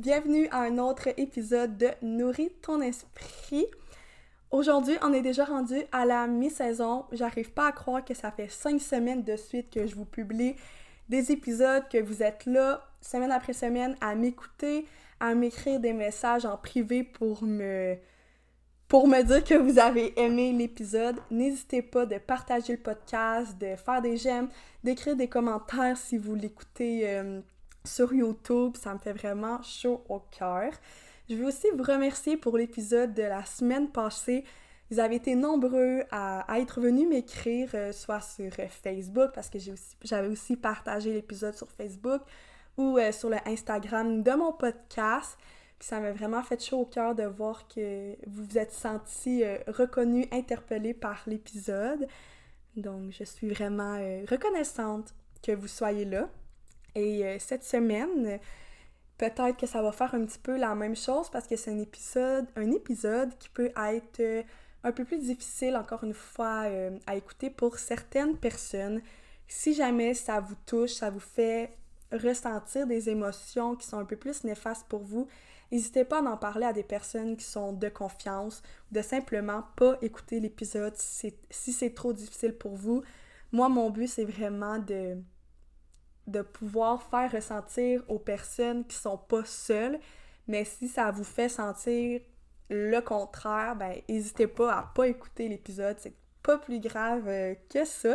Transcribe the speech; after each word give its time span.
Bienvenue 0.00 0.48
à 0.50 0.60
un 0.60 0.78
autre 0.78 1.08
épisode 1.18 1.76
de 1.76 1.88
Nourris 2.00 2.48
ton 2.62 2.80
esprit. 2.80 3.66
Aujourd'hui, 4.50 4.96
on 5.02 5.12
est 5.12 5.20
déjà 5.20 5.44
rendu 5.44 5.76
à 5.92 6.06
la 6.06 6.26
mi-saison. 6.26 7.04
J'arrive 7.12 7.52
pas 7.52 7.66
à 7.66 7.72
croire 7.72 8.02
que 8.02 8.14
ça 8.14 8.30
fait 8.30 8.48
cinq 8.48 8.80
semaines 8.80 9.22
de 9.24 9.36
suite 9.36 9.68
que 9.68 9.86
je 9.86 9.94
vous 9.94 10.06
publie 10.06 10.56
des 11.10 11.30
épisodes, 11.32 11.82
que 11.92 11.98
vous 11.98 12.22
êtes 12.22 12.46
là 12.46 12.82
semaine 13.02 13.30
après 13.30 13.52
semaine 13.52 13.94
à 14.00 14.14
m'écouter, 14.14 14.86
à 15.20 15.34
m'écrire 15.34 15.78
des 15.78 15.92
messages 15.92 16.46
en 16.46 16.56
privé 16.56 17.02
pour 17.04 17.42
me 17.42 17.98
pour 18.88 19.06
me 19.06 19.22
dire 19.22 19.44
que 19.44 19.54
vous 19.54 19.78
avez 19.78 20.18
aimé 20.18 20.54
l'épisode. 20.54 21.16
N'hésitez 21.30 21.82
pas 21.82 22.06
de 22.06 22.16
partager 22.16 22.72
le 22.72 22.82
podcast, 22.82 23.58
de 23.58 23.76
faire 23.76 24.00
des 24.00 24.16
j'aime, 24.16 24.48
d'écrire 24.82 25.14
des 25.14 25.28
commentaires 25.28 25.98
si 25.98 26.16
vous 26.16 26.34
l'écoutez 26.34 27.02
euh, 27.06 27.42
sur 27.90 28.12
YouTube. 28.12 28.76
Ça 28.76 28.94
me 28.94 28.98
fait 28.98 29.12
vraiment 29.12 29.62
chaud 29.62 30.04
au 30.08 30.20
cœur. 30.30 30.72
Je 31.28 31.34
veux 31.34 31.46
aussi 31.46 31.68
vous 31.76 31.82
remercier 31.82 32.36
pour 32.36 32.56
l'épisode 32.56 33.14
de 33.14 33.22
la 33.22 33.44
semaine 33.44 33.90
passée. 33.90 34.44
Vous 34.90 34.98
avez 34.98 35.16
été 35.16 35.34
nombreux 35.34 36.02
à, 36.10 36.44
être 36.58 36.80
venus 36.80 37.08
m'écrire, 37.08 37.70
euh, 37.74 37.92
soit 37.92 38.20
sur 38.20 38.50
euh, 38.58 38.66
Facebook, 38.68 39.30
parce 39.34 39.48
que 39.48 39.58
j'avais 40.02 40.28
aussi, 40.28 40.56
partagé 40.56 41.12
l'épisode 41.12 41.54
sur 41.54 41.70
Facebook, 41.70 42.22
ou 42.76 42.98
sur 43.12 43.28
le 43.28 43.36
Instagram 43.46 44.22
de 44.22 44.32
mon 44.32 44.52
podcast 44.52 45.36
ça 45.80 45.98
m'a 45.98 46.12
vraiment 46.12 46.42
fait 46.42 46.62
chaud 46.62 46.80
au 46.80 46.84
cœur 46.84 47.14
de 47.14 47.24
voir 47.24 47.66
que 47.66 48.14
vous 48.26 48.44
vous 48.44 48.58
êtes 48.58 48.72
senti 48.72 49.42
euh, 49.42 49.58
reconnu, 49.66 50.28
par 51.00 51.22
l'épisode. 51.26 52.06
Donc, 52.76 53.12
je 53.18 53.24
suis 53.24 53.48
vraiment 53.48 53.96
euh, 53.98 54.24
reconnaissante 54.28 55.14
que 55.42 55.52
vous 55.52 55.68
soyez 55.68 56.04
là. 56.04 56.28
Et 56.94 57.24
euh, 57.24 57.36
cette 57.38 57.64
semaine, 57.64 58.38
peut-être 59.18 59.56
que 59.56 59.66
ça 59.66 59.82
va 59.82 59.92
faire 59.92 60.14
un 60.14 60.24
petit 60.24 60.38
peu 60.38 60.56
la 60.56 60.74
même 60.74 60.96
chose 60.96 61.30
parce 61.30 61.46
que 61.46 61.56
c'est 61.56 61.70
un 61.70 61.78
épisode, 61.78 62.46
un 62.56 62.70
épisode 62.70 63.36
qui 63.38 63.48
peut 63.48 63.70
être 63.76 64.44
un 64.82 64.92
peu 64.92 65.04
plus 65.04 65.18
difficile, 65.18 65.76
encore 65.76 66.04
une 66.04 66.14
fois, 66.14 66.64
à 67.06 67.16
écouter 67.16 67.50
pour 67.50 67.78
certaines 67.78 68.36
personnes. 68.36 69.02
Si 69.46 69.74
jamais 69.74 70.14
ça 70.14 70.40
vous 70.40 70.54
touche, 70.64 70.92
ça 70.92 71.10
vous 71.10 71.20
fait 71.20 71.76
ressentir 72.12 72.86
des 72.86 73.10
émotions 73.10 73.76
qui 73.76 73.86
sont 73.86 73.98
un 73.98 74.04
peu 74.04 74.16
plus 74.16 74.42
néfastes 74.44 74.86
pour 74.88 75.02
vous, 75.02 75.28
N'hésitez 75.72 76.04
pas 76.04 76.18
à 76.18 76.22
en 76.22 76.36
parler 76.36 76.66
à 76.66 76.72
des 76.72 76.82
personnes 76.82 77.36
qui 77.36 77.44
sont 77.44 77.72
de 77.72 77.88
confiance, 77.88 78.62
de 78.90 79.02
simplement 79.02 79.64
pas 79.76 79.96
écouter 80.02 80.40
l'épisode 80.40 80.94
si 80.96 81.32
c'est 81.50 81.94
trop 81.94 82.12
difficile 82.12 82.54
pour 82.54 82.74
vous. 82.74 83.02
Moi, 83.52 83.68
mon 83.68 83.90
but, 83.90 84.08
c'est 84.08 84.24
vraiment 84.24 84.78
de, 84.78 85.16
de 86.26 86.42
pouvoir 86.42 87.02
faire 87.02 87.32
ressentir 87.32 88.02
aux 88.08 88.18
personnes 88.18 88.84
qui 88.84 88.96
sont 88.96 89.18
pas 89.18 89.44
seules, 89.44 89.98
mais 90.46 90.64
si 90.64 90.88
ça 90.88 91.10
vous 91.10 91.24
fait 91.24 91.48
sentir 91.48 92.20
le 92.68 93.00
contraire, 93.00 93.76
ben 93.76 93.94
n'hésitez 94.08 94.46
pas 94.46 94.72
à 94.72 94.82
pas 94.94 95.08
écouter 95.08 95.48
l'épisode, 95.48 95.96
c'est 95.98 96.14
pas 96.42 96.58
plus 96.58 96.80
grave 96.80 97.28
euh, 97.28 97.54
que 97.68 97.84
ça. 97.84 98.14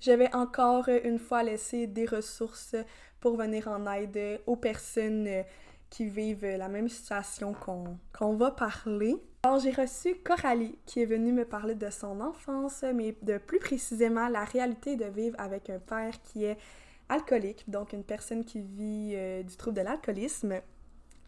Je 0.00 0.12
vais 0.12 0.34
encore 0.34 0.88
une 0.88 1.18
fois 1.18 1.42
laisser 1.42 1.86
des 1.86 2.06
ressources 2.06 2.76
pour 3.20 3.36
venir 3.36 3.68
en 3.68 3.90
aide 3.92 4.40
aux 4.46 4.56
personnes 4.56 5.44
qui 5.88 6.06
vivent 6.06 6.44
la 6.44 6.68
même 6.68 6.88
situation 6.88 7.54
qu'on 8.12 8.34
va 8.34 8.50
parler. 8.50 9.16
Alors, 9.44 9.60
j'ai 9.60 9.70
reçu 9.70 10.16
Coralie 10.16 10.76
qui 10.86 11.02
est 11.02 11.06
venue 11.06 11.32
me 11.32 11.44
parler 11.44 11.74
de 11.74 11.88
son 11.88 12.20
enfance, 12.20 12.84
mais 12.94 13.16
de 13.22 13.38
plus 13.38 13.58
précisément 13.58 14.28
la 14.28 14.44
réalité 14.44 14.96
de 14.96 15.04
vivre 15.04 15.36
avec 15.38 15.70
un 15.70 15.78
père 15.78 16.20
qui 16.22 16.44
est 16.44 16.58
alcoolique, 17.08 17.68
donc 17.68 17.92
une 17.92 18.04
personne 18.04 18.44
qui 18.44 18.60
vit 18.60 19.12
euh, 19.14 19.42
du 19.42 19.56
trouble 19.56 19.76
de 19.76 19.82
l'alcoolisme. 19.82 20.60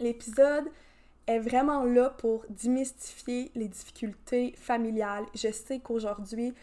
L'épisode 0.01 0.65
est 1.27 1.39
vraiment 1.39 1.85
là 1.85 2.11
pour 2.11 2.45
démystifier 2.49 3.51
les 3.55 3.69
difficultés 3.69 4.55
familiales. 4.57 5.25
Je 5.35 5.51
sais 5.51 5.81
qu'aujourd'hui, 5.81 6.55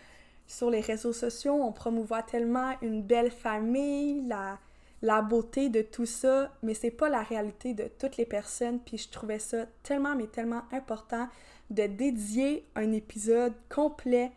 sur 0.48 0.70
les 0.70 0.82
réseaux 0.82 1.14
sociaux, 1.14 1.54
on 1.54 1.72
promouvoit 1.72 2.24
tellement 2.24 2.74
une 2.82 3.02
belle 3.02 3.32
famille, 3.32 4.26
la, 4.28 4.60
la 5.02 5.22
beauté 5.22 5.70
de 5.70 5.82
tout 5.82 6.06
ça, 6.06 6.52
mais 6.62 6.74
c'est 6.74 6.92
pas 6.92 7.10
la 7.10 7.24
réalité 7.24 7.74
de 7.74 7.90
toutes 8.00 8.18
les 8.18 8.26
personnes. 8.26 8.80
Puis 8.80 8.98
je 8.98 9.10
trouvais 9.10 9.40
ça 9.40 9.66
tellement, 9.84 10.16
mais 10.16 10.28
tellement 10.28 10.64
important 10.72 11.28
de 11.70 11.88
dédier 11.88 12.66
un 12.76 12.92
épisode 12.92 13.54
complet 13.70 14.32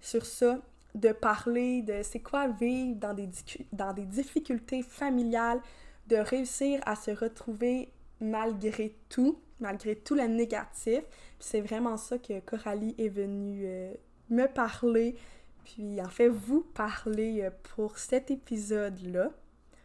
sur 0.00 0.24
ça, 0.24 0.60
de 0.96 1.12
parler 1.12 1.82
de 1.82 2.00
c'est 2.02 2.20
quoi 2.20 2.48
vivre 2.48 2.96
dans 2.96 3.14
des, 3.14 3.28
dans 3.72 3.92
des 3.92 4.06
difficultés 4.06 4.82
familiales, 4.82 5.60
de 6.08 6.16
réussir 6.16 6.80
à 6.86 6.96
se 6.96 7.10
retrouver 7.10 7.92
malgré 8.20 8.96
tout, 9.08 9.38
malgré 9.60 9.94
tout 9.94 10.14
le 10.14 10.26
négatif. 10.26 11.02
c'est 11.38 11.60
vraiment 11.60 11.96
ça 11.96 12.18
que 12.18 12.40
Coralie 12.40 12.94
est 12.98 13.10
venue 13.10 13.64
euh, 13.66 13.92
me 14.30 14.46
parler, 14.46 15.16
puis 15.64 16.00
en 16.00 16.08
fait 16.08 16.28
vous 16.28 16.62
parler 16.62 17.42
euh, 17.42 17.50
pour 17.74 17.98
cet 17.98 18.30
épisode-là. 18.30 19.30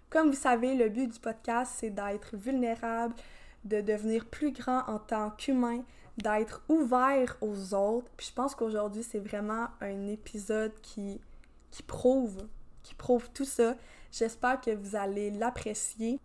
Comme 0.09 0.29
vous 0.29 0.35
savez, 0.35 0.75
le 0.75 0.89
but 0.89 1.07
du 1.07 1.19
podcast, 1.19 1.73
c'est 1.77 1.89
d'être 1.89 2.37
vulnérable, 2.37 3.15
de 3.65 3.81
devenir 3.81 4.25
plus 4.25 4.51
grand 4.51 4.83
en 4.87 4.99
tant 4.99 5.31
qu'humain, 5.31 5.83
d'être 6.21 6.63
ouvert 6.69 7.37
aux 7.41 7.73
autres. 7.73 8.07
Puis 8.17 8.27
je 8.27 8.33
pense 8.33 8.55
qu'aujourd'hui, 8.55 9.03
c'est 9.03 9.19
vraiment 9.19 9.67
un 9.79 10.07
épisode 10.07 10.73
qui, 10.81 11.19
prouve 11.87 13.29
tout 13.33 13.45
ça. 13.45 13.75
J'espère 14.11 14.61
que 14.61 14.71
vous 14.71 14.95
allez 14.95 15.31
l'apprécier. 15.31 16.19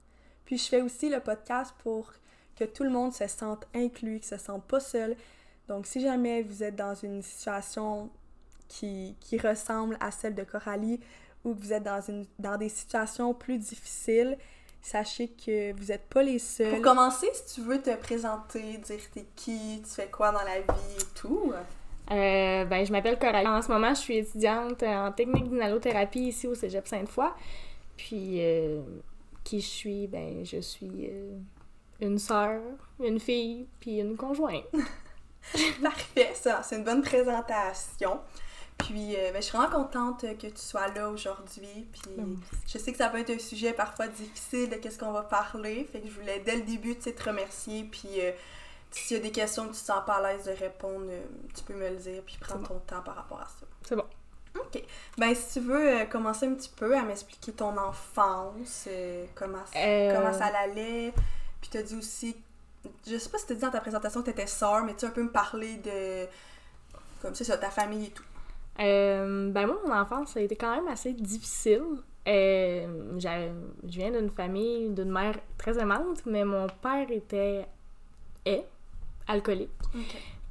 Puis 0.44 0.58
je 0.58 0.68
fais 0.68 0.80
aussi 0.80 1.08
le 1.08 1.20
podcast 1.20 1.74
pour 1.82 2.12
que 2.56 2.64
tout 2.64 2.84
le 2.84 2.90
monde 2.90 3.12
se 3.12 3.26
sente 3.26 3.66
inclus, 3.74 4.20
que 4.20 4.26
se 4.26 4.38
sente 4.38 4.64
pas 4.64 4.80
seul. 4.80 5.16
Donc 5.68 5.86
si 5.86 6.00
jamais 6.00 6.42
vous 6.42 6.62
êtes 6.62 6.76
dans 6.76 6.94
une 6.94 7.22
situation 7.22 8.10
qui, 8.68 9.16
qui 9.20 9.38
ressemble 9.38 9.96
à 10.00 10.10
celle 10.10 10.34
de 10.34 10.44
Coralie, 10.44 11.00
ou 11.44 11.54
que 11.54 11.60
vous 11.60 11.72
êtes 11.72 11.84
dans, 11.84 12.00
une, 12.00 12.26
dans 12.38 12.56
des 12.56 12.68
situations 12.68 13.32
plus 13.32 13.58
difficiles, 13.58 14.36
sachez 14.86 15.28
que 15.28 15.72
vous 15.72 15.86
n'êtes 15.86 16.06
pas 16.08 16.22
les 16.22 16.38
seuls. 16.38 16.74
Pour 16.74 16.82
commencer, 16.82 17.28
si 17.32 17.54
tu 17.54 17.60
veux 17.62 17.82
te 17.82 17.94
présenter, 17.96 18.78
dire 18.78 19.00
t'es 19.12 19.26
qui, 19.34 19.82
tu 19.82 19.90
fais 19.90 20.06
quoi 20.06 20.30
dans 20.30 20.44
la 20.44 20.60
vie 20.60 20.96
et 20.96 21.18
tout. 21.18 21.52
Euh, 22.12 22.64
ben, 22.64 22.86
je 22.86 22.92
m'appelle 22.92 23.18
Coralie. 23.18 23.48
En 23.48 23.62
ce 23.62 23.68
moment, 23.68 23.92
je 23.94 24.00
suis 24.00 24.18
étudiante 24.18 24.82
en 24.84 25.10
technique 25.10 25.50
d'inhalothérapie 25.50 26.28
ici 26.28 26.46
au 26.46 26.54
Cégep 26.54 26.86
Sainte-Foy. 26.86 27.30
Puis, 27.96 28.36
euh, 28.40 28.80
qui 29.42 29.60
je 29.60 29.66
suis? 29.66 30.06
Ben, 30.06 30.44
je 30.44 30.60
suis 30.60 31.08
euh, 31.10 31.36
une 32.00 32.18
sœur, 32.20 32.60
une 33.02 33.18
fille, 33.18 33.66
puis 33.80 33.98
une 33.98 34.16
conjointe. 34.16 34.66
Parfait, 35.82 36.30
ça, 36.34 36.62
c'est 36.62 36.76
une 36.76 36.84
bonne 36.84 37.02
présentation. 37.02 38.20
Puis, 38.78 39.16
euh, 39.16 39.32
ben, 39.32 39.40
je 39.40 39.46
suis 39.46 39.56
vraiment 39.56 39.84
contente 39.84 40.20
que 40.20 40.46
tu 40.46 40.58
sois 40.58 40.88
là 40.88 41.08
aujourd'hui. 41.08 41.86
Puis, 41.92 42.10
ben, 42.16 42.36
je 42.66 42.78
sais 42.78 42.92
que 42.92 42.98
ça 42.98 43.08
peut 43.08 43.18
être 43.18 43.30
un 43.30 43.38
sujet 43.38 43.72
parfois 43.72 44.06
difficile 44.06 44.68
de 44.68 44.76
qu'est-ce 44.76 44.98
qu'on 44.98 45.12
va 45.12 45.22
parler. 45.22 45.88
Fait 45.90 46.00
que 46.00 46.08
je 46.08 46.12
voulais, 46.12 46.40
dès 46.40 46.56
le 46.56 46.62
début, 46.62 46.96
te 46.96 47.22
remercier. 47.22 47.84
Puis, 47.84 48.20
euh, 48.20 48.32
s'il 48.90 49.16
y 49.16 49.20
a 49.20 49.22
des 49.22 49.32
questions 49.32 49.64
que 49.64 49.74
tu 49.74 49.80
te 49.80 49.86
sens 49.86 50.04
pas 50.06 50.16
à 50.16 50.22
l'aise 50.32 50.44
de 50.44 50.52
répondre, 50.52 51.06
euh, 51.08 51.22
tu 51.54 51.62
peux 51.64 51.74
me 51.74 51.88
le 51.88 51.96
dire. 51.96 52.22
Puis, 52.24 52.36
prends 52.38 52.58
ton 52.58 52.78
temps 52.80 53.02
par 53.02 53.16
rapport 53.16 53.40
à 53.40 53.46
ça. 53.46 53.66
C'est 53.88 53.96
bon. 53.96 54.06
OK. 54.54 54.82
Ben, 55.18 55.34
si 55.34 55.58
tu 55.58 55.66
veux 55.66 56.06
commencer 56.06 56.46
un 56.46 56.54
petit 56.54 56.72
peu 56.74 56.96
à 56.96 57.02
m'expliquer 57.02 57.52
ton 57.52 57.76
enfance, 57.76 58.88
comment, 59.34 59.64
comment 59.74 60.32
ça 60.32 60.46
allait. 60.46 61.12
Puis, 61.60 61.70
tu 61.70 61.78
as 61.78 61.82
dit 61.82 61.96
aussi, 61.96 62.36
je 63.06 63.18
sais 63.18 63.28
pas 63.28 63.38
si 63.38 63.46
tu 63.46 63.52
as 63.52 63.56
dit 63.56 63.62
dans 63.62 63.70
ta 63.70 63.80
présentation 63.80 64.20
que 64.20 64.26
tu 64.26 64.30
étais 64.32 64.46
sœur, 64.46 64.84
mais 64.84 64.94
tu 64.94 65.04
as 65.04 65.08
un 65.08 65.12
peu 65.12 65.22
me 65.22 65.32
parler 65.32 65.76
de, 65.76 66.26
comme 67.22 67.34
ça, 67.34 67.56
ta 67.56 67.70
famille 67.70 68.06
et 68.06 68.10
tout. 68.10 68.22
Euh, 68.80 69.50
ben 69.50 69.66
moi, 69.66 69.78
mon 69.86 69.92
enfance, 69.92 70.30
ça 70.30 70.40
a 70.40 70.42
été 70.42 70.56
quand 70.56 70.74
même 70.74 70.88
assez 70.88 71.12
difficile. 71.12 71.82
Euh, 72.28 73.18
je 73.18 73.58
viens 73.84 74.10
d'une 74.10 74.30
famille, 74.30 74.90
d'une 74.90 75.10
mère 75.10 75.38
très 75.56 75.78
aimante, 75.78 76.26
mais 76.26 76.44
mon 76.44 76.66
père 76.66 77.10
était 77.10 77.66
est 78.44 78.66
alcoolique. 79.28 79.70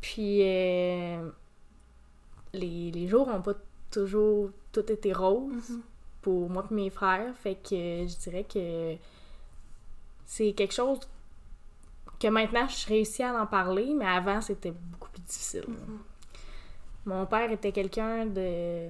Puis 0.01 0.41
euh, 0.41 1.29
les, 2.53 2.91
les, 2.91 3.07
jours 3.07 3.27
n'ont 3.27 3.41
pas 3.41 3.55
toujours 3.91 4.49
tout 4.71 4.89
été 4.91 5.13
rose 5.13 5.53
mm-hmm. 5.53 5.81
pour 6.21 6.49
moi 6.49 6.65
et 6.69 6.73
mes 6.73 6.89
frères. 6.89 7.33
Fait 7.35 7.55
que 7.55 8.05
je 8.07 8.17
dirais 8.29 8.45
que 8.45 8.95
c'est 10.25 10.53
quelque 10.53 10.73
chose 10.73 10.99
que 12.19 12.27
maintenant 12.27 12.67
je 12.67 12.87
réussis 12.87 13.23
à 13.23 13.41
en 13.41 13.47
parler, 13.47 13.93
mais 13.93 14.05
avant 14.05 14.41
c'était 14.41 14.71
beaucoup 14.71 15.09
plus 15.09 15.21
difficile. 15.21 15.65
Mm-hmm. 15.69 16.14
Mon 17.05 17.25
père 17.27 17.51
était 17.51 17.71
quelqu'un 17.71 18.25
de 18.25 18.89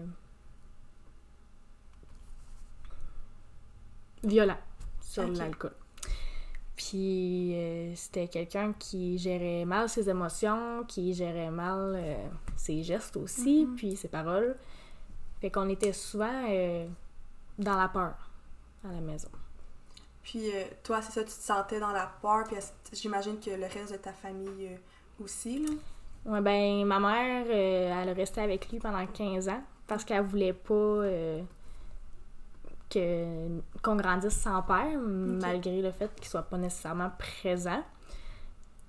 violent 4.24 4.58
sur 5.02 5.28
l'alcool. 5.28 5.74
Puis 6.76 7.56
euh, 7.56 7.96
c'était 7.96 8.28
quelqu'un 8.28 8.74
qui 8.74 9.18
gérait 9.18 9.66
mal 9.66 9.90
ses 9.90 10.10
émotions, 10.10 10.84
qui 10.86 11.14
gérait 11.14 11.52
mal 11.52 11.94
euh, 11.96 12.28
ses 12.58 12.84
gestes 12.84 13.18
aussi, 13.18 13.66
mm-hmm. 13.66 13.76
puis 13.76 13.96
ses 13.96 14.08
paroles. 14.08 14.56
Fait 15.40 15.50
qu'on 15.50 15.70
était 15.70 15.94
souvent 15.94 16.46
euh, 16.50 16.88
dans 17.58 17.78
la 17.78 17.88
peur 17.88 18.16
à 18.84 18.92
la 18.92 19.02
maison. 19.02 19.30
Puis 20.22 20.50
toi, 20.84 21.02
c'est 21.02 21.12
ça, 21.12 21.24
tu 21.24 21.30
te 21.30 21.44
sentais 21.44 21.80
dans 21.80 21.92
la 21.92 22.12
peur, 22.22 22.46
puis 22.46 22.58
j'imagine 22.94 23.40
que 23.40 23.52
le 23.52 23.68
reste 23.68 23.92
de 23.92 23.98
ta 23.98 24.12
famille 24.12 24.72
aussi, 25.20 25.60
là? 25.60 25.70
Ouais, 26.26 26.42
ben, 26.42 26.86
ma 26.86 27.00
mère, 27.00 27.46
euh, 27.48 28.02
elle 28.02 28.10
est 28.10 28.14
restée 28.14 28.42
avec 28.42 28.70
lui 28.72 28.80
pendant 28.80 29.06
15 29.06 29.50
ans 29.50 29.62
parce 29.88 30.04
qu'elle 30.04 30.24
voulait 30.24 30.54
pas 30.54 31.04
que 32.90 33.62
qu'on 33.82 33.96
grandisse 33.96 34.34
sans 34.34 34.64
père, 34.64 34.98
malgré 35.00 35.82
le 35.82 35.92
fait 35.92 36.10
qu'il 36.16 36.28
soit 36.28 36.44
pas 36.44 36.58
nécessairement 36.58 37.12
présent. 37.18 37.84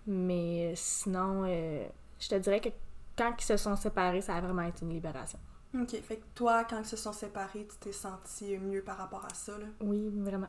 Mais 0.06 0.72
sinon, 0.76 1.44
je 1.44 2.28
te 2.28 2.34
dirais 2.36 2.60
que 2.60 2.70
quand 3.16 3.34
ils 3.38 3.44
se 3.44 3.56
sont 3.56 3.76
séparés, 3.76 4.20
ça 4.20 4.36
a 4.36 4.40
vraiment 4.40 4.62
été 4.62 4.84
une 4.84 4.92
libération. 4.92 5.38
OK. 5.74 6.00
Fait 6.02 6.16
que 6.16 6.24
toi, 6.34 6.64
quand 6.64 6.78
ils 6.78 6.86
se 6.86 6.96
sont 6.96 7.12
séparés, 7.12 7.66
tu 7.70 7.76
t'es 7.78 7.92
senti 7.92 8.56
mieux 8.58 8.82
par 8.82 8.96
rapport 8.96 9.24
à 9.24 9.34
ça, 9.34 9.52
là? 9.58 9.66
Oui, 9.80 10.10
vraiment. 10.14 10.48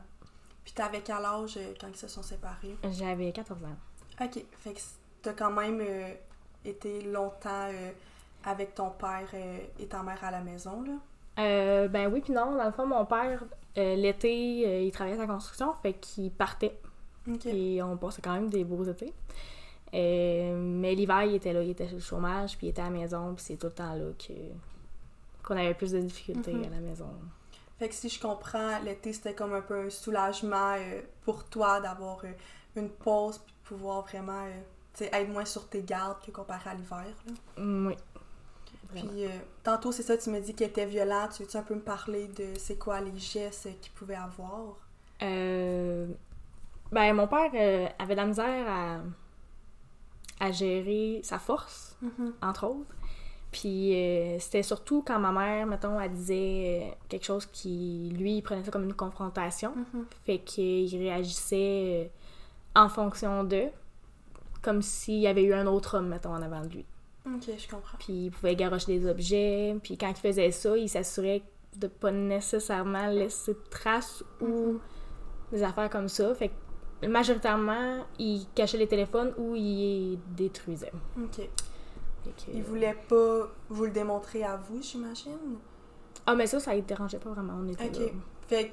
Puis 0.64 0.74
t'avais 0.74 1.00
quel 1.00 1.24
âge 1.24 1.56
euh, 1.56 1.72
quand 1.80 1.88
ils 1.88 1.96
se 1.96 2.08
sont 2.08 2.22
séparés? 2.22 2.76
J'avais 2.90 3.32
14 3.32 3.64
ans. 3.64 3.76
OK. 4.20 4.44
Fait 4.58 4.74
que 4.74 4.80
t'as 5.22 5.32
quand 5.32 5.50
même 5.50 5.80
euh, 5.80 6.14
été 6.64 7.02
longtemps 7.02 7.68
euh, 7.68 7.90
avec 8.44 8.74
ton 8.74 8.90
père 8.90 9.28
et 9.78 9.86
ta 9.86 10.02
mère 10.02 10.22
à 10.22 10.30
la 10.30 10.40
maison, 10.40 10.82
là? 10.82 11.88
ben 11.88 12.12
oui, 12.12 12.20
puis 12.20 12.32
non. 12.32 12.56
Dans 12.56 12.64
le 12.64 12.72
fond, 12.72 12.86
mon 12.86 13.04
père, 13.04 13.44
l'été, 13.76 14.84
il 14.84 14.90
travaillait 14.90 15.18
à 15.18 15.26
la 15.26 15.32
construction, 15.32 15.72
fait 15.74 15.94
qu'il 15.94 16.30
partait. 16.32 16.78
Et 17.44 17.82
on 17.82 17.96
passait 17.96 18.22
quand 18.22 18.32
même 18.32 18.48
des 18.48 18.64
beaux 18.64 18.84
étés. 18.84 19.12
mais 19.92 20.94
l'hiver, 20.94 21.24
il 21.24 21.34
était 21.36 21.52
là, 21.52 21.62
il 21.62 21.70
était 21.70 21.86
sur 21.86 21.96
le 21.96 22.02
chômage, 22.02 22.56
puis 22.56 22.68
il 22.68 22.70
était 22.70 22.82
à 22.82 22.86
la 22.86 22.90
maison, 22.90 23.34
puis 23.34 23.44
c'est 23.44 23.56
tout 23.56 23.66
le 23.66 23.72
temps 23.72 23.94
là 23.94 24.10
que 24.18 24.32
qu'on 25.48 25.56
avait 25.56 25.74
plus 25.74 25.92
de 25.92 26.00
difficultés 26.00 26.52
mhm. 26.52 26.64
à 26.64 26.68
la 26.68 26.80
maison. 26.80 27.08
Fait 27.78 27.88
que 27.88 27.94
si 27.94 28.08
je 28.08 28.20
comprends, 28.20 28.78
l'été 28.80 29.12
c'était 29.12 29.34
comme 29.34 29.54
un 29.54 29.60
peu 29.60 29.86
un 29.86 29.90
soulagement 29.90 30.74
euh, 30.74 31.00
pour 31.24 31.44
toi 31.44 31.80
d'avoir 31.80 32.18
euh, 32.24 32.32
une 32.76 32.90
pause 32.90 33.38
puis 33.38 33.54
pouvoir 33.64 34.02
vraiment 34.02 34.44
euh, 35.00 35.08
être 35.12 35.28
moins 35.28 35.44
sur 35.44 35.68
tes 35.68 35.82
gardes 35.82 36.18
que 36.24 36.30
comparé 36.30 36.70
à 36.70 36.74
l'hiver. 36.74 37.06
Oui. 37.56 37.94
Puis 38.94 39.26
tantôt, 39.62 39.92
c'est 39.92 40.02
ça, 40.02 40.16
tu 40.16 40.30
me 40.30 40.40
dis 40.40 40.54
qu'il 40.54 40.66
était 40.66 40.86
violent. 40.86 41.28
Tu 41.34 41.42
veux-tu 41.42 41.56
un 41.58 41.62
peu 41.62 41.74
me 41.74 41.80
parler 41.80 42.26
de 42.28 42.54
c'est 42.56 42.78
quoi 42.78 43.00
les 43.00 43.18
gestes 43.18 43.68
qu'il 43.80 43.92
pouvait 43.92 44.14
avoir? 44.14 44.76
Ben, 45.20 47.12
mon 47.12 47.28
père 47.28 47.92
avait 47.98 48.14
de 48.14 48.20
la 48.20 48.24
misère 48.24 48.66
à, 48.66 49.00
à 50.40 50.52
gérer 50.52 51.20
sa 51.22 51.38
force, 51.38 51.96
mm-hmm. 52.02 52.32
entre 52.42 52.66
autres. 52.66 52.94
Puis 53.50 53.94
euh, 53.94 54.38
c'était 54.38 54.62
surtout 54.62 55.02
quand 55.06 55.18
ma 55.18 55.32
mère, 55.32 55.66
mettons, 55.66 55.98
elle 55.98 56.12
disait 56.12 56.82
euh, 56.82 56.94
quelque 57.08 57.24
chose 57.24 57.46
qui, 57.46 58.14
lui, 58.18 58.38
il 58.38 58.42
prenait 58.42 58.62
ça 58.62 58.70
comme 58.70 58.84
une 58.84 58.94
confrontation. 58.94 59.72
Mm-hmm. 59.72 60.04
Fait 60.26 60.38
qu'il 60.38 60.98
réagissait 60.98 62.10
euh, 62.76 62.80
en 62.80 62.88
fonction 62.88 63.44
d'eux, 63.44 63.70
comme 64.62 64.82
s'il 64.82 65.18
y 65.18 65.26
avait 65.26 65.44
eu 65.44 65.52
un 65.54 65.66
autre 65.66 65.98
homme, 65.98 66.08
mettons, 66.08 66.34
en 66.34 66.42
avant 66.42 66.62
de 66.62 66.68
lui. 66.68 66.86
Ok, 67.26 67.50
je 67.58 67.68
comprends. 67.68 67.98
Puis 67.98 68.26
il 68.26 68.30
pouvait 68.30 68.56
garocher 68.56 68.98
des 68.98 69.08
objets. 69.08 69.76
Puis 69.82 69.98
quand 69.98 70.08
il 70.08 70.16
faisait 70.16 70.50
ça, 70.50 70.76
il 70.76 70.88
s'assurait 70.88 71.42
de 71.76 71.86
pas 71.86 72.10
nécessairement 72.10 73.06
laisser 73.08 73.52
de 73.52 73.62
traces 73.70 74.24
ou 74.40 74.46
mm-hmm. 74.46 74.78
des 75.52 75.62
affaires 75.62 75.90
comme 75.90 76.08
ça. 76.08 76.34
Fait 76.34 76.50
que 77.00 77.06
majoritairement, 77.06 78.06
il 78.18 78.46
cachait 78.54 78.78
les 78.78 78.88
téléphones 78.88 79.32
ou 79.36 79.54
il 79.54 80.18
détruisait. 80.36 80.92
Ok. 81.22 81.48
Il 82.52 82.62
voulait 82.62 82.96
pas 83.08 83.48
vous 83.68 83.84
le 83.84 83.90
démontrer 83.90 84.44
à 84.44 84.56
vous, 84.56 84.82
j'imagine? 84.82 85.58
Ah, 86.26 86.34
mais 86.34 86.46
ça, 86.46 86.60
ça 86.60 86.74
ne 86.74 86.80
dérangeait 86.80 87.18
pas 87.18 87.30
vraiment. 87.30 87.54
On 87.58 87.68
était 87.68 88.12
Fait... 88.46 88.72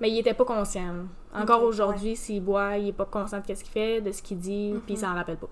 Mais 0.00 0.10
il 0.10 0.18
était 0.18 0.34
pas 0.34 0.44
conscient. 0.44 0.94
Encore 1.34 1.62
aujourd'hui, 1.62 2.16
s'il 2.16 2.42
boit, 2.42 2.78
il 2.78 2.88
est 2.88 2.92
pas 2.92 3.04
conscient 3.04 3.40
de 3.40 3.54
ce 3.54 3.62
qu'il 3.62 3.72
fait, 3.72 4.00
de 4.00 4.12
ce 4.12 4.22
qu'il 4.22 4.38
dit, 4.38 4.72
mm 4.72 4.80
puis 4.80 4.94
il 4.94 4.98
s'en 4.98 5.14
rappelle 5.14 5.36
pas. 5.36 5.48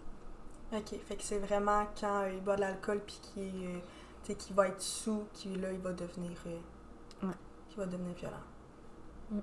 OK. 0.73 0.99
Fait 1.07 1.17
que 1.17 1.23
c'est 1.23 1.39
vraiment 1.39 1.87
quand 2.01 2.23
euh, 2.23 2.31
il 2.33 2.41
boit 2.41 2.57
de 2.57 2.63
l'alcool 2.63 3.01
puis 3.07 3.21
qu'il 3.23 4.35
euh, 4.35 4.55
va 4.55 4.69
être 4.69 4.81
sous, 4.81 5.25
qu'il 5.35 5.61
là, 5.61 5.71
il 5.71 5.81
va 5.81 5.93
devenir... 5.93 6.33
Euh, 6.47 7.27
ouais. 7.27 7.35
Va 7.77 7.87
devenir 7.87 8.15
violent. 8.15 8.37
Mm. 9.31 9.39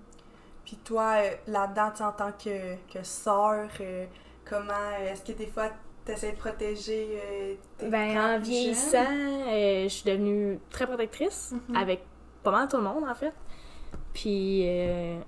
Puis 0.66 0.78
toi, 0.78 1.16
là-dedans, 1.48 1.92
en 2.08 2.12
tant 2.12 2.32
que, 2.32 2.76
que 2.92 3.04
sœur, 3.04 3.70
comment... 4.46 4.92
Est-ce 5.02 5.24
que 5.24 5.38
des 5.38 5.48
fois 5.48 5.70
T'essaies 6.10 6.32
de 6.32 6.38
protéger 6.38 7.22
euh, 7.24 7.54
tes 7.78 7.88
Ben, 7.88 8.18
en 8.18 8.40
vieillissant, 8.40 9.06
euh, 9.06 9.84
je 9.84 9.88
suis 9.90 10.10
devenue 10.10 10.60
très 10.72 10.88
protectrice 10.88 11.54
mhm. 11.70 11.76
avec 11.76 12.04
pas 12.42 12.50
mal 12.52 12.68
tout 12.68 12.78
le 12.78 12.84
monde, 12.84 13.04
en 13.08 13.14
fait. 13.14 13.34
Puis, 14.14 14.64
euh, 14.66 15.20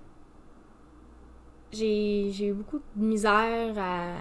j'ai 1.72 2.48
eu 2.48 2.54
beaucoup 2.54 2.82
de 2.96 3.04
misère 3.04 3.76
à, 3.78 4.16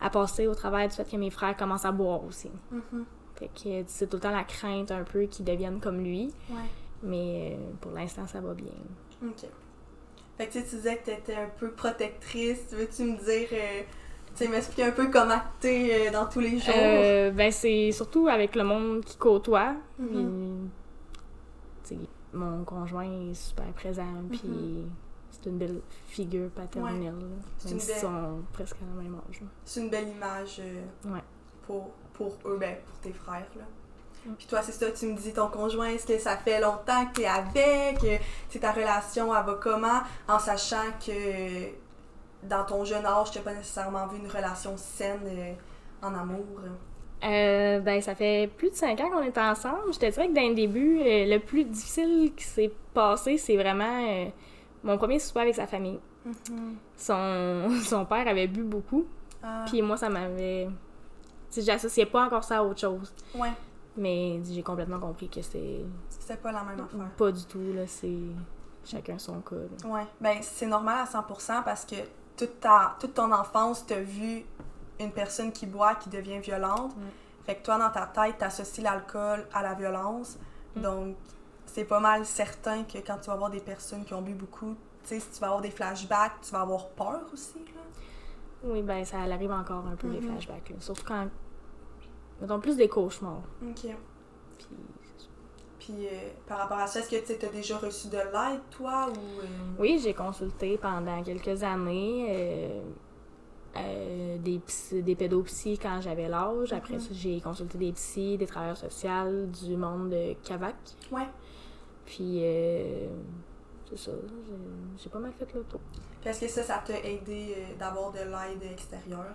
à 0.00 0.10
passer 0.10 0.46
au 0.46 0.54
travail 0.54 0.88
du 0.88 0.94
fait 0.94 1.08
que 1.08 1.16
mes 1.16 1.30
frères 1.30 1.56
commencent 1.56 1.84
à 1.84 1.92
boire 1.92 2.24
aussi. 2.24 2.50
Mhm. 2.70 3.04
Fait 3.36 3.48
que 3.48 3.84
c'est 3.86 4.06
tout 4.06 4.16
le 4.16 4.20
temps 4.20 4.30
la 4.30 4.44
crainte 4.44 4.90
un 4.90 5.04
peu 5.04 5.22
qu'ils 5.22 5.44
deviennent 5.44 5.80
comme 5.80 6.02
lui. 6.02 6.32
Ouais. 6.50 6.56
Mais 7.02 7.58
pour 7.80 7.92
l'instant, 7.92 8.26
ça 8.26 8.40
va 8.40 8.54
bien. 8.54 8.72
OK. 9.22 9.48
Fait 10.38 10.46
que 10.46 10.52
tu 10.52 10.62
disais 10.62 10.96
que 10.98 11.06
t'étais 11.06 11.34
un 11.34 11.48
peu 11.58 11.70
protectrice. 11.70 12.66
Veux-tu 12.72 13.04
me 13.04 13.16
dire 13.16 13.48
tu 14.34 14.44
sais, 14.44 14.48
m'expliquer 14.48 14.84
un 14.84 14.92
peu 14.92 15.08
comment 15.10 15.40
t'es 15.60 16.08
euh, 16.08 16.10
dans 16.10 16.26
tous 16.26 16.40
les 16.40 16.58
jours? 16.58 16.74
Euh, 16.74 17.30
ben, 17.32 17.52
c'est 17.52 17.92
surtout 17.92 18.28
avec 18.28 18.56
le 18.56 18.64
monde 18.64 19.04
qui 19.04 19.16
côtoie. 19.16 19.74
Mm 19.98 20.51
mon 22.32 22.64
conjoint 22.64 23.10
est 23.30 23.34
super 23.34 23.66
présent, 23.72 24.06
puis 24.30 24.40
mm-hmm. 24.44 24.88
c'est 25.30 25.50
une 25.50 25.58
belle 25.58 25.80
figure 26.08 26.50
paternelle. 26.50 27.14
Ouais. 27.64 27.70
Même 27.70 27.80
sont 27.80 28.42
presque 28.52 28.76
à 28.76 28.96
la 28.96 29.02
même 29.02 29.20
âge. 29.28 29.42
C'est 29.64 29.80
une 29.80 29.90
belle 29.90 30.08
image 30.08 30.60
euh, 30.60 31.18
pour, 31.66 31.90
pour 32.12 32.36
eux, 32.46 32.56
ben, 32.58 32.76
pour 32.86 32.98
tes 32.98 33.12
frères. 33.12 33.46
Là. 33.56 33.64
Mm. 34.26 34.34
Puis 34.34 34.46
toi, 34.46 34.62
c'est 34.62 34.72
ça, 34.72 34.90
tu 34.90 35.06
me 35.06 35.16
dis 35.16 35.32
ton 35.32 35.48
conjoint, 35.48 35.88
est-ce 35.88 36.06
que 36.06 36.18
ça 36.18 36.36
fait 36.36 36.60
longtemps 36.60 37.06
que 37.06 37.14
tu 37.14 37.20
es 37.22 37.26
avec? 37.26 38.22
C'est 38.48 38.60
ta 38.60 38.72
relation, 38.72 39.34
elle 39.34 39.44
va 39.44 39.54
comment? 39.60 40.00
En 40.28 40.38
sachant 40.38 40.90
que 41.04 41.70
dans 42.42 42.64
ton 42.64 42.84
jeune 42.84 43.06
âge, 43.06 43.30
tu 43.30 43.38
n'as 43.38 43.44
pas 43.44 43.54
nécessairement 43.54 44.06
vu 44.08 44.18
une 44.18 44.28
relation 44.28 44.76
saine 44.76 45.20
euh, 45.26 45.54
en 46.02 46.14
amour? 46.14 46.46
Euh, 47.24 47.80
ben, 47.80 48.00
ça 48.00 48.14
fait 48.14 48.50
plus 48.56 48.70
de 48.70 48.74
cinq 48.74 49.00
ans 49.00 49.10
qu'on 49.10 49.22
est 49.22 49.38
ensemble. 49.38 49.92
Je 49.92 49.98
te 49.98 50.10
dirais 50.10 50.28
que 50.28 50.34
dans 50.34 50.48
le 50.48 50.54
début, 50.54 51.00
euh, 51.00 51.26
le 51.26 51.38
plus 51.38 51.64
difficile 51.64 52.32
qui 52.36 52.44
s'est 52.44 52.72
passé, 52.92 53.38
c'est 53.38 53.56
vraiment 53.56 54.26
mon 54.82 54.98
premier 54.98 55.18
souper 55.18 55.40
avec 55.40 55.54
sa 55.54 55.66
famille. 55.66 56.00
Mm-hmm. 56.26 56.74
son, 56.96 57.68
son 57.84 58.04
père 58.04 58.26
avait 58.26 58.46
bu 58.46 58.62
beaucoup. 58.62 59.06
Ah. 59.42 59.64
Puis 59.66 59.82
moi, 59.82 59.96
ça 59.96 60.08
m'avait. 60.08 60.68
J'associais 61.56 62.06
pas 62.06 62.24
encore 62.24 62.44
ça 62.44 62.58
à 62.58 62.62
autre 62.62 62.80
chose. 62.80 63.12
Ouais. 63.34 63.52
Mais 63.96 64.40
j'ai 64.50 64.62
complètement 64.62 64.98
compris 64.98 65.28
que 65.28 65.42
c'est. 65.42 65.84
C'est 66.08 66.40
pas 66.40 66.52
la 66.52 66.62
même 66.62 66.80
affaire. 66.80 67.10
Pas 67.16 67.32
du 67.32 67.44
tout, 67.44 67.72
là. 67.74 67.86
C'est 67.86 68.18
chacun 68.84 69.18
son 69.18 69.40
cas. 69.40 69.56
Ouais. 69.84 70.06
Ben, 70.20 70.38
c'est 70.40 70.66
normal 70.66 70.98
à 71.00 71.04
100% 71.04 71.62
parce 71.64 71.84
que 71.84 71.96
toute, 72.36 72.60
ta, 72.60 72.96
toute 72.98 73.14
ton 73.14 73.30
enfance, 73.32 73.84
tu 73.86 73.94
as 73.94 74.00
vu 74.00 74.44
une 75.00 75.12
personne 75.12 75.52
qui 75.52 75.66
boit, 75.66 75.94
qui 75.94 76.08
devient 76.08 76.38
violente. 76.38 76.96
Mm. 76.96 77.00
Fait 77.44 77.56
que 77.56 77.62
toi, 77.62 77.78
dans 77.78 77.90
ta 77.90 78.06
tête, 78.06 78.36
tu 78.38 78.44
associes 78.44 78.82
l'alcool 78.82 79.46
à 79.52 79.62
la 79.62 79.74
violence. 79.74 80.38
Mm. 80.76 80.80
Donc, 80.80 81.16
c'est 81.66 81.84
pas 81.84 82.00
mal 82.00 82.24
certain 82.26 82.84
que 82.84 82.98
quand 82.98 83.18
tu 83.18 83.30
vas 83.30 83.36
voir 83.36 83.50
des 83.50 83.60
personnes 83.60 84.04
qui 84.04 84.14
ont 84.14 84.22
bu 84.22 84.34
beaucoup, 84.34 84.74
tu 85.02 85.08
sais, 85.08 85.20
si 85.20 85.30
tu 85.30 85.40
vas 85.40 85.48
avoir 85.48 85.62
des 85.62 85.70
flashbacks, 85.70 86.40
tu 86.42 86.52
vas 86.52 86.60
avoir 86.60 86.88
peur 86.90 87.22
aussi, 87.32 87.58
là. 87.74 87.80
Oui, 88.64 88.82
ben 88.82 89.04
ça 89.04 89.18
arrive 89.18 89.50
encore 89.50 89.84
un 89.86 89.96
peu, 89.96 90.08
les 90.08 90.20
mm-hmm. 90.20 90.30
flashbacks, 90.32 90.70
là. 90.70 90.76
Surtout 90.78 91.04
quand... 91.04 91.28
Mettons 92.40 92.60
plus 92.60 92.76
des 92.76 92.88
cauchemars. 92.88 93.42
OK. 93.62 93.86
Puis 94.58 94.76
puis 95.82 96.06
euh, 96.06 96.10
par 96.46 96.58
rapport 96.58 96.78
à 96.78 96.86
ça, 96.86 97.00
est-ce 97.00 97.10
que 97.10 97.36
tu 97.36 97.44
as 97.44 97.48
déjà 97.48 97.76
reçu 97.76 98.06
de 98.06 98.16
l'aide, 98.16 98.60
toi? 98.70 99.08
Ou, 99.08 99.40
euh? 99.40 99.46
Oui, 99.80 100.00
j'ai 100.00 100.14
consulté 100.14 100.78
pendant 100.78 101.20
quelques 101.24 101.62
années 101.64 102.26
euh, 102.30 102.80
des, 103.74 104.60
des 105.02 105.14
pédopsies 105.14 105.78
quand 105.78 106.00
j'avais 106.00 106.28
l'âge. 106.28 106.72
Après 106.72 106.98
ça, 106.98 107.08
j'ai 107.12 107.40
consulté 107.40 107.78
des 107.78 107.92
psys, 107.92 108.36
des 108.36 108.46
travailleurs 108.46 108.76
sociaux, 108.76 109.46
du 109.46 109.76
monde 109.76 110.10
de 110.10 110.34
CAVAC. 110.44 110.74
Ouais. 111.10 111.28
Puis 112.04 112.42
c'est 113.88 113.98
ça, 113.98 114.12
j'ai 114.96 115.10
pas 115.10 115.18
mal 115.18 115.32
fait 115.32 115.52
le 115.54 115.62
tour. 115.64 115.80
Est-ce 116.24 116.40
que 116.40 116.48
ça, 116.48 116.62
ça 116.62 116.82
t'a 116.84 116.98
aidé 117.00 117.56
d'avoir 117.78 118.12
de 118.12 118.18
l'aide 118.18 118.72
extérieure? 118.72 119.34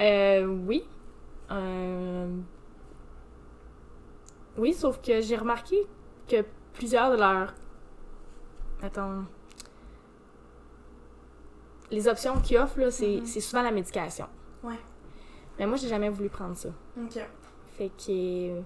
Euh, 0.00 0.46
oui. 0.46 0.84
Oui, 4.56 4.72
sauf 4.72 5.00
que 5.00 5.20
j'ai 5.20 5.36
remarqué 5.36 5.76
que 6.28 6.44
plusieurs 6.72 7.10
de 7.12 7.16
leurs. 7.16 7.54
Attends. 8.82 9.24
Les 11.92 12.08
options 12.08 12.40
qu'ils 12.40 12.58
offrent, 12.58 12.80
là, 12.80 12.90
c'est, 12.90 13.24
souvent 13.40 13.62
la 13.62 13.70
médication. 13.70 14.26
Ouais. 14.64 14.78
Mais 15.58 15.66
moi, 15.66 15.76
j'ai 15.76 15.88
jamais 15.88 16.08
voulu 16.08 16.28
prendre 16.28 16.56
ça. 16.56 16.70
OK. 16.98 17.20
Fait 17.76 17.90
que. 17.90 18.60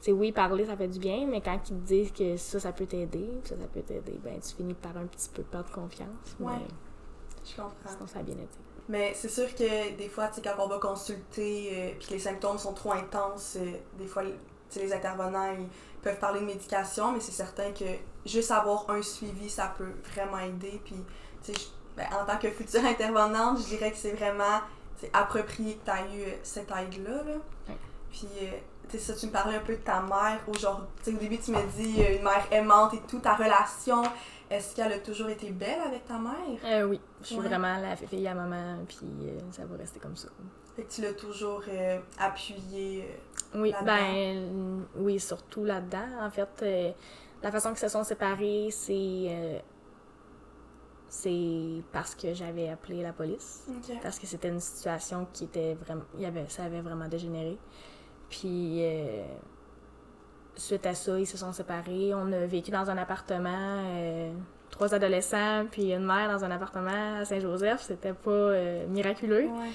sais, 0.00 0.12
oui, 0.12 0.32
parler, 0.32 0.64
ça 0.66 0.76
fait 0.76 0.88
du 0.88 0.98
bien, 0.98 1.26
mais 1.26 1.40
quand 1.40 1.58
ils 1.68 1.76
te 1.76 1.86
disent 1.86 2.12
que 2.12 2.36
ça, 2.36 2.58
ça 2.58 2.72
peut 2.72 2.86
t'aider, 2.86 3.28
ça, 3.44 3.56
ça 3.56 3.66
peut 3.72 3.82
t'aider, 3.82 4.18
ben, 4.24 4.40
tu 4.40 4.56
finis 4.56 4.74
par 4.74 4.96
un 4.96 5.06
petit 5.06 5.28
peu 5.28 5.42
perdre 5.42 5.70
confiance. 5.70 6.08
Ouais. 6.40 6.52
Mais 6.58 6.66
Je 7.44 7.56
comprends. 7.56 7.72
sinon, 7.86 8.06
ça 8.06 8.18
a 8.20 8.22
bien 8.22 8.34
été. 8.34 8.58
Mais 8.88 9.12
c'est 9.14 9.28
sûr 9.28 9.54
que 9.54 9.96
des 9.96 10.08
fois, 10.08 10.28
tu 10.28 10.36
sais, 10.36 10.42
quand 10.42 10.54
on 10.58 10.68
va 10.68 10.78
consulter 10.78 11.70
euh, 11.72 11.90
puis 11.98 12.08
que 12.08 12.12
les 12.14 12.18
symptômes 12.18 12.58
sont 12.58 12.72
trop 12.72 12.92
intenses, 12.92 13.56
euh, 13.60 13.72
des 13.98 14.06
fois, 14.06 14.22
tu 14.24 14.30
sais, 14.70 14.80
les 14.80 14.92
intervenants, 14.92 15.52
ils 15.52 15.68
peuvent 16.02 16.18
parler 16.18 16.40
de 16.40 16.46
médication, 16.46 17.12
mais 17.12 17.20
c'est 17.20 17.32
certain 17.32 17.70
que 17.72 17.84
juste 18.26 18.50
avoir 18.50 18.90
un 18.90 19.02
suivi, 19.02 19.48
ça 19.48 19.72
peut 19.76 19.92
vraiment 20.12 20.38
aider. 20.38 20.80
Puis, 20.84 20.96
tu 21.44 21.52
sais, 21.52 21.60
ben, 21.96 22.06
en 22.20 22.24
tant 22.24 22.38
que 22.38 22.50
future 22.50 22.84
intervenante, 22.84 23.58
je 23.58 23.64
dirais 23.76 23.90
que 23.90 23.96
c'est 23.96 24.12
vraiment 24.12 24.60
approprié 25.12 25.74
que 25.76 25.84
tu 25.84 25.90
aies 25.90 26.16
eu 26.26 26.32
cette 26.42 26.70
aide-là. 26.70 27.22
Là. 27.24 27.74
Puis, 28.10 28.28
euh, 28.42 28.46
tu 28.88 28.98
sais, 28.98 29.12
ça, 29.12 29.18
tu 29.18 29.26
me 29.26 29.32
parlais 29.32 29.56
un 29.56 29.60
peu 29.60 29.72
de 29.74 29.80
ta 29.80 30.00
mère 30.00 30.38
aujourd'hui. 30.48 30.86
Au 31.08 31.18
début, 31.18 31.38
tu 31.38 31.50
me 31.50 31.62
dis 31.76 32.02
euh, 32.02 32.16
une 32.16 32.22
mère 32.22 32.46
aimante 32.50 32.94
et 32.94 33.00
tout, 33.08 33.18
ta 33.18 33.34
relation. 33.34 34.02
Est-ce 34.50 34.76
qu'elle 34.76 34.92
a 34.92 34.98
toujours 34.98 35.28
été 35.30 35.50
belle 35.50 35.80
avec 35.86 36.06
ta 36.06 36.18
mère? 36.18 36.34
Euh, 36.64 36.84
oui, 36.86 37.00
je 37.22 37.26
suis 37.28 37.36
Ouais. 37.38 37.48
vraiment 37.48 37.76
la 37.78 37.96
fille 37.96 38.28
à 38.28 38.34
maman, 38.34 38.78
puis 38.86 38.98
euh, 39.22 39.38
ça 39.50 39.64
va 39.64 39.76
rester 39.78 39.98
comme 39.98 40.16
ça. 40.16 40.28
Fait 40.76 40.82
que 40.82 40.90
tu 40.92 41.00
l'as 41.02 41.14
toujours 41.14 41.62
euh, 41.68 41.98
appuyé. 42.18 43.08
euh, 43.54 43.60
Oui, 43.60 43.74
ben, 43.84 44.84
oui, 44.96 45.18
surtout 45.20 45.64
là-dedans. 45.64 46.06
En 46.20 46.30
fait, 46.30 46.94
la 47.42 47.50
façon 47.50 47.70
qu'ils 47.70 47.78
se 47.78 47.88
sont 47.88 48.04
séparés, 48.04 48.68
c'est. 48.70 49.62
C'est 51.12 51.82
parce 51.92 52.14
que 52.14 52.32
j'avais 52.32 52.70
appelé 52.70 53.02
la 53.02 53.12
police. 53.12 53.68
Parce 54.02 54.18
que 54.18 54.26
c'était 54.26 54.48
une 54.48 54.60
situation 54.60 55.26
qui 55.30 55.44
était 55.44 55.74
vraiment. 55.74 56.04
Il 56.14 56.22
y 56.22 56.24
avait, 56.24 56.48
ça 56.48 56.64
avait 56.64 56.80
vraiment 56.80 57.06
dégénéré. 57.06 57.58
Puis, 58.30 58.78
euh, 58.80 59.22
suite 60.56 60.86
à 60.86 60.94
ça, 60.94 61.20
ils 61.20 61.26
se 61.26 61.36
sont 61.36 61.52
séparés. 61.52 62.14
On 62.14 62.32
a 62.32 62.46
vécu 62.46 62.70
dans 62.70 62.88
un 62.88 62.96
appartement, 62.96 63.84
euh, 63.84 64.32
trois 64.70 64.94
adolescents, 64.94 65.66
puis 65.70 65.92
une 65.92 66.06
mère 66.06 66.30
dans 66.30 66.46
un 66.46 66.50
appartement 66.50 67.18
à 67.18 67.26
Saint-Joseph. 67.26 67.82
C'était 67.82 68.14
pas 68.14 68.30
euh, 68.30 68.86
miraculeux. 68.86 69.48
Ouais. 69.48 69.70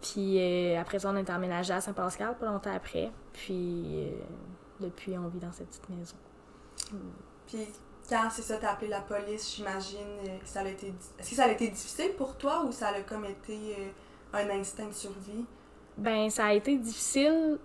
Puis 0.00 0.40
après 0.76 1.00
ça, 1.00 1.10
on 1.12 1.16
est 1.16 1.28
emménagé 1.28 1.72
à 1.72 1.80
Saint-Pascal, 1.80 2.36
pas 2.38 2.46
longtemps 2.46 2.72
après. 2.72 3.10
Puis 3.32 4.06
depuis, 4.78 5.18
on 5.18 5.26
vit 5.26 5.40
dans 5.40 5.50
cette 5.50 5.66
petite 5.66 5.88
maison. 5.88 6.16
Puis 7.48 7.66
quand 8.08 8.28
c'est 8.30 8.42
ça, 8.42 8.56
t'as 8.58 8.72
appelé 8.72 8.88
la 8.88 9.00
police, 9.00 9.56
j'imagine, 9.56 9.98
ça 10.44 10.60
a 10.60 10.68
été. 10.68 10.92
Est-ce 11.18 11.30
que 11.30 11.36
ça 11.36 11.44
a 11.44 11.50
été 11.50 11.68
difficile 11.68 12.12
pour 12.16 12.36
toi 12.36 12.64
ou 12.64 12.72
ça 12.72 12.88
a 12.88 13.00
comme 13.02 13.24
été 13.24 13.76
euh, 13.78 13.88
un 14.32 14.50
instinct 14.50 14.86
de 14.86 14.92
survie? 14.92 15.44
Ben, 15.96 16.30
ça 16.30 16.46
a 16.46 16.52
été 16.52 16.76
difficile, 16.76 17.58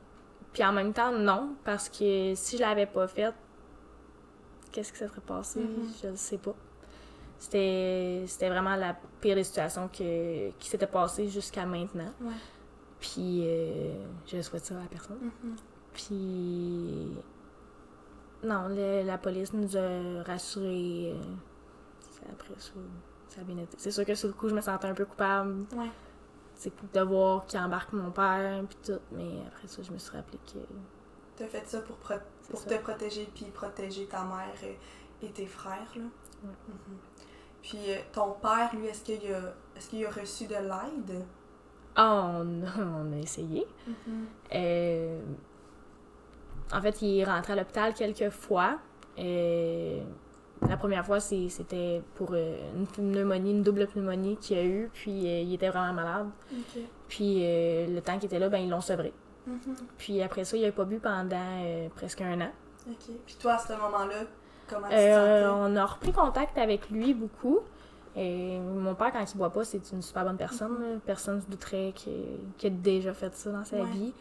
puis 0.54 0.64
en 0.64 0.72
même 0.72 0.94
temps, 0.94 1.12
non, 1.12 1.56
parce 1.64 1.90
que 1.90 2.34
si 2.36 2.58
je 2.58 2.62
l'avais 2.62 2.86
pas 2.86 3.08
fait, 3.08 3.34
qu'est-ce 4.72 4.92
qui 4.92 5.00
se 5.00 5.08
serait 5.08 5.22
passé? 5.22 5.60
Mhm. 5.60 5.92
Je 6.02 6.08
le 6.08 6.16
sais 6.16 6.38
pas. 6.38 6.56
C'était 7.38 8.24
c'était 8.28 8.50
vraiment 8.50 8.76
la 8.76 8.96
pire 9.20 9.36
des 9.36 9.44
situations 9.44 9.88
que, 9.88 10.52
qui 10.52 10.70
s'était 10.70 10.88
passée 10.88 11.28
jusqu'à 11.28 11.66
maintenant. 11.66 12.12
Ouais. 12.22 12.34
Puis 13.00 13.42
euh, 13.44 13.94
je 14.28 14.42
souhaite 14.42 14.66
ça 14.66 14.76
à 14.76 14.88
personne. 14.90 15.32
Mhm. 15.44 15.56
Puis. 15.94 17.18
Non, 18.44 18.68
le- 18.70 19.04
la 19.06 19.18
police 19.18 19.54
nous 19.54 19.78
a 19.78 20.24
rassurés. 20.24 21.14
euh, 21.16 22.32
après 22.32 22.54
ça, 22.58 22.72
ça 23.28 23.42
a 23.42 23.44
bien 23.44 23.58
été. 23.58 23.76
C'est 23.78 23.92
sûr 23.92 24.06
que 24.06 24.16
sur 24.16 24.28
le 24.30 24.34
coup, 24.34 24.50
je 24.50 24.56
me 24.56 24.62
sentais 24.62 24.88
un 24.88 24.94
peu 24.94 25.06
coupable. 25.06 25.66
Ouais. 25.76 25.90
C'est 26.56 26.72
de 26.94 27.02
voir 27.02 27.46
qui 27.46 27.58
embarque 27.58 27.94
mon 27.94 28.12
père, 28.12 28.64
puis 28.68 28.78
tout. 28.84 29.00
Mais 29.12 29.40
après 29.48 29.68
ça, 29.68 29.82
je 29.84 29.92
me 29.92 29.98
suis 29.98 30.16
rappelé 30.16 30.40
que. 30.52 30.60
T'as 31.36 31.48
fait 31.48 31.66
ça 31.68 31.82
pour, 31.82 31.96
pro- 31.98 32.14
pour 32.50 32.60
ça. 32.60 32.70
te 32.78 32.82
protéger 32.84 33.28
puis 33.34 33.46
protéger 33.46 34.06
ta 34.06 34.24
mère 34.24 34.54
et 35.24 35.30
tes 35.32 35.46
frères, 35.46 35.92
là? 35.96 36.02
Ouais. 36.44 36.50
Mhm. 36.68 36.98
Puis 37.64 37.80
euh, 37.90 37.98
ton 38.12 38.32
père, 38.34 38.70
lui, 38.76 38.88
est-ce 38.88 39.04
qu'il 39.04 39.32
a, 39.34 39.54
est-ce 39.76 39.90
qu'il 39.90 40.06
a 40.06 40.10
reçu 40.10 40.46
de 40.48 40.56
l'aide? 40.56 41.26
Ah, 41.96 42.32
on, 42.42 42.64
a- 42.64 42.84
on 43.06 43.12
a 43.14 43.18
essayé. 43.18 43.66
Euh, 44.54 45.22
en 46.74 46.82
fait, 46.82 47.02
il 47.02 47.20
est 47.20 47.24
rentré 47.24 47.54
à 47.54 47.56
l'hôpital 47.56 47.94
quelques 47.94 48.30
fois. 48.30 48.78
La 50.68 50.78
première 50.78 51.04
fois, 51.06 51.20
c'était 51.20 52.04
pour 52.16 52.30
euh, 52.34 52.56
une 52.76 52.86
pneumonie, 52.86 53.50
une 53.52 53.64
double 53.64 53.88
pneumonie 53.88 54.38
qu'il 54.38 54.58
a 54.60 54.64
eu, 54.64 54.92
puis 54.94 55.26
euh, 55.28 55.42
il 55.42 55.54
était 55.56 55.70
vraiment 55.70 55.92
malade. 55.94 56.28
Puis 57.08 57.40
euh, 57.44 57.88
le 57.88 58.00
temps 58.02 58.14
qu'il 58.18 58.26
était 58.26 58.38
là, 58.38 58.48
ben, 58.48 58.60
ils 58.60 58.70
l'ont 58.70 58.80
sevré. 58.82 59.12
Mhm. 59.48 59.58
Puis 59.98 60.22
après 60.22 60.44
ça, 60.44 60.56
il 60.56 60.64
n'a 60.64 60.72
pas 60.72 60.86
bu 60.86 61.00
pendant 61.00 61.36
euh, 61.64 61.90
presque 61.96 62.22
un 62.22 62.40
an. 62.42 62.52
Ok. 62.88 63.10
Puis 63.26 63.36
toi, 63.42 63.54
à 63.54 63.58
ce 63.58 63.74
moment-là, 63.74 64.24
comment 64.70 64.88
tu 64.88 64.94
te 64.96 65.50
on 65.50 65.76
a 65.76 65.86
repris 65.86 66.12
contact 66.12 66.56
avec 66.60 66.92
lui 66.92 67.16
beaucoup. 67.16 67.62
Et 68.16 68.60
mon 68.60 68.94
père, 68.94 69.12
quand 69.14 69.24
il 69.34 69.38
boit 69.38 69.50
pas, 69.52 69.64
c'est 69.64 69.92
une 69.94 70.02
super 70.04 70.26
bonne 70.26 70.38
personne. 70.38 70.74
là. 70.80 71.00
Personne 71.04 71.38
ne 71.38 71.42
se 71.42 71.48
douterait 71.48 71.92
qu'il 71.96 72.68
a 72.68 72.70
déjà 72.70 73.14
fait 73.14 73.34
ça 73.34 73.52
dans 73.52 73.64
sa 73.66 73.78
Ouais. 73.78 73.86
vie. 73.86 74.14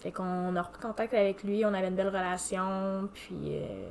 Fait 0.00 0.12
qu'on 0.12 0.54
a 0.56 0.62
repris 0.62 0.80
contact 0.80 1.14
avec 1.14 1.42
lui, 1.42 1.64
on 1.64 1.74
avait 1.74 1.88
une 1.88 1.96
belle 1.96 2.08
relation, 2.08 3.08
puis 3.12 3.56
euh, 3.56 3.88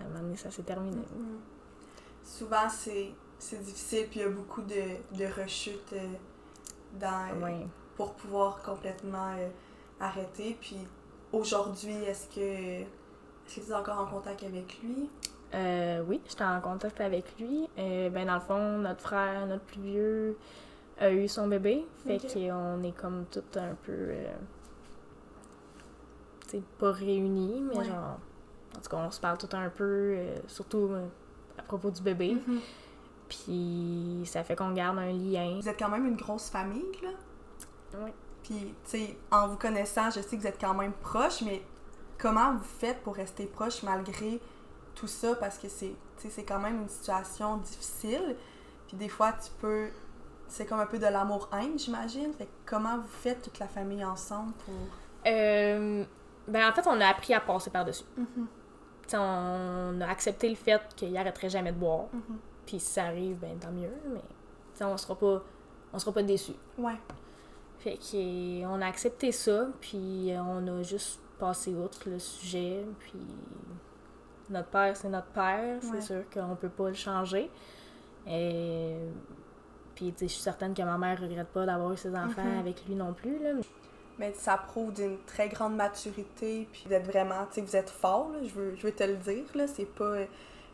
à 0.00 0.04
un 0.04 0.08
moment 0.08 0.20
donné, 0.20 0.36
ça 0.36 0.50
s'est 0.50 0.62
terminé. 0.62 1.02
Mhm. 1.16 1.38
Souvent, 2.22 2.68
c'est, 2.68 3.12
difficile, 3.58 4.06
puis 4.08 4.20
il 4.20 4.22
y 4.22 4.24
a 4.24 4.28
beaucoup 4.28 4.62
de, 4.62 5.16
de 5.18 5.40
rechutes 5.40 5.92
euh, 5.94 6.06
dans, 7.00 7.28
euh, 7.44 7.64
pour 7.96 8.14
pouvoir 8.14 8.62
complètement 8.62 9.34
arrêter. 9.98 10.56
Puis 10.60 10.78
aujourd'hui, 11.32 11.94
est-ce 12.04 12.28
que, 12.28 12.40
est-ce 12.80 13.56
que 13.56 13.60
tu 13.66 13.70
es 13.70 13.74
encore 13.74 13.98
en 13.98 14.06
contact 14.06 14.44
avec 14.44 14.78
lui? 14.82 15.08
Euh, 15.54 16.02
oui, 16.06 16.20
j'étais 16.28 16.44
en 16.44 16.60
contact 16.60 17.00
avec 17.00 17.24
lui. 17.38 17.68
Euh, 17.78 18.08
ben, 18.10 18.26
dans 18.26 18.34
le 18.34 18.40
fond, 18.40 18.78
notre 18.78 19.00
frère, 19.00 19.46
notre 19.46 19.64
plus 19.64 19.82
vieux, 19.82 20.38
a 20.98 21.10
eu 21.10 21.26
son 21.28 21.48
bébé. 21.48 21.86
Fait 22.06 22.18
qu'on 22.18 22.82
est 22.82 22.96
comme 22.96 23.24
tout 23.30 23.42
un 23.56 23.74
peu. 23.84 23.92
Euh, 23.92 24.34
tu 26.44 26.50
sais, 26.58 26.62
pas 26.78 26.92
réunis, 26.92 27.62
mais 27.62 27.78
Ouais. 27.78 27.84
genre. 27.86 28.18
En 28.76 28.80
tout 28.80 28.88
cas, 28.90 28.96
on 28.96 29.10
se 29.10 29.20
parle 29.20 29.36
tout 29.38 29.48
un 29.52 29.68
peu, 29.68 29.84
euh, 29.84 30.36
surtout 30.46 30.88
euh, 30.92 31.06
à 31.58 31.62
propos 31.62 31.90
du 31.90 32.00
bébé. 32.02 32.36
Puis 33.28 34.22
ça 34.24 34.42
fait 34.44 34.56
qu'on 34.56 34.72
garde 34.72 34.98
un 34.98 35.12
lien. 35.12 35.58
Vous 35.60 35.68
êtes 35.68 35.78
quand 35.78 35.88
même 35.88 36.06
une 36.06 36.16
grosse 36.16 36.48
famille, 36.50 36.84
là. 37.02 37.10
Oui. 38.04 38.10
Puis, 38.42 38.74
tu 38.84 38.90
sais, 38.90 39.16
en 39.30 39.48
vous 39.48 39.56
connaissant, 39.56 40.10
je 40.10 40.20
sais 40.20 40.36
que 40.36 40.40
vous 40.42 40.46
êtes 40.48 40.60
quand 40.60 40.74
même 40.74 40.92
proches, 40.94 41.42
mais 41.42 41.62
comment 42.18 42.54
vous 42.54 42.64
faites 42.64 43.00
pour 43.02 43.14
rester 43.14 43.46
proches 43.46 43.82
malgré 43.82 44.40
tout 44.94 45.06
ça? 45.06 45.34
Parce 45.36 45.58
que 45.58 45.68
c'est 45.68 46.44
quand 46.44 46.58
même 46.58 46.80
une 46.82 46.88
situation 46.88 47.58
difficile. 47.58 48.36
Puis 48.88 48.96
des 48.96 49.08
fois, 49.08 49.32
tu 49.32 49.50
peux... 49.60 49.88
C'est 50.52 50.66
comme 50.66 50.80
un 50.80 50.86
peu 50.86 50.98
de 50.98 51.06
l'amour-haine, 51.06 51.78
j'imagine. 51.78 52.30
Fait 52.34 52.46
comment 52.66 52.98
vous 52.98 53.08
faites 53.08 53.40
toute 53.40 53.58
la 53.58 53.66
famille 53.68 54.04
ensemble 54.04 54.52
pour... 54.66 54.74
Euh, 55.26 56.04
ben, 56.46 56.68
en 56.68 56.72
fait, 56.74 56.86
on 56.86 57.00
a 57.00 57.06
appris 57.06 57.32
à 57.32 57.40
passer 57.40 57.70
par-dessus. 57.70 58.04
Sais, 59.06 59.16
on 59.18 59.98
a 60.00 60.06
accepté 60.06 60.50
le 60.50 60.54
fait 60.54 60.82
qu'il 60.94 61.16
arrêterait 61.16 61.48
jamais 61.48 61.72
de 61.72 61.78
boire. 61.78 62.04
Mhm. 62.12 62.38
Puis 62.66 62.80
si 62.80 62.86
ça 62.92 63.04
arrive, 63.04 63.38
ben 63.38 63.58
tant 63.58 63.70
mieux, 63.72 63.90
mais 64.12 64.20
on 64.84 64.96
sera 64.98 65.14
pas 65.14 65.42
on 65.94 65.98
sera 65.98 66.12
pas 66.12 66.22
déçus. 66.22 66.52
Ouais. 66.76 66.96
Fait 67.78 67.96
que 67.96 68.64
on 68.66 68.80
a 68.82 68.86
accepté 68.86 69.32
ça, 69.32 69.68
puis 69.80 70.32
on 70.38 70.66
a 70.68 70.82
juste 70.82 71.18
passé 71.38 71.74
outre 71.74 72.08
le 72.10 72.18
sujet, 72.18 72.84
puis 73.00 73.20
notre 74.50 74.68
père 74.68 74.94
c'est 74.96 75.08
notre 75.08 75.28
père, 75.28 75.76
Ouais. 75.82 75.88
c'est 75.92 76.00
sûr 76.02 76.22
qu'on 76.32 76.56
peut 76.56 76.68
pas 76.68 76.88
le 76.88 76.94
changer. 76.94 77.50
Et 78.26 78.96
puis 80.10 80.26
je 80.28 80.32
suis 80.32 80.42
certaine 80.42 80.74
que 80.74 80.82
ma 80.82 80.98
mère 80.98 81.20
regrette 81.20 81.48
pas 81.48 81.64
d'avoir 81.66 81.92
eu 81.92 81.96
ses 81.96 82.14
enfants 82.16 82.42
Mhm. 82.42 82.58
avec 82.58 82.84
lui 82.88 82.94
non 82.96 83.12
plus 83.12 83.38
là. 83.38 83.50
Mais 84.18 84.32
ça 84.36 84.56
prouve 84.56 84.92
d'une 84.92 85.16
très 85.26 85.48
grande 85.48 85.74
maturité, 85.76 86.66
puis 86.72 86.82
vous 86.86 86.92
êtes 86.92 87.06
vraiment, 87.06 87.46
tu 87.50 87.54
sais, 87.56 87.60
vous 87.62 87.76
êtes 87.76 87.90
fort, 87.90 88.30
là, 88.32 88.40
je 88.42 88.50
veux, 88.52 88.74
je 88.76 88.82
veux 88.82 88.92
te 88.92 89.04
le 89.04 89.14
dire, 89.16 89.44
là, 89.54 89.66
c'est 89.66 89.86
pas, 89.86 90.14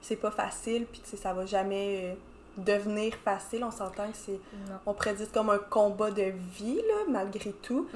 c'est 0.01 0.17
pas 0.17 0.31
facile, 0.31 0.87
puis 0.87 1.01
tu 1.03 1.11
sais, 1.11 1.17
ça 1.17 1.33
va 1.33 1.47
jamais 1.47 2.01
euh, 2.05 2.15
devenir 2.63 3.15
facile, 3.25 3.63
on 3.65 3.71
s'entend 3.71 4.11
que 4.11 4.17
c'est, 4.17 4.41
on 4.87 4.93
dire 4.93 5.31
comme 5.33 5.51
un 5.51 5.59
combat 5.59 6.11
de 6.11 6.33
vie, 6.57 6.77
là, 6.77 7.05
malgré 7.09 7.53
tout. 7.53 7.87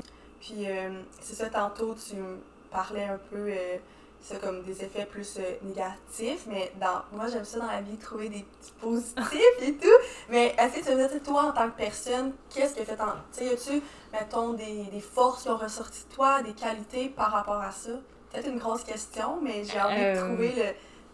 Puis 0.41 0.67
euh, 0.69 0.91
c'est 1.21 1.35
ça, 1.35 1.49
tantôt, 1.49 1.95
tu 1.95 2.17
me 2.17 2.39
parlais 2.71 3.05
un 3.05 3.19
peu, 3.31 3.49
euh, 3.49 3.77
ça 4.23 4.37
comme 4.37 4.63
des 4.63 4.85
effets 4.85 5.05
plus 5.07 5.37
euh, 5.39 5.43
négatifs, 5.63 6.47
mais 6.49 6.73
dans, 6.81 7.03
moi, 7.17 7.27
j'aime 7.29 7.45
ça 7.45 7.59
dans 7.59 7.67
la 7.67 7.81
vie, 7.81 7.97
trouver 7.97 8.29
des 8.29 8.45
petits 8.61 8.73
positifs 8.81 9.59
et 9.63 9.75
tout, 9.75 9.89
mais 10.31 10.55
est-ce 10.59 10.79
que 10.81 10.85
tu 10.91 10.95
veux 10.97 11.09
dire, 11.09 11.23
toi, 11.25 11.47
en 11.47 11.53
tant 11.53 11.69
que 11.71 11.77
personne, 11.77 12.33
qu'est-ce 12.55 12.75
que 12.77 12.85
fait 12.85 13.01
en... 13.01 13.15
Tu 13.37 13.45
sais, 13.45 13.53
as-tu, 13.53 13.83
mettons, 14.13 14.53
des, 14.53 14.85
des 14.93 15.01
forces 15.01 15.43
qui 15.43 15.49
ont 15.51 15.57
ressorti 15.57 16.05
de 16.09 16.15
toi, 16.15 16.41
des 16.43 16.53
qualités 16.53 17.09
par 17.09 17.33
rapport 17.33 17.61
à 17.61 17.73
ça? 17.73 17.91
Peut-être 18.33 18.49
une 18.49 18.59
grosse 18.59 18.85
question, 18.85 19.41
mais 19.43 19.65
j'ai 19.65 19.81
envie 19.81 19.97
de 20.01 20.07
Euh, 20.07 20.27
trouver 20.29 20.53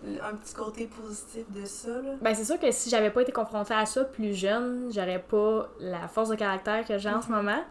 le, 0.05 0.12
le- 0.12 0.23
un 0.23 0.35
petit 0.35 0.55
côté 0.55 0.87
positif 0.87 1.45
de 1.50 1.65
ça, 1.65 1.88
là. 1.88 2.12
Ben 2.21 2.35
c'est 2.35 2.45
sûr 2.45 2.61
que 2.61 2.71
si 2.71 2.91
j'avais 2.91 3.11
pas 3.11 3.23
été 3.23 3.33
confrontée 3.33 3.75
à 3.75 3.87
ça 3.87 4.05
plus 4.05 4.35
jeune, 4.35 4.91
j'aurais 4.93 5.19
pas 5.23 5.69
la 5.81 6.07
force 6.09 6.29
de 6.29 6.37
caractère 6.37 6.85
que 6.87 6.97
j'ai 6.99 7.09
en 7.11 7.23
ce 7.23 7.29
Mhm. 7.29 7.35
moment. 7.37 7.65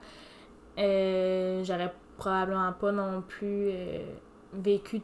Euh, 0.79 1.63
j'aurais 1.63 1.94
probablement 2.17 2.74
pas 2.74 2.91
non 2.91 3.22
plus 3.22 3.70
euh, 3.72 4.00
vécu 4.53 5.01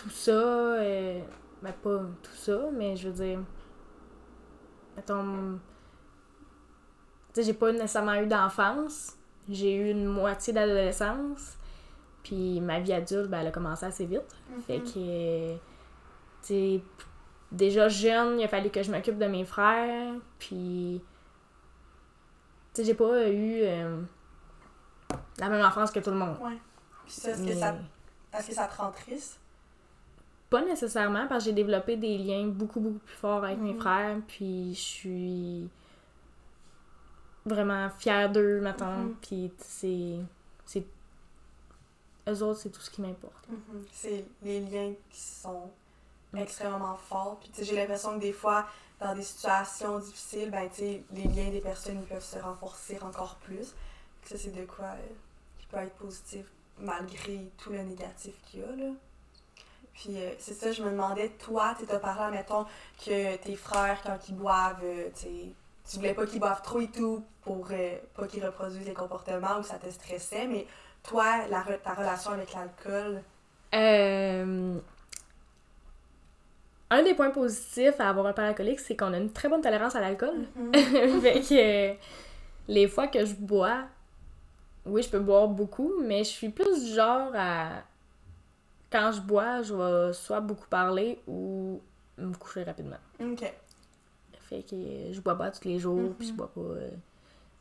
tout 0.00 0.10
ça. 0.10 0.30
Euh, 0.32 1.20
ben, 1.62 1.72
pas 1.72 1.98
tout 2.22 2.32
ça, 2.34 2.58
mais 2.72 2.96
je 2.96 3.08
veux 3.08 3.14
dire. 3.14 3.38
Mettons. 4.96 5.58
Tu 7.32 7.40
sais, 7.40 7.42
j'ai 7.44 7.54
pas 7.54 7.70
nécessairement 7.72 8.14
eu 8.14 8.26
d'enfance. 8.26 9.16
J'ai 9.48 9.74
eu 9.74 9.90
une 9.90 10.06
moitié 10.06 10.52
d'adolescence. 10.52 11.56
Puis 12.22 12.60
ma 12.60 12.80
vie 12.80 12.92
adulte, 12.92 13.28
ben, 13.30 13.40
elle 13.40 13.46
a 13.48 13.50
commencé 13.50 13.86
assez 13.86 14.06
vite. 14.06 14.36
Fait 14.66 14.78
Mhm. 14.78 14.84
que. 14.84 15.54
Tu 15.54 15.58
sais, 16.42 16.82
déjà 17.52 17.88
jeune, 17.88 18.40
il 18.40 18.44
a 18.44 18.48
fallu 18.48 18.70
que 18.70 18.82
je 18.82 18.90
m'occupe 18.90 19.18
de 19.18 19.26
mes 19.26 19.44
frères. 19.44 20.14
Puis. 20.38 21.02
Tu 22.72 22.82
sais, 22.82 22.84
j'ai 22.84 22.94
pas 22.94 23.28
eu 23.28 23.62
euh, 23.62 24.00
la 25.38 25.48
même 25.48 25.64
enfance 25.64 25.90
que 25.90 25.98
tout 26.00 26.10
le 26.10 26.16
monde. 26.16 26.36
Ouais. 26.40 26.56
Puis 27.04 27.12
ça, 27.14 27.30
est-ce 27.30 27.42
que, 27.44 27.54
ça, 27.54 27.74
est-ce 28.32 28.48
que 28.48 28.54
ça 28.54 28.66
te 28.66 28.76
rend 28.80 28.90
triste? 28.92 29.39
Pas 30.50 30.62
nécessairement, 30.64 31.26
parce 31.28 31.44
que 31.44 31.50
j'ai 31.50 31.54
développé 31.54 31.96
des 31.96 32.18
liens 32.18 32.46
beaucoup, 32.48 32.80
beaucoup 32.80 32.98
plus 32.98 33.14
forts 33.16 33.44
avec 33.44 33.58
mes 33.58 33.72
Mhm. 33.72 33.80
frères. 33.80 34.16
Puis 34.26 34.74
je 34.74 34.80
suis 34.80 35.68
vraiment 37.46 37.88
fière 37.90 38.30
d'eux, 38.30 38.60
maintenant. 38.60 38.96
Mhm. 38.98 39.14
Puis 39.22 39.52
c'est. 39.58 40.16
c'est 40.66 40.84
Eux 42.28 42.42
autres, 42.42 42.60
c'est 42.60 42.70
tout 42.70 42.80
ce 42.80 42.90
qui 42.90 43.00
m'importe. 43.00 43.48
Mhm. 43.48 43.84
C'est 43.92 44.24
les 44.42 44.60
liens 44.60 44.92
qui 45.10 45.20
sont 45.20 45.70
Mm. 46.32 46.38
extrêmement 46.38 46.94
forts. 46.96 47.40
Puis, 47.40 47.64
j'ai 47.64 47.74
l'impression 47.74 48.14
que 48.16 48.20
des 48.20 48.32
fois, 48.32 48.66
dans 49.00 49.14
des 49.16 49.22
situations 49.22 49.98
difficiles, 49.98 50.50
ben, 50.50 50.68
tu 50.68 50.76
sais, 50.80 51.02
les 51.12 51.24
liens 51.24 51.50
des 51.50 51.60
personnes 51.60 51.98
ils 52.00 52.06
peuvent 52.06 52.22
se 52.22 52.38
renforcer 52.38 52.98
encore 53.02 53.34
plus. 53.36 53.74
Ça, 54.24 54.36
c'est 54.38 54.54
de 54.54 54.64
quoi 54.64 54.84
euh, 54.86 55.08
qui 55.58 55.66
peut 55.66 55.78
être 55.78 55.94
positif 55.94 56.46
malgré 56.78 57.50
tout 57.58 57.70
le 57.72 57.82
négatif 57.82 58.34
qu'il 58.44 58.60
y 58.60 58.62
a, 58.64 58.76
là. 58.76 58.92
Puis, 59.94 60.16
euh, 60.16 60.30
c'est 60.38 60.54
ça, 60.54 60.72
je 60.72 60.82
me 60.82 60.90
demandais, 60.90 61.28
toi, 61.30 61.74
tu 61.78 61.90
as 61.94 61.98
parlé, 61.98 62.36
mettons, 62.36 62.64
que 63.04 63.36
tes 63.36 63.56
frères, 63.56 64.00
quand 64.02 64.18
ils 64.28 64.34
boivent, 64.34 64.80
euh, 64.82 65.08
tu 65.14 65.96
voulais 65.96 66.14
pas 66.14 66.26
qu'ils 66.26 66.40
boivent 66.40 66.62
trop 66.62 66.80
et 66.80 66.88
tout 66.88 67.22
pour 67.42 67.66
euh, 67.72 67.96
pas 68.14 68.26
qu'ils 68.26 68.44
reproduisent 68.44 68.86
les 68.86 68.94
comportements 68.94 69.58
ou 69.58 69.62
ça 69.62 69.76
te 69.78 69.90
stressait, 69.90 70.46
mais 70.46 70.66
toi, 71.02 71.46
la, 71.48 71.62
re- 71.62 71.80
ta 71.82 71.94
relation 71.94 72.30
avec 72.32 72.52
l'alcool, 72.54 73.22
Euh, 73.74 74.78
Un 76.90 77.02
des 77.04 77.14
points 77.14 77.30
positifs 77.30 78.00
à 78.00 78.08
avoir 78.08 78.26
un 78.26 78.32
père 78.32 78.44
alcoolique, 78.46 78.80
c'est 78.80 78.96
qu'on 78.96 79.12
a 79.12 79.16
une 79.18 79.32
très 79.32 79.48
bonne 79.48 79.60
tolérance 79.60 79.94
à 79.94 80.00
l'alcool. 80.00 80.46
fait 81.22 81.40
que 81.40 81.96
les 82.72 82.88
fois 82.88 83.06
que 83.06 83.24
je 83.24 83.34
bois, 83.34 83.82
oui, 84.86 85.02
je 85.02 85.08
peux 85.10 85.20
boire 85.20 85.46
beaucoup, 85.48 85.92
mais 86.02 86.24
je 86.24 86.30
suis 86.30 86.48
plus 86.48 86.84
du 86.84 86.94
genre 86.94 87.30
à. 87.34 87.82
Quand 88.90 89.12
je 89.12 89.20
bois, 89.20 89.62
je 89.62 89.74
vais 89.74 90.12
soit 90.12 90.40
beaucoup 90.40 90.66
parler 90.68 91.20
ou 91.26 91.80
me 92.18 92.34
coucher 92.34 92.64
rapidement. 92.64 92.96
Ok. 93.20 93.52
Fait 94.48 94.62
que 94.62 95.12
je 95.12 95.20
bois 95.20 95.36
pas 95.38 95.50
tous 95.50 95.64
les 95.68 95.78
jours, 95.78 96.12
puis 96.18 96.26
je 96.26 96.32
Mhm. 96.32 96.36
bois 96.38 96.50
pas 96.52 96.60
euh, 96.60 96.90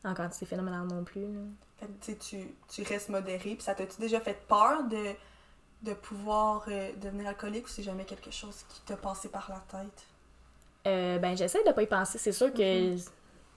en 0.06 0.14
quantité 0.16 0.46
phénoménale 0.48 0.88
non 0.88 1.04
plus. 1.04 1.22
là. 1.22 1.40
Fait 1.78 1.88
que, 2.16 2.20
tu, 2.20 2.56
tu, 2.68 2.84
restes 2.84 3.10
modéré. 3.10 3.54
Puis 3.56 3.62
ça 3.62 3.76
t'a-tu 3.76 4.02
déjà 4.02 4.20
fait 4.20 4.38
peur 4.48 4.84
de, 4.86 5.14
de 5.84 5.94
pouvoir 5.94 6.66
euh, 6.68 6.92
devenir 7.00 7.28
alcoolique 7.28 7.66
ou 7.66 7.70
c'est 7.70 7.84
jamais 7.84 8.06
quelque 8.06 8.32
chose 8.32 8.66
qui 8.68 8.82
t'a 8.82 8.98
passé 8.98 9.30
par 9.30 9.50
la 9.50 9.80
tête? 9.80 10.04
Euh, 10.88 11.20
ben, 11.20 11.38
j'essaie 11.38 11.64
de 11.64 11.72
pas 11.72 11.84
y 11.84 11.88
penser. 11.88 12.18
C'est 12.18 12.32
sûr 12.32 12.52
que 12.52 12.94
Mhm. 12.94 13.00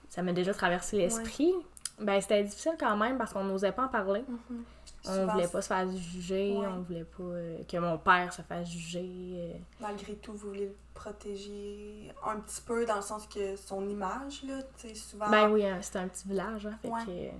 ça 0.09 0.21
m'a 0.21 0.31
déjà 0.31 0.53
traversé 0.53 0.97
l'esprit. 0.97 1.51
Ben, 1.99 2.21
c'était 2.21 2.43
difficile 2.43 2.73
quand 2.79 2.95
même 2.97 3.17
parce 3.17 3.33
qu'on 3.33 3.43
n'osait 3.43 3.71
pas 3.71 3.85
en 3.85 3.89
parler. 3.89 4.23
On 4.29 4.55
Souvent, 5.03 5.33
voulait 5.33 5.47
pas 5.47 5.61
se 5.61 5.67
faire 5.67 5.91
juger, 5.91 6.57
Ouais. 6.57 6.65
on 6.67 6.81
voulait 6.81 7.03
pas 7.03 7.23
euh, 7.23 7.63
que 7.65 7.77
mon 7.77 7.97
père 7.97 8.31
se 8.31 8.41
fasse 8.41 8.69
juger. 8.69 9.09
euh. 9.35 9.53
Malgré 9.81 10.15
tout, 10.15 10.31
vous 10.33 10.47
voulez 10.49 10.67
le 10.67 10.75
protéger 10.93 12.11
un 12.25 12.39
petit 12.39 12.61
peu 12.61 12.85
dans 12.85 12.95
le 12.95 13.01
sens 13.01 13.27
que 13.27 13.55
son 13.57 13.87
image, 13.89 14.43
là, 14.43 14.61
tu 14.77 14.87
sais, 14.89 14.95
souvent... 14.95 15.29
Ben 15.29 15.49
oui, 15.51 15.65
hein, 15.65 15.79
c'était 15.81 15.99
un 15.99 16.07
petit 16.07 16.27
village, 16.27 16.65
hein, 16.67 16.77
fait 16.81 16.87
Ouais. 16.89 17.05
que... 17.05 17.35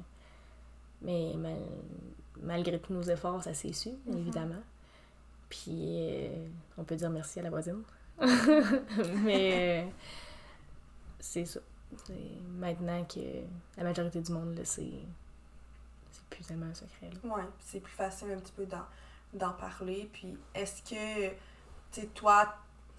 Mais 1.01 1.33
mal- 1.37 1.55
malgré 2.41 2.79
tous 2.79 2.93
nos 2.93 3.03
efforts, 3.03 3.41
ça 3.43 3.53
s'est 3.53 3.71
su, 3.73 3.89
Mhm. 4.07 4.17
évidemment. 4.17 4.61
Puis 5.49 5.69
euh, 5.71 6.47
on 6.77 6.83
peut 6.83 6.95
dire 6.95 7.09
merci 7.09 7.39
à 7.39 7.43
la 7.43 7.49
voisine. 7.49 7.83
Mais 9.23 9.87
c'est 11.19 11.45
ça. 11.45 11.59
Maintenant 12.57 13.03
que 13.05 13.19
la 13.77 13.83
majorité 13.83 14.21
du 14.21 14.31
monde 14.31 14.55
le 14.57 14.65
sait, 14.65 14.89
c'est 14.91 15.22
plus 16.35 16.45
tellement 16.45 16.65
un 16.67 16.73
secret. 16.73 17.09
Ouais, 17.23 17.43
c'est 17.59 17.79
plus 17.79 17.93
facile 17.93 18.31
un 18.31 18.37
petit 18.37 18.53
peu 18.53 18.65
d'en, 18.65 19.51
parler. 19.53 20.09
Puis 20.13 20.37
est-ce 20.53 20.81
que, 20.83 21.29
tu 21.91 22.01
sais, 22.01 22.07
toi, 22.07 22.53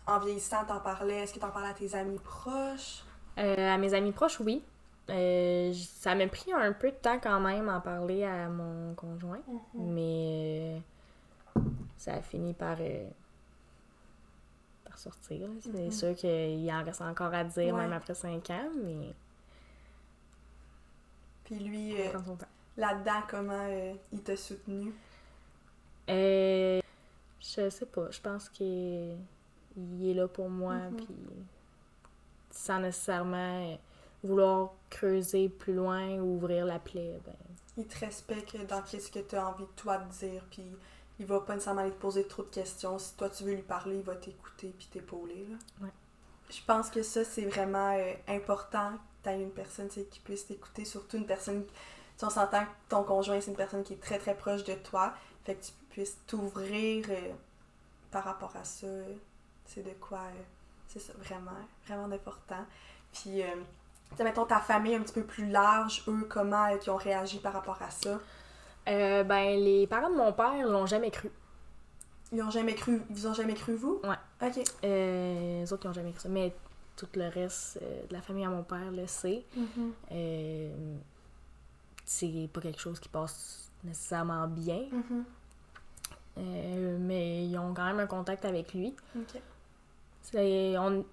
en 0.06 0.18
vieillissant, 0.18 0.64
t'en 0.64 0.80
parlais, 0.80 1.22
est-ce 1.22 1.34
que 1.34 1.38
t'en 1.40 1.50
parlais 1.50 1.68
à 1.68 1.74
tes 1.74 1.94
amis 1.94 2.18
proches? 2.18 3.02
Euh, 3.38 3.74
à 3.74 3.78
mes 3.78 3.92
amis 3.94 4.12
proches, 4.12 4.40
oui. 4.40 4.62
Euh, 5.10 5.72
ça 5.74 6.14
m'a 6.14 6.26
pris 6.28 6.52
un 6.52 6.72
peu 6.72 6.90
de 6.90 6.96
temps 6.96 7.18
quand 7.20 7.38
même 7.40 7.68
à 7.68 7.76
en 7.76 7.80
parler 7.80 8.24
à 8.24 8.48
mon 8.48 8.94
conjoint, 8.94 9.40
mais 9.74 10.80
euh, 11.56 11.60
ça 11.98 12.14
a 12.14 12.22
fini 12.22 12.54
par, 12.54 12.78
par 14.84 14.98
sortir. 14.98 15.48
C'est 15.60 15.68
Mhm. 15.72 15.90
sûr 15.92 16.14
qu'il 16.16 16.70
en 16.72 16.82
reste 16.84 17.02
encore 17.02 17.34
à 17.34 17.44
dire, 17.44 17.74
Ouais. 17.74 17.82
même 17.82 17.92
après 17.92 18.14
5 18.14 18.48
ans, 18.50 18.70
mais 18.82 19.14
Puis 21.44 21.56
lui, 21.58 21.94
ça 22.02 22.10
prend 22.18 22.24
son 22.24 22.36
temps. 22.36 22.46
Là-dedans, 22.76 23.22
comment 23.28 23.66
euh, 23.68 23.94
il 24.12 24.22
t'a 24.22 24.36
soutenu? 24.36 24.92
Euh, 26.10 26.80
je 27.40 27.70
sais 27.70 27.86
pas, 27.86 28.10
je 28.10 28.20
pense 28.20 28.48
qu'il 28.48 29.16
est 30.02 30.14
là 30.14 30.28
pour 30.28 30.50
moi, 30.50 30.74
Mhm. 30.76 30.96
puis 30.96 31.14
sans 32.50 32.80
nécessairement 32.80 33.78
vouloir 34.22 34.72
creuser 34.90 35.48
plus 35.48 35.74
loin 35.74 36.14
ou 36.18 36.36
ouvrir 36.36 36.64
la 36.66 36.78
plaie, 36.78 37.18
ben, 37.24 37.32
Il 37.76 37.86
te 37.86 37.98
respecte 37.98 38.56
dans 38.68 38.82
qu'est-ce 38.82 39.10
que 39.10 39.18
tu 39.18 39.34
as 39.34 39.48
envie 39.48 39.64
de 39.64 39.70
toi 39.74 39.98
de 39.98 40.08
dire, 40.12 40.44
puis 40.50 40.62
il 41.18 41.26
va 41.26 41.40
pas 41.40 41.54
nécessairement 41.54 41.80
aller 41.82 41.90
te 41.90 41.96
poser 42.00 42.24
trop 42.28 42.44
de 42.44 42.48
questions. 42.48 42.98
Si 43.00 43.14
toi 43.16 43.28
tu 43.28 43.42
veux 43.42 43.52
lui 43.54 43.62
parler, 43.62 43.96
il 43.96 44.02
va 44.02 44.14
t'écouter 44.14 44.72
puis 44.78 44.86
t'épauler. 44.92 45.44
Là. 45.50 45.56
Ouais. 45.86 45.92
Je 46.50 46.60
pense 46.64 46.88
que 46.88 47.02
ça, 47.02 47.24
c'est 47.24 47.46
vraiment 47.46 47.96
euh, 47.98 48.12
important 48.28 48.92
que 48.92 49.28
tu 49.28 49.30
aies 49.30 49.42
une 49.42 49.50
personne 49.50 49.88
qui 49.88 50.20
puisse 50.20 50.46
t'écouter, 50.46 50.84
surtout 50.84 51.16
une 51.16 51.26
personne. 51.26 51.64
Si 52.16 52.24
on 52.24 52.30
s'entend 52.30 52.64
que 52.64 52.70
ton 52.88 53.02
conjoint, 53.02 53.40
c'est 53.40 53.50
une 53.50 53.56
personne 53.56 53.82
qui 53.82 53.94
est 53.94 54.00
très 54.00 54.18
très 54.18 54.34
proche 54.34 54.64
de 54.64 54.74
toi, 54.74 55.12
fait 55.44 55.54
que 55.56 55.64
tu 55.64 55.72
puisses 55.90 56.16
t'ouvrir 56.26 57.06
euh, 57.10 57.32
par 58.10 58.24
rapport 58.24 58.54
à 58.56 58.64
ça. 58.64 58.86
c'est 59.66 59.82
de 59.82 59.90
quoi. 60.00 60.18
euh, 60.18 60.42
c'est 60.88 61.00
ça, 61.00 61.12
vraiment, 61.18 61.50
vraiment 61.86 62.08
d'important. 62.08 62.64
Puis. 63.12 63.42
euh, 63.42 63.46
tu 64.10 64.18
sais, 64.18 64.24
mettons 64.24 64.44
ta 64.44 64.60
famille 64.60 64.94
un 64.94 65.00
petit 65.00 65.14
peu 65.14 65.24
plus 65.24 65.48
large, 65.50 66.04
eux, 66.06 66.24
comment 66.30 66.66
ils 66.68 66.88
ont 66.90 66.96
réagi 66.96 67.40
par 67.40 67.52
rapport 67.52 67.80
à 67.82 67.90
ça? 67.90 68.20
Euh, 68.88 69.24
ben, 69.24 69.58
les 69.58 69.88
parents 69.88 70.10
de 70.10 70.14
mon 70.14 70.32
père 70.32 70.68
l'ont 70.68 70.86
jamais 70.86 71.10
cru. 71.10 71.30
Ils 72.30 72.40
ont 72.42 72.50
jamais 72.50 72.74
cru, 72.74 73.02
ils 73.10 73.26
ont 73.26 73.34
jamais 73.34 73.54
cru 73.54 73.74
vous? 73.74 74.00
Ouais. 74.04 74.46
Ok. 74.46 74.62
Euh, 74.84 75.62
les 75.62 75.72
autres, 75.72 75.86
ils 75.86 75.88
ont 75.88 75.92
jamais 75.94 76.12
cru 76.12 76.20
ça. 76.20 76.28
Mais 76.28 76.54
tout 76.96 77.08
le 77.16 77.28
reste 77.28 77.80
de 77.82 78.12
la 78.12 78.20
famille 78.20 78.44
à 78.44 78.50
mon 78.50 78.62
père 78.62 78.92
le 78.92 79.06
sait. 79.08 79.42
Euh, 80.12 80.96
c'est 82.04 82.48
pas 82.52 82.60
quelque 82.60 82.80
chose 82.80 83.00
qui 83.00 83.08
passe 83.08 83.70
nécessairement 83.82 84.46
bien. 84.48 84.84
Mhm. 84.92 85.24
Euh, 86.36 86.96
mais 87.00 87.46
ils 87.46 87.56
ont 87.58 87.72
quand 87.74 87.84
même 87.84 88.00
un 88.00 88.06
contact 88.06 88.44
avec 88.44 88.74
lui. 88.74 88.94
On... 90.34 91.04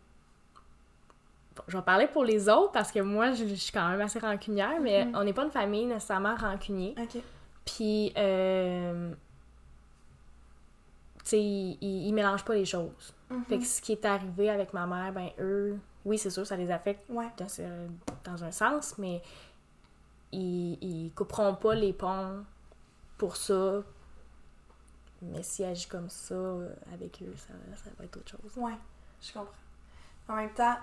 Bon, 1.55 1.63
je 1.67 1.77
vais 1.77 1.83
parler 1.83 2.07
pour 2.07 2.23
les 2.23 2.47
autres 2.49 2.71
parce 2.71 2.91
que 2.91 2.99
moi, 3.01 3.33
je, 3.33 3.45
je 3.45 3.53
suis 3.55 3.71
quand 3.73 3.87
même 3.89 4.01
assez 4.01 4.19
rancunière, 4.19 4.79
mais 4.81 5.05
Mhm. 5.05 5.15
on 5.15 5.23
n'est 5.23 5.33
pas 5.33 5.43
une 5.43 5.51
famille 5.51 5.85
nécessairement 5.85 6.35
rancunier. 6.35 6.95
Ok. 6.97 7.21
Puis, 7.65 8.13
euh, 8.17 9.11
tu 11.23 11.29
sais, 11.29 11.39
ils, 11.43 11.77
ils- 11.81 12.07
ils 12.07 12.13
mélangent 12.13 12.45
pas 12.45 12.55
les 12.55 12.65
choses. 12.65 13.13
Mhm. 13.29 13.43
Fait 13.45 13.59
que 13.59 13.65
ce 13.65 13.81
qui 13.81 13.91
est 13.91 14.05
arrivé 14.05 14.49
avec 14.49 14.73
ma 14.73 14.87
mère, 14.87 15.11
ben 15.13 15.29
eux, 15.39 15.77
oui, 16.05 16.17
c'est 16.17 16.29
sûr, 16.31 16.47
ça 16.47 16.55
les 16.55 16.71
affecte 16.71 17.07
Ouais. 17.09 17.27
dans, 17.37 17.47
dans 18.31 18.43
un 18.43 18.51
sens, 18.51 18.97
mais 18.97 19.21
ils, 20.31 20.77
ils 20.81 21.11
couperont 21.13 21.55
pas 21.55 21.75
les 21.75 21.93
ponts 21.93 22.43
pour 23.17 23.35
ça. 23.37 23.81
Mais 25.21 25.43
s'ils 25.43 25.65
agissent 25.65 25.85
comme 25.85 26.09
ça 26.09 26.35
avec 26.93 27.21
eux, 27.21 27.33
ça, 27.37 27.53
ça 27.83 27.89
va 27.97 28.05
être 28.05 28.17
autre 28.17 28.31
chose. 28.31 28.51
Ouais. 28.57 28.73
Je 29.21 29.33
comprends. 29.33 29.53
En 30.27 30.35
même 30.35 30.53
temps, 30.53 30.75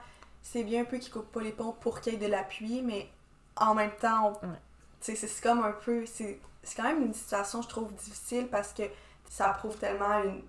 c'est 0.43 0.63
bien 0.63 0.83
un 0.83 0.85
peu 0.85 0.99
qu'ils 0.99 1.13
coupent 1.13 1.33
pas 1.33 1.41
les 1.43 1.53
ponts 1.53 1.73
pour 1.73 2.01
qu'il 2.01 2.13
y 2.13 2.17
ait 2.17 2.19
de 2.19 2.27
l'appui, 2.27 2.83
mais 2.83 3.09
en 3.57 3.75
même 3.75 3.91
temps, 4.01 4.39
on- 4.43 4.47
Ouais. 4.47 4.59
c'est 5.01 5.41
comme 5.43 5.65
un 5.65 5.73
peu. 5.73 6.07
C'est 6.07 6.41
c'est 6.63 6.77
quand 6.77 6.85
même 6.85 7.03
une 7.03 7.15
situation, 7.15 7.63
je 7.63 7.69
trouve, 7.69 7.95
difficile 7.95 8.47
parce 8.49 8.73
que 8.75 8.83
ça 9.29 9.49
prouve 9.51 9.77
tellement 9.79 10.23
une. 10.23 10.43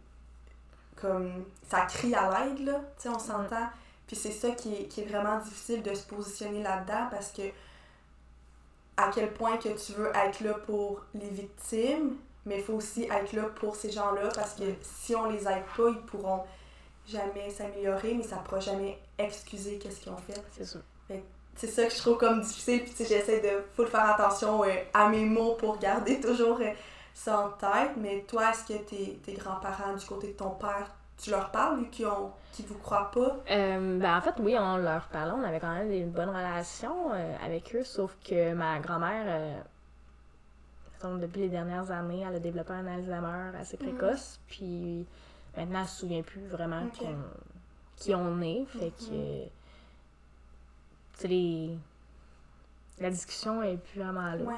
Comme. 0.95 1.45
Ça 1.69 1.81
crie 1.85 2.13
à 2.13 2.45
l'aide, 2.45 2.59
là. 2.65 2.79
Tu 2.97 3.03
sais, 3.03 3.09
on 3.09 3.19
s'entend. 3.19 3.69
Puis 4.05 4.15
c'est 4.15 4.31
ça 4.31 4.51
qui 4.51 4.73
est, 4.75 4.87
qui 4.87 5.01
est 5.01 5.05
vraiment 5.05 5.37
difficile 5.39 5.81
de 5.81 5.93
se 5.93 6.05
positionner 6.05 6.61
là-dedans 6.61 7.07
parce 7.09 7.31
que. 7.31 7.43
À 8.99 9.11
quel 9.13 9.31
point 9.33 9.57
que 9.57 9.69
tu 9.69 9.93
veux 9.93 10.11
être 10.13 10.41
là 10.41 10.53
pour 10.65 11.01
les 11.13 11.29
victimes, 11.29 12.17
mais 12.45 12.57
il 12.57 12.63
faut 12.63 12.73
aussi 12.73 13.03
être 13.03 13.33
là 13.33 13.43
pour 13.43 13.75
ces 13.75 13.91
gens-là 13.91 14.29
parce 14.35 14.53
que 14.53 14.63
si 14.81 15.15
on 15.15 15.29
les 15.29 15.47
aide 15.47 15.63
pas, 15.77 15.89
ils 15.89 16.01
pourront 16.05 16.43
jamais 17.07 17.49
s'améliorer, 17.49 18.13
mais 18.13 18.23
ça 18.23 18.37
pourra 18.37 18.59
jamais 18.59 18.99
excuser 19.17 19.77
qu'est-ce 19.77 20.01
qu'ils 20.01 20.11
ont 20.11 20.17
fait. 20.17 20.41
C'est 20.55 20.65
sûr. 20.65 20.81
C'est 21.55 21.67
ça 21.67 21.85
que 21.85 21.91
je 21.91 21.97
trouve 21.97 22.17
comme 22.17 22.41
difficile, 22.41 22.83
puis 22.83 22.93
j'essaie 23.05 23.41
de 23.41 23.63
faut 23.75 23.85
faire 23.85 24.09
attention 24.09 24.63
euh, 24.63 24.69
à 24.93 25.09
mes 25.09 25.25
mots 25.25 25.55
pour 25.55 25.77
garder 25.77 26.19
toujours 26.21 26.57
euh, 26.61 26.71
ça 27.13 27.39
en 27.39 27.49
tête. 27.49 27.91
Mais 27.97 28.23
toi, 28.27 28.51
est-ce 28.51 28.63
que 28.63 28.79
tes, 28.83 29.19
tes 29.25 29.33
grands-parents 29.33 29.93
du 29.93 30.05
côté 30.05 30.27
de 30.27 30.33
ton 30.33 30.51
père, 30.51 30.89
tu 31.21 31.29
leur 31.31 31.51
parles 31.51 31.79
vu 31.81 31.89
qu'ils 31.89 32.05
ont 32.07 32.31
qu'ils 32.51 32.65
vous 32.65 32.77
croient 32.79 33.11
pas? 33.11 33.37
Euh, 33.51 33.99
ben, 33.99 34.17
en 34.17 34.21
fait, 34.21 34.33
oui, 34.39 34.55
on 34.59 34.77
leur 34.77 35.07
parlait. 35.09 35.31
On 35.31 35.43
avait 35.43 35.59
quand 35.59 35.73
même 35.73 35.91
une 35.91 36.09
bonne 36.11 36.29
relation 36.29 37.11
euh, 37.13 37.35
avec 37.43 37.75
eux, 37.75 37.83
sauf 37.83 38.15
que 38.23 38.53
ma 38.53 38.79
grand-mère, 38.79 39.25
euh, 39.27 39.59
depuis 41.19 41.41
les 41.41 41.49
dernières 41.49 41.91
années, 41.91 42.25
elle 42.27 42.35
a 42.35 42.39
développé 42.39 42.73
un 42.73 42.85
Alzheimer 42.87 43.57
assez 43.57 43.77
Mhm. 43.77 43.95
précoce. 43.95 44.39
Puis 44.47 45.05
maintenant, 45.55 45.81
elle 45.81 45.87
se 45.87 45.99
souvient 45.99 46.21
plus 46.23 46.45
vraiment 46.47 46.87
qui 47.95 48.13
on 48.15 48.41
est. 48.41 48.65
Fait 48.65 48.91
que. 48.91 49.11
Mhm. 49.13 49.49
Tu 51.13 51.21
sais, 51.21 51.27
les- 51.27 51.77
la 52.99 53.09
discussion 53.09 53.61
est 53.63 53.77
plus 53.77 53.99
vraiment 54.01 54.33
là. 54.33 54.43
Ouais. 54.43 54.55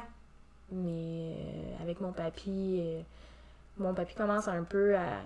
Mais 0.71 1.35
avec 1.81 1.99
mon 2.01 2.11
papy, 2.13 3.03
mon 3.77 3.93
papy 3.93 4.15
commence 4.15 4.47
un 4.47 4.63
peu 4.63 4.95
à 4.95 5.17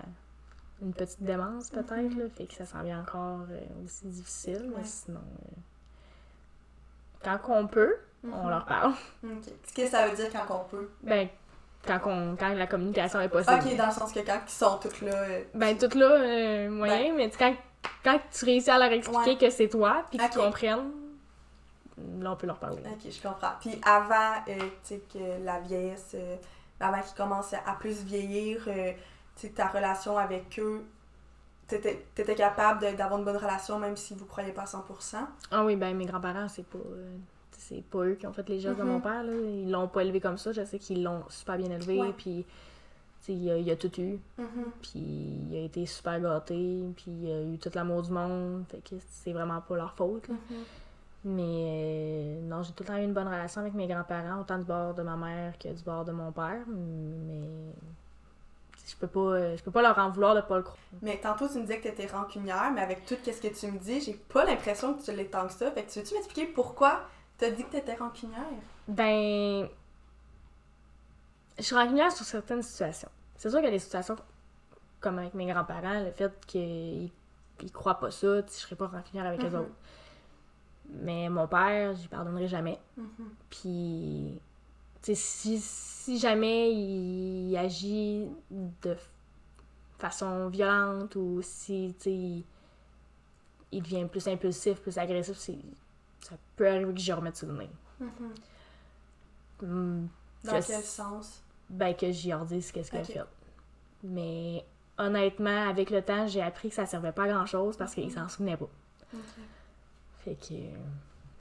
une 0.82 0.92
petite 0.92 1.22
démence 1.22 1.70
peut-être, 1.70 1.92
Mhm. 2.12 2.18
là, 2.20 2.24
fait 2.36 2.46
que 2.46 2.54
ça 2.54 2.66
s'en 2.66 2.82
vient 2.82 3.00
encore 3.00 3.46
euh, 3.50 3.60
aussi 3.84 4.06
difficile, 4.06 4.62
Ouais. 4.68 4.74
mais 4.78 4.84
sinon, 4.84 5.20
euh, 5.20 5.56
quand 7.24 7.38
on 7.48 7.66
peut, 7.66 7.96
on 8.24 8.44
Mhm. 8.44 8.50
leur 8.50 8.64
parle. 8.66 8.92
Ok. 9.24 9.44
Qu'est-ce 9.74 9.90
que 9.90 9.96
ça 9.96 10.06
veut 10.08 10.16
dire 10.16 10.30
quand 10.32 10.54
on 10.60 10.64
peut? 10.68 10.90
Ben, 11.02 11.28
quand, 11.86 12.00
on, 12.06 12.36
quand 12.36 12.52
la 12.54 12.66
communication 12.66 13.20
est 13.20 13.28
possible. 13.28 13.56
Ok, 13.64 13.76
dans 13.76 13.86
le 13.86 13.92
sens 13.92 14.12
que 14.12 14.20
quand 14.20 14.40
ils 14.46 14.50
sont 14.50 14.78
tous 14.78 15.00
là. 15.02 15.14
euh, 15.14 15.44
Ben, 15.54 15.76
tout 15.78 15.96
là, 15.98 16.68
moyen, 16.70 17.14
mais 17.14 17.30
quand, 17.30 17.54
quand 18.04 18.18
tu 18.32 18.44
réussis 18.44 18.70
à 18.70 18.78
leur 18.78 18.92
expliquer 18.92 19.30
Ouais. 19.30 19.38
que 19.38 19.50
c'est 19.50 19.68
toi, 19.68 20.04
puis 20.10 20.18
qu'ils 20.18 20.28
comprennent, 20.30 20.90
là, 22.20 22.32
on 22.32 22.36
peut 22.36 22.46
leur 22.46 22.58
parler. 22.58 22.82
Ok, 22.84 23.10
je 23.10 23.22
comprends. 23.22 23.52
Puis 23.60 23.80
avant, 23.84 24.42
tu 24.44 24.52
sais, 24.82 25.00
que 25.12 25.42
la 25.44 25.60
vieillesse, 25.60 26.14
avant 26.80 27.00
qu'ils 27.00 27.16
commencent 27.16 27.54
à 27.54 27.72
plus 27.78 28.02
vieillir, 28.02 28.68
ta 29.54 29.68
relation 29.68 30.16
avec 30.18 30.58
eux, 30.58 30.82
t'étais 31.66 32.04
étais 32.16 32.34
capable 32.34 32.80
d'avoir 32.96 33.18
une 33.18 33.24
bonne 33.24 33.36
relation 33.36 33.78
même 33.78 33.96
si 33.96 34.14
vous 34.14 34.24
croyez 34.26 34.52
pas 34.52 34.62
à 34.62 34.66
100%. 34.66 35.16
Ah 35.50 35.64
oui, 35.64 35.76
ben 35.76 35.96
mes 35.96 36.06
grands-parents, 36.06 36.48
c'est 36.48 36.66
pas. 36.66 36.78
euh, 36.78 37.16
c'est 37.58 37.82
pas 37.84 37.98
eux 38.04 38.14
qui 38.14 38.26
ont 38.26 38.32
fait 38.32 38.48
les 38.48 38.60
gestes 38.60 38.78
de 38.78 38.82
Mhm. 38.84 38.88
mon 38.90 39.00
père, 39.00 39.22
là. 39.24 39.32
Ils 39.32 39.70
l'ont 39.70 39.88
pas 39.88 40.02
élevé 40.02 40.20
comme 40.20 40.36
ça. 40.38 40.52
Je 40.52 40.64
sais 40.64 40.78
qu'ils 40.78 41.02
l'ont 41.02 41.22
super 41.28 41.56
bien 41.56 41.70
élevé, 41.70 42.00
Ouais. 42.00 42.12
puis. 42.16 42.44
tu 43.24 43.32
sais, 43.32 43.32
Il 43.32 43.50
a, 43.50 43.56
il 43.58 43.68
a 43.70 43.76
tout 43.76 44.00
eu, 44.00 44.20
Mhm. 44.38 44.46
puis 44.82 45.00
il 45.50 45.56
a 45.56 45.60
été 45.64 45.84
super 45.86 46.20
gâté, 46.20 46.84
puis 46.96 47.10
il 47.10 47.30
a 47.32 47.42
eu 47.42 47.58
tout 47.58 47.70
l'amour 47.74 48.02
du 48.02 48.12
monde, 48.12 48.64
fait 48.68 48.78
que 48.88 48.94
c'est 49.08 49.32
vraiment 49.32 49.60
pas 49.62 49.74
leur 49.74 49.92
faute. 49.94 50.28
là. 50.28 50.34
Mhm. 50.34 50.56
Mais 51.24 51.42
euh, 51.42 52.40
non, 52.42 52.62
j'ai 52.62 52.72
tout 52.72 52.84
le 52.84 52.86
temps 52.88 52.96
eu 52.98 53.02
une 53.02 53.14
bonne 53.14 53.26
relation 53.26 53.62
avec 53.62 53.74
mes 53.74 53.88
grands-parents, 53.88 54.40
autant 54.42 54.58
du 54.58 54.64
bord 54.64 54.94
de 54.94 55.02
ma 55.02 55.16
mère 55.16 55.58
que 55.58 55.66
du 55.68 55.82
bord 55.82 56.04
de 56.04 56.12
mon 56.12 56.30
père, 56.30 56.62
mais 56.68 57.72
je 58.86 58.94
peux 58.96 59.06
pas, 59.08 59.20
euh, 59.20 59.56
je 59.56 59.62
peux 59.62 59.70
pas 59.70 59.82
leur 59.82 59.98
en 59.98 60.10
vouloir 60.10 60.34
de 60.34 60.40
pas 60.40 60.56
le 60.56 60.62
croire. 60.62 60.78
Mais 61.02 61.18
tantôt, 61.20 61.48
tu 61.48 61.54
me 61.56 61.62
disais 61.62 61.78
que 61.78 61.84
t'étais 61.88 62.06
rancunière, 62.06 62.70
mais 62.72 62.80
avec 62.82 63.04
tout 63.04 63.16
ce 63.24 63.30
que 63.40 63.48
tu 63.48 63.66
me 63.70 63.78
dis, 63.78 64.00
j'ai 64.00 64.14
pas 64.14 64.44
l'impression 64.44 64.94
que 64.94 65.02
tu 65.02 65.12
l'es 65.12 65.26
tant 65.26 65.46
que 65.46 65.52
ça. 65.52 65.70
Fait 65.72 65.82
que 65.84 65.90
tu 65.90 65.98
veux-tu 65.98 66.14
m'expliquer 66.14 66.46
pourquoi 66.46 67.00
t'as 67.38 67.50
dit 67.50 67.64
que 67.64 67.70
t'étais 67.72 67.94
rancunière? 67.96 68.40
Ben. 68.88 69.68
Je 71.58 71.62
suis 71.62 71.74
rancunière 71.74 72.12
sur 72.12 72.24
certaines 72.24 72.62
situations. 72.62 73.08
C'est 73.36 73.50
sûr 73.50 73.58
qu'il 73.58 73.66
y 73.66 73.68
a 73.68 73.72
des 73.72 73.78
situations 73.78 74.16
comme 75.00 75.18
avec 75.18 75.34
mes 75.34 75.46
grands-parents, 75.46 76.00
le 76.04 76.10
fait 76.10 76.32
qu'ils 76.46 77.10
ils 77.62 77.72
croient 77.72 77.98
pas 77.98 78.10
ça, 78.10 78.42
tu 78.42 78.52
je 78.52 78.58
serais 78.58 78.76
pas 78.76 78.86
rancunière 78.86 79.26
avec 79.26 79.42
Mhm. 79.42 79.48
eux 79.54 79.58
autres. 79.60 79.70
Mais 80.90 81.28
mon 81.28 81.46
père, 81.48 81.94
j'y 81.94 82.06
pardonnerai 82.08 82.46
jamais. 82.48 82.78
Mhm. 82.96 83.08
Puis, 83.50 84.38
tu 84.38 84.40
si, 85.14 85.58
si 85.60 86.18
jamais 86.18 86.72
il 86.72 87.56
agit 87.56 88.26
de 88.50 88.96
façon 89.98 90.48
violente 90.48 91.14
ou 91.16 91.40
si, 91.42 91.94
il, 92.06 92.44
il 93.72 93.82
devient 93.82 94.06
plus 94.06 94.26
impulsif, 94.28 94.80
plus 94.80 94.96
agressif, 94.98 95.36
ça 96.20 96.36
peut 96.56 96.68
arriver 96.68 96.92
que 96.92 97.00
j'y 97.00 97.12
remette 97.12 97.36
sur 97.36 97.48
le 97.48 97.54
nez. 97.58 97.70
Hmm, 99.62 100.06
Dans 100.44 100.60
Je- 100.60 100.66
quel 100.66 100.82
sens? 100.82 101.42
ben 101.68 101.94
que 101.94 102.10
j'y 102.12 102.32
redise 102.32 102.70
qu'est-ce 102.72 102.90
qu'il 102.90 103.00
Ok. 103.00 103.10
a 103.10 103.12
fait. 103.24 103.28
Mais 104.04 104.64
honnêtement, 104.98 105.68
avec 105.68 105.90
le 105.90 106.02
temps, 106.02 106.26
j'ai 106.26 106.42
appris 106.42 106.68
que 106.68 106.74
ça 106.74 106.86
servait 106.86 107.12
pas 107.12 107.24
à 107.24 107.28
grand 107.28 107.46
chose 107.46 107.76
parce 107.76 107.94
qu'il 107.94 108.10
s'en 108.12 108.28
souvenait 108.28 108.56
pas. 108.56 108.68
Fait 110.24 110.34
que 110.34 110.54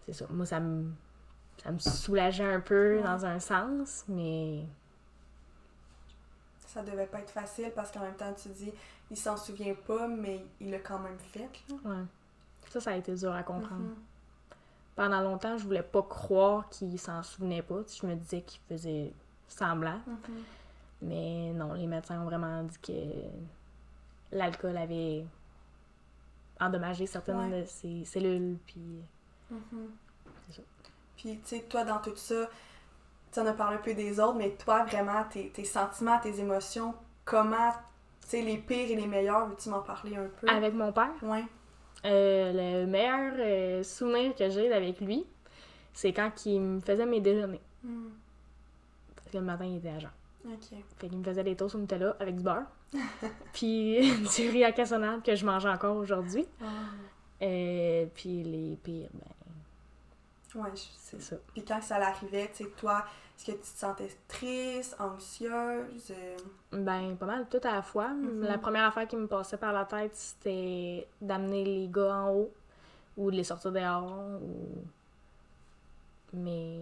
c'est 0.06 0.14
ça. 0.14 0.26
Moi, 0.30 0.46
ça 0.46 0.60
me 0.60 0.92
ça 1.64 1.72
me 1.72 1.80
soulageait 1.80 2.54
un 2.54 2.60
peu 2.60 2.98
Ouais. 2.98 3.04
dans 3.04 3.26
un 3.26 3.40
sens, 3.40 4.04
mais 4.08 4.66
Ça 6.68 6.84
devait 6.84 7.06
pas 7.08 7.20
être 7.20 7.30
facile 7.32 7.72
parce 7.74 7.90
qu'en 7.92 8.02
même 8.02 8.16
temps, 8.16 8.34
tu 8.34 8.50
dis, 8.50 8.72
il 9.10 9.16
s'en 9.18 9.38
souvient 9.38 9.76
pas, 9.88 10.08
mais 10.10 10.44
il 10.60 10.72
l'a 10.72 10.80
quand 10.80 11.00
même 11.00 11.18
fait. 11.18 11.50
là. 11.70 11.76
ouais. 11.86 12.04
Ça, 12.70 12.82
ça 12.82 12.92
a 12.92 12.96
été 12.96 13.16
dur 13.16 13.32
à 13.32 13.44
comprendre. 13.44 13.76
Mhm. 13.82 13.96
Pendant 14.96 15.22
longtemps, 15.22 15.58
je 15.58 15.64
voulais 15.64 15.84
pas 15.84 16.02
croire 16.04 16.68
qu'il 16.70 17.00
s'en 17.00 17.22
souvenait 17.24 17.62
pas. 17.62 17.82
Je 17.88 18.06
me 18.06 18.16
disais 18.16 18.42
qu'il 18.42 18.60
faisait 18.68 19.14
semblant. 19.48 20.00
Mhm. 20.08 20.44
Mais 21.04 21.54
non, 21.54 21.74
les 21.74 21.88
médecins 21.88 22.20
ont 22.22 22.26
vraiment 22.26 22.64
dit 22.64 22.78
que 22.80 24.36
l'alcool 24.36 24.76
avait 24.78 25.26
endommagé 26.60 27.06
certaines 27.06 27.38
Ouais. 27.52 27.62
de 27.62 27.66
ses 27.68 28.04
cellules, 28.06 28.58
puis 28.66 29.02
Mhm. 29.52 29.62
Ça. 29.72 30.05
Puis, 31.18 31.40
tu 31.40 31.56
sais, 31.58 31.62
toi, 31.70 31.84
dans 31.84 32.00
tout 32.00 32.16
ça, 32.16 32.50
tu 33.32 33.40
en 33.40 33.46
as 33.46 33.54
parlé 33.54 33.78
un 33.78 33.82
peu 33.82 33.94
des 33.94 34.20
autres, 34.20 34.36
mais 34.36 34.52
toi, 34.52 34.84
vraiment, 34.86 35.24
tes, 35.30 35.50
tes 35.50 35.64
sentiments, 35.66 36.20
tes 36.20 36.40
émotions, 36.40 36.94
comment, 37.26 37.72
tu 38.22 38.28
sais, 38.30 38.42
les 38.42 38.58
pires 38.58 38.92
et 38.92 38.96
les 38.96 39.08
meilleurs, 39.08 39.48
veux-tu 39.48 39.70
m'en 39.70 39.82
parler 39.82 40.16
un 40.18 40.28
peu? 40.40 40.48
avec 40.50 40.74
mon 40.74 40.92
père, 40.92 41.12
Ouais. 41.22 41.44
euh, 42.06 42.82
le 42.84 42.86
meilleur 42.88 43.34
euh, 43.38 43.84
souvenir 43.84 44.36
que 44.36 44.50
j'ai 44.50 44.72
avec 44.74 45.00
lui, 45.02 45.26
c'est 45.94 46.14
quand 46.14 46.46
il 46.46 46.60
me 46.62 46.80
faisait 46.82 47.06
mes 47.06 47.22
déjeuners. 47.22 47.62
Mhm. 47.84 48.12
Parce 49.16 49.30
que 49.30 49.38
le 49.38 49.44
matin, 49.44 49.66
il 49.66 49.78
était 49.78 49.90
agent. 49.90 50.10
Ok. 50.46 50.78
Fait 51.00 51.08
qu'il 51.08 51.18
me 51.18 51.24
faisait 51.24 51.44
des 51.44 51.56
toasts 51.56 51.76
au 51.76 51.80
Nutella 51.80 52.16
avec 52.20 52.36
du 52.36 52.44
beurre. 52.44 52.66
puis 53.54 54.00
du 54.38 54.50
riz 54.50 54.64
à 54.64 54.72
cassonade 54.72 55.24
que 55.24 55.36
je 55.36 55.46
mange 55.46 55.66
encore 55.66 55.96
aujourd'hui. 55.98 56.46
Euh, 57.42 58.06
puis 58.14 58.44
les 58.44 58.78
pires, 58.84 59.10
ben, 59.14 59.45
Ouais, 60.56 60.70
je- 60.74 60.82
c'est 60.98 61.22
ça. 61.22 61.36
Puis 61.54 61.64
quand 61.66 61.82
ça 61.82 62.00
l'arrivait, 62.00 62.50
tu 62.56 62.64
sais, 62.64 62.70
toi, 62.78 63.04
est-ce 63.38 63.46
que 63.48 63.52
tu 63.52 63.58
te 63.60 63.66
sentais 63.78 64.10
triste, 64.28 64.96
anxieuse? 65.00 66.12
euh, 66.12 66.38
Ben, 66.72 67.16
pas 67.18 67.26
mal 67.26 67.48
tout 67.50 67.60
à 67.64 67.74
la 67.74 67.82
fois. 67.82 68.08
Mhm. 68.10 68.42
La 68.44 68.58
première 68.58 68.86
affaire 68.86 69.08
qui 69.08 69.18
me 69.18 69.28
passait 69.28 69.58
par 69.58 69.74
la 69.74 69.84
tête, 69.86 70.16
c'était 70.16 71.08
d'amener 71.22 71.64
les 71.66 71.88
gars 71.90 72.16
en 72.16 72.32
haut 72.34 72.54
ou 73.18 73.32
de 73.32 73.36
les 73.36 73.44
sortir 73.44 73.72
dehors. 73.74 74.40
Ou... 74.42 74.84
Mais 76.34 76.80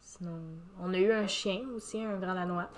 sinon, 0.00 0.38
on 0.80 0.92
a 0.94 0.98
eu 0.98 1.12
un 1.12 1.26
chien 1.26 1.62
aussi, 1.74 2.00
un 2.02 2.18
grand 2.18 2.34
danois. 2.34 2.68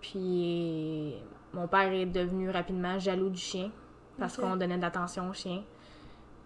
Puis 0.00 1.14
mon 1.52 1.66
père 1.68 1.92
est 1.92 2.06
devenu 2.06 2.50
rapidement 2.50 2.98
jaloux 2.98 3.30
du 3.30 3.40
chien 3.40 3.70
parce 4.18 4.36
qu'on 4.36 4.56
donnait 4.56 4.76
de 4.76 4.82
l'attention 4.82 5.28
au 5.30 5.32
chien. 5.32 5.62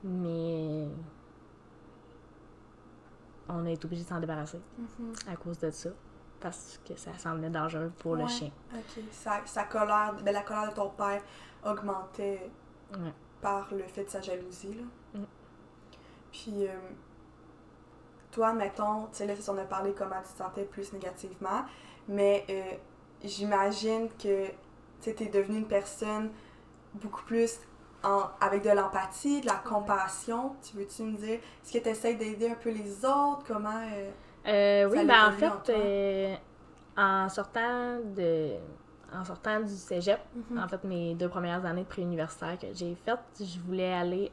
Mais 0.04 0.86
on 3.48 3.64
a 3.66 3.70
été 3.70 3.86
obligé 3.86 4.04
de 4.04 4.08
s'en 4.08 4.20
débarrasser 4.20 4.60
mhm. 4.78 5.12
à 5.30 5.36
cause 5.36 5.58
de 5.58 5.70
ça 5.70 5.90
parce 6.40 6.80
que 6.86 6.96
ça 6.96 7.16
semblait 7.18 7.50
dangereux 7.50 7.92
pour 7.98 8.14
le 8.14 8.26
chien. 8.28 8.50
Ok. 8.72 9.02
Sa, 9.10 9.44
sa 9.44 9.64
colère, 9.64 10.14
ben, 10.22 10.32
la 10.32 10.42
colère 10.42 10.70
de 10.70 10.74
ton 10.74 10.90
père 10.90 11.22
augmentait 11.64 12.50
Ouais. 12.92 13.12
par 13.42 13.68
le 13.74 13.82
fait 13.82 14.04
de 14.04 14.08
sa 14.08 14.20
jalousie, 14.20 14.74
là. 14.74 15.20
Mm. 15.20 15.24
Puis, 16.32 16.66
euh, 16.66 16.72
toi, 18.30 18.52
mettons, 18.52 19.06
tu 19.06 19.18
sais, 19.18 19.26
là, 19.26 19.34
on 19.48 19.58
a 19.58 19.64
parlé 19.64 19.92
comment 19.92 20.20
tu 20.22 20.32
te 20.32 20.38
sentais 20.38 20.64
plus 20.64 20.92
négativement, 20.92 21.64
mais 22.08 22.46
euh, 22.48 22.62
j'imagine 23.22 24.08
que, 24.18 24.46
tu 25.00 25.14
t'es 25.14 25.26
devenue 25.26 25.58
une 25.58 25.68
personne 25.68 26.30
beaucoup 26.94 27.22
plus 27.24 27.60
en- 28.04 28.30
avec 28.40 28.62
de 28.62 28.70
l'empathie, 28.70 29.40
de 29.40 29.46
la 29.46 29.54
compassion. 29.56 30.54
Tu 30.62 30.76
veux-tu 30.76 31.02
me 31.02 31.16
dire, 31.16 31.34
est-ce 31.40 31.72
que 31.72 31.78
tu 31.82 31.88
essaies 31.88 32.14
d'aider 32.14 32.48
un 32.50 32.54
peu 32.54 32.70
les 32.70 33.04
autres? 33.04 33.42
Comment... 33.46 33.70
euh, 33.92 34.10
Euh, 34.46 34.88
oui, 34.90 35.04
ben 35.04 35.28
en 35.28 35.32
fait, 35.32 35.72
euh, 35.72 36.34
en 36.96 37.28
sortant 37.28 37.98
de 38.16 38.52
en 39.14 39.24
sortant 39.24 39.60
du 39.60 39.74
cégep, 39.74 40.20
Mhm. 40.50 40.58
en 40.58 40.68
fait, 40.68 40.84
mes 40.84 41.14
deux 41.14 41.28
premières 41.30 41.64
années 41.64 41.82
de 41.84 41.88
préuniversitaire 41.88 42.58
que 42.58 42.66
j'ai 42.74 42.94
faites, 42.94 43.18
je 43.40 43.58
voulais 43.60 43.92
aller 43.94 44.30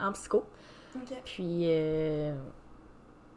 en 0.00 0.12
psycho. 0.12 0.44
Puis, 1.24 1.68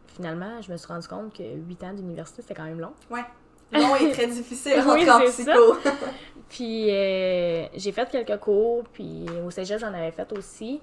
finalement, 0.07 0.61
je 0.61 0.71
me 0.71 0.77
suis 0.77 0.87
rendu 0.87 1.07
compte 1.07 1.33
que 1.33 1.43
8 1.43 1.83
ans 1.83 1.93
d'université, 1.93 2.41
c'était 2.41 2.55
quand 2.55 2.63
même 2.63 2.79
long. 2.79 2.93
Ouais. 3.09 3.23
Long 3.71 3.95
et 3.95 4.11
très 4.13 4.27
difficile 4.27 4.73
Oui, 4.77 5.05
rentrer 5.09 5.09
en 5.11 5.19
c'est 5.31 5.43
psycho. 5.43 5.75
Puis 6.49 6.89
euh, 6.91 7.67
j'ai 7.75 7.91
fait 7.91 8.09
quelques 8.09 8.39
cours, 8.39 8.83
puis 8.91 9.25
au 9.45 9.51
cégep, 9.51 9.79
j'en 9.79 9.93
avais 9.93 10.11
fait 10.11 10.31
aussi. 10.33 10.81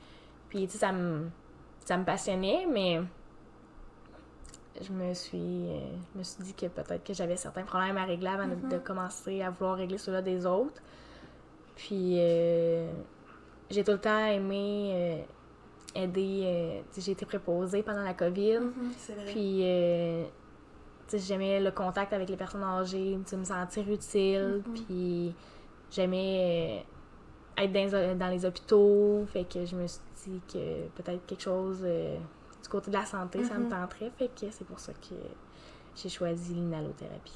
Puis, 0.48 0.66
tu 0.66 0.72
sais, 0.74 0.78
ça 0.78 0.92
me, 0.92 1.28
ça 1.84 1.96
me 1.96 2.04
passionnait, 2.04 2.66
mais 2.72 3.00
je 4.80 4.92
me 4.92 5.12
suis, 5.14 5.38
euh, 5.70 5.80
je 6.14 6.18
me 6.18 6.22
suis 6.22 6.42
dit 6.44 6.54
que 6.54 6.66
peut-être 6.66 7.02
que 7.02 7.12
j'avais 7.14 7.34
certains 7.36 7.64
problèmes 7.64 7.96
à 7.96 8.04
régler 8.04 8.28
avant 8.28 8.46
de- 8.46 8.54
Mhm. 8.54 8.68
de, 8.68 8.78
commencer 8.78 9.42
à 9.42 9.50
vouloir 9.50 9.76
régler 9.76 9.98
ceux-là 9.98 10.22
des 10.22 10.46
autres. 10.46 10.80
Puis, 11.74 12.14
euh, 12.18 12.88
j'ai 13.68 13.82
tout 13.82 13.92
le 13.92 13.98
temps 14.00 14.24
aimé 14.26 15.24
aider. 15.96 16.82
j'ai 16.96 17.10
été 17.12 17.26
préposée 17.26 17.82
pendant 17.82 18.02
la 18.02 18.14
COVID. 18.14 18.58
Mhm, 18.60 18.92
vrai. 19.16 19.24
Puis, 19.32 19.62
j'aimais 21.12 21.60
le 21.60 21.70
contact 21.70 22.12
avec 22.12 22.28
les 22.28 22.36
personnes 22.36 22.62
âgées, 22.64 23.16
me 23.36 23.44
sentir 23.44 23.90
utile. 23.90 24.62
Mhm. 24.66 24.74
Puis, 24.86 25.34
j'aimais 25.90 26.84
euh, 27.58 27.62
être 27.64 27.72
dans, 27.72 27.98
les- 28.10 28.14
dans 28.14 28.28
les 28.28 28.44
hôpitaux. 28.44 29.24
Fait 29.32 29.44
que 29.44 29.64
je 29.64 29.76
me 29.76 29.86
suis 29.86 30.00
dit 30.24 30.40
que 30.52 30.86
peut-être 31.00 31.24
quelque 31.26 31.42
chose 31.42 31.80
euh, 31.84 32.16
du 32.62 32.68
côté 32.68 32.90
de 32.90 32.96
la 32.96 33.04
santé, 33.06 33.44
ça 33.44 33.54
me 33.54 33.64
Mhm. 33.64 33.70
tenterait. 33.70 34.10
Fait 34.18 34.28
que 34.28 34.50
c'est 34.50 34.64
pour 34.66 34.78
ça 34.80 34.92
que 34.92 35.14
j'ai 35.94 36.08
choisi 36.08 36.54
l'inhalothérapie. 36.54 37.32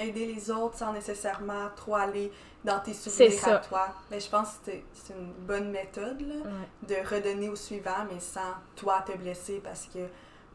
Aider 0.00 0.26
les 0.32 0.48
autres 0.52 0.76
sans 0.78 0.92
nécessairement 0.92 1.68
trop 1.74 1.96
aller 1.96 2.30
dans 2.64 2.78
tes 2.78 2.94
souvenirs 2.94 3.48
à 3.48 3.56
toi. 3.58 3.88
Mais 4.12 4.20
je 4.20 4.30
pense 4.30 4.58
que 4.64 4.70
c'est- 4.92 5.12
une 5.12 5.32
bonne 5.44 5.70
méthode 5.72 6.20
là, 6.20 6.36
Ouais. 6.36 7.02
de 7.02 7.08
redonner 7.14 7.48
au 7.48 7.56
suivant, 7.56 8.04
mais 8.12 8.20
sans 8.20 8.54
toi 8.76 9.02
te 9.04 9.16
blesser 9.18 9.60
parce 9.62 9.86
que 9.86 9.98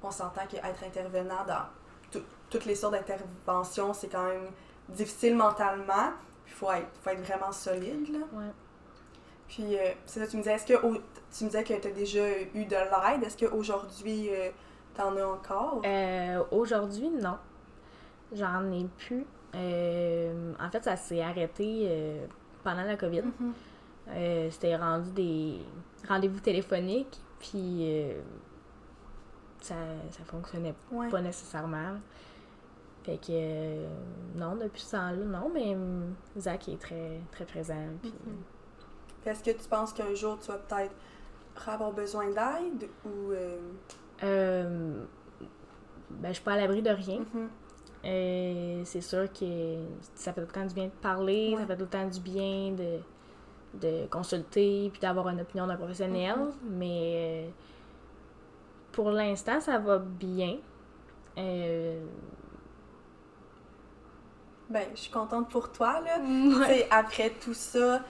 on 0.02 0.12
s'entend 0.12 0.45
qu'être 0.49 0.84
intervenant 0.86 1.43
dans 1.45 1.63
toutes 2.53 2.65
les 2.65 2.75
sortes 2.75 2.93
d'interventions, 2.93 3.93
c'est 3.93 4.07
quand 4.07 4.25
même 4.25 4.47
difficile 4.89 5.35
mentalement. 5.35 6.11
Il 6.47 6.53
faut 6.53 6.71
être, 6.71 6.87
faut 7.01 7.09
être 7.09 7.21
vraiment 7.25 7.51
solide. 7.51 8.09
Là. 8.13 8.19
Ouais. 8.33 8.51
Puis, 9.47 9.77
euh, 9.77 9.91
c'est 10.05 10.19
ça, 10.19 10.27
tu 10.27 10.37
me 10.37 10.41
disais, 10.41 10.53
est-ce 10.55 10.65
que 10.65 10.73
tu 10.73 11.43
me 11.43 11.49
disais 11.49 11.63
que 11.63 11.73
tu 11.73 11.87
as 11.87 11.91
déjà 11.91 12.27
eu 12.53 12.65
de 12.65 12.75
l'aide? 12.75 13.23
Est-ce 13.23 13.37
qu'aujourd'hui, 13.45 14.29
euh, 14.29 14.49
t'en 14.93 15.15
as 15.17 15.25
encore? 15.25 15.81
Euh, 15.85 16.43
Aujourd'hui, 16.51 17.09
non. 17.09 17.37
J'en 18.33 18.71
ai 18.71 18.85
plus. 18.97 19.25
Euh, 19.55 20.53
en 20.59 20.69
fait, 20.69 20.83
ça 20.83 20.95
s'est 20.95 21.21
arrêté 21.21 21.89
pendant 22.63 22.83
la 22.83 22.95
COVID. 22.97 23.21
Mhm. 23.39 23.53
Euh, 24.09 24.49
C'était 24.51 24.75
rendu 24.75 25.11
des 25.11 25.59
rendez-vous 26.07 26.39
téléphoniques, 26.39 27.19
puis 27.39 27.87
ça, 29.61 29.75
ça 30.11 30.23
fonctionnait 30.25 30.73
Ouais. 30.91 31.09
pas 31.09 31.21
nécessairement. 31.21 31.97
Fait 33.03 33.17
que 33.17 33.31
euh, 33.31 33.87
non, 34.35 34.55
depuis 34.55 34.81
ce 34.81 34.91
temps-là, 34.91 35.25
non, 35.25 35.51
mais 35.53 35.75
hum, 35.75 36.13
Zach 36.37 36.69
est 36.69 36.79
très, 36.79 37.19
très 37.31 37.45
présent. 37.45 37.75
Puis, 38.01 38.11
Mhm. 38.25 38.35
Puis 39.21 39.29
Est-ce 39.31 39.43
que 39.43 39.51
tu 39.51 39.69
penses 39.69 39.93
qu'un 39.93 40.13
jour, 40.13 40.37
tu 40.39 40.47
vas 40.51 40.57
peut-être 40.57 40.93
avoir 41.67 41.91
besoin 41.91 42.27
d'aide 42.27 42.89
ou... 43.05 43.31
euh, 43.31 43.57
euh, 44.23 45.03
ben, 46.09 46.27
je 46.29 46.33
suis 46.33 46.43
pas 46.43 46.53
à 46.53 46.57
l'abri 46.57 46.81
de 46.81 46.89
rien. 46.89 47.19
mhm. 47.33 47.49
Euh, 48.05 48.81
c'est 48.83 48.99
sûr 49.01 49.31
que 49.31 49.77
ça 50.15 50.33
fait 50.33 50.41
tout 50.41 50.47
le 50.47 50.53
temps 50.53 50.65
du 50.65 50.73
bien 50.73 50.85
de 50.85 50.89
parler, 51.01 51.53
Ouais. 51.53 51.61
ça 51.61 51.67
fait 51.67 51.75
tout 51.77 51.83
le 51.83 51.87
temps 51.89 52.07
du 52.07 52.19
bien 52.19 52.71
de, 52.73 52.99
de 53.81 54.05
consulter 54.07 54.89
puis 54.91 54.99
d'avoir 55.01 55.29
une 55.29 55.39
opinion 55.41 55.67
d'un 55.67 55.77
professionnel. 55.77 56.35
Mhm. 56.37 56.51
Mais 56.71 57.45
euh, 57.47 57.49
pour 58.91 59.09
l'instant, 59.11 59.59
ça 59.61 59.77
va 59.79 59.99
bien. 59.99 60.57
Euh, 61.37 62.05
Ben, 64.69 64.88
je 64.95 65.02
suis 65.02 65.12
contente 65.12 65.49
pour 65.49 65.71
toi, 65.71 65.99
là. 66.02 66.19
ouais. 66.19 66.65
Tu 66.67 66.73
sais, 66.73 66.88
après 66.89 67.32
tout 67.32 67.54
ça, 67.54 68.02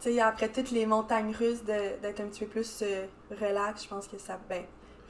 tu 0.00 0.12
sais, 0.12 0.20
après 0.20 0.48
toutes 0.48 0.70
les 0.70 0.86
montagnes 0.86 1.34
russes, 1.34 1.62
d'être 1.62 2.20
un 2.20 2.26
petit 2.26 2.44
peu 2.44 2.50
plus 2.50 2.82
euh, 2.82 3.06
relax, 3.40 3.84
je 3.84 3.88
pense 3.88 4.08
que 4.08 4.18
ça. 4.18 4.38
Ben, 4.48 4.64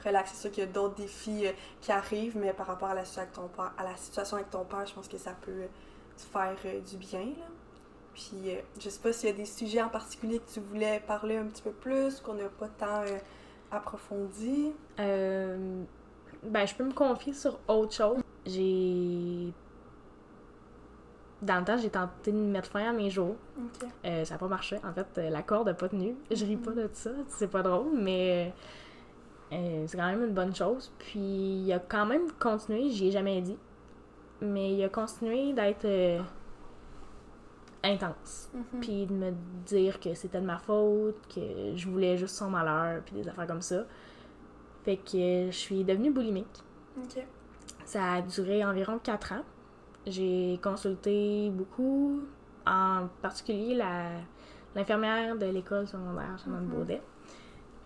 relax, 0.05 0.31
c'est 0.33 0.41
sûr 0.41 0.51
qu'il 0.51 0.63
y 0.63 0.67
a 0.67 0.69
d'autres 0.69 0.95
défis 0.95 1.47
euh, 1.47 1.51
qui 1.81 1.91
arrivent, 1.91 2.37
mais 2.37 2.53
par 2.53 2.67
rapport 2.67 2.89
à 2.89 2.95
la, 2.95 3.05
situation 3.05 3.23
avec 3.23 3.33
ton 3.33 3.47
père, 3.47 3.73
à 3.77 3.83
la 3.83 3.97
situation 3.97 4.37
avec 4.37 4.49
ton 4.49 4.63
père, 4.63 4.85
je 4.85 4.93
pense 4.93 5.07
que 5.07 5.17
ça 5.17 5.35
peut 5.41 5.51
euh, 5.51 5.67
te 6.17 6.21
faire 6.21 6.55
euh, 6.65 6.79
du 6.81 6.97
bien, 6.97 7.25
là. 7.37 7.45
Puis, 8.13 8.55
je 8.79 8.89
sais 8.89 8.99
pas 9.01 9.11
s'il 9.11 9.27
y 9.27 9.33
a 9.33 9.35
des 9.35 9.43
sujets 9.43 9.81
en 9.81 9.89
particulier 9.89 10.39
que 10.39 10.49
tu 10.49 10.61
voulais 10.61 11.01
parler 11.05 11.35
un 11.35 11.43
petit 11.47 11.61
peu 11.61 11.71
plus, 11.71 12.21
qu'on 12.21 12.35
n'a 12.35 12.47
pas 12.47 12.69
tant 12.69 13.03
approfondi. 13.69 14.71
Ben, 14.97 15.85
je 16.65 16.75
peux 16.75 16.85
me 16.85 16.93
confier 16.93 17.33
sur 17.33 17.59
autre 17.67 17.93
chose. 17.93 18.19
J'ai. 18.45 19.51
Dans 21.45 21.59
le 21.59 21.65
temps, 21.65 21.77
j'ai 21.77 21.89
tenté 21.89 22.31
de 22.31 22.37
mettre 22.37 22.69
fin 22.69 22.89
à 22.89 22.93
mes 22.93 23.09
jours. 23.09 23.35
Euh, 24.03 24.25
ça 24.25 24.33
n'a 24.33 24.37
pas 24.37 24.47
marché. 24.47 24.77
En 24.83 24.91
fait, 24.93 25.07
euh, 25.17 25.29
la 25.29 25.43
corde 25.43 25.67
n'a 25.67 25.73
pas 25.73 25.89
tenu. 25.89 26.15
Je 26.31 26.43
ris 26.45 26.57
pas 26.57 26.71
de 26.71 26.89
ça, 26.91 27.11
c'est 27.27 27.49
pas 27.49 27.61
drôle, 27.61 27.91
mais 27.93 28.53
euh, 29.53 29.83
c'est 29.87 29.97
quand 29.97 30.07
même 30.07 30.23
une 30.23 30.33
bonne 30.33 30.55
chose. 30.55 30.91
Puis 30.97 31.19
il 31.19 31.73
a 31.73 31.79
quand 31.79 32.05
même 32.05 32.31
continué, 32.39 32.89
j'y 32.89 33.07
ai 33.07 33.11
jamais 33.11 33.41
dit, 33.41 33.57
mais 34.41 34.73
il 34.73 34.83
a 34.83 34.89
continué 34.89 35.53
d'être 35.53 35.85
euh, 35.85 36.19
intense. 37.83 38.49
Mhm. 38.53 38.79
Puis 38.81 39.05
de 39.05 39.13
me 39.13 39.31
dire 39.65 39.99
que 39.99 40.13
c'était 40.13 40.41
de 40.41 40.45
ma 40.45 40.57
faute, 40.57 41.15
que 41.33 41.75
je 41.75 41.87
voulais 41.87 42.17
juste 42.17 42.35
son 42.35 42.49
malheur, 42.49 43.01
puis 43.05 43.15
des 43.15 43.27
affaires 43.27 43.47
comme 43.47 43.61
ça. 43.61 43.83
Fait 44.83 44.97
que 44.97 45.47
je 45.47 45.55
suis 45.55 45.83
devenue 45.83 46.11
boulimique. 46.11 46.63
Ça 47.85 48.13
a 48.13 48.21
duré 48.21 48.63
environ 48.63 48.99
4 48.99 49.33
ans. 49.33 49.43
J'ai 50.07 50.59
consulté 50.61 51.49
beaucoup, 51.51 52.21
en 52.65 53.07
particulier 53.21 53.73
la, 53.75 54.09
l'infirmière 54.75 55.35
de 55.35 55.45
l'école 55.47 55.87
secondaire, 55.87 56.37
Jeanne 56.37 56.65
Mhm. 56.65 56.67
Baudet. 56.69 57.01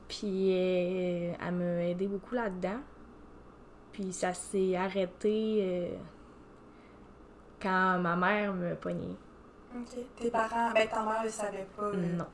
Puis 0.08 0.52
euh, 0.54 1.34
elle 1.40 1.54
m'a 1.56 1.84
aidé 1.86 2.08
beaucoup 2.08 2.36
là-dedans. 2.36 2.80
Puis 3.94 4.12
ça 4.12 4.34
s'est 4.34 4.76
arrêté 4.76 5.60
euh, 5.62 5.96
quand 7.62 8.00
ma 8.00 8.16
mère 8.16 8.54
me 8.54 8.76
pognait. 8.76 9.16
Ok. 9.76 10.00
Tes 10.18 10.32
parents, 10.32 10.72
ben 10.74 10.88
ta 10.88 11.04
mère 11.04 11.24
ne 11.24 11.30
savait 11.30 11.68
pas. 11.78 11.92
Non. 11.94 12.26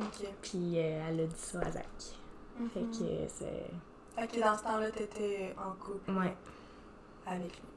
Ok. 0.00 0.26
Puis 0.42 0.78
euh, 0.78 1.02
elle 1.08 1.20
a 1.20 1.26
dit 1.26 1.34
ça 1.36 1.60
à 1.60 1.70
Zach. 1.70 1.84
Fait 2.74 2.80
Mhm. 2.80 2.90
que 2.90 3.28
c'est. 3.28 3.70
Fait 4.14 4.26
que 4.26 4.40
dans 4.40 4.56
ce 4.56 4.62
temps-là, 4.64 4.90
t'étais 4.90 5.54
en 5.56 5.72
couple 5.82 6.10
Ouais. 6.12 6.36
avec 7.26 7.50
lui. 7.56 7.68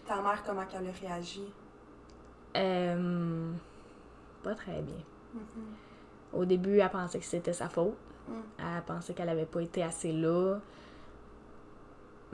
Puis 0.00 0.04
ta 0.14 0.20
mère, 0.22 0.42
comment 0.44 0.64
qu'elle 0.66 0.88
a 0.88 0.92
réagi? 0.92 1.44
Euh, 2.56 3.52
pas 4.42 4.54
très 4.54 4.80
bien. 4.82 5.02
Mhm. 5.34 5.42
Au 6.32 6.44
début, 6.44 6.78
elle 6.78 6.90
pensait 6.90 7.18
que 7.18 7.24
c'était 7.24 7.52
sa 7.52 7.68
faute. 7.68 7.96
Mm. 8.28 8.32
Elle 8.58 8.82
pensait 8.82 9.14
qu'elle 9.14 9.28
avait 9.28 9.46
pas 9.46 9.60
été 9.62 9.82
assez 9.82 10.12
là. 10.12 10.58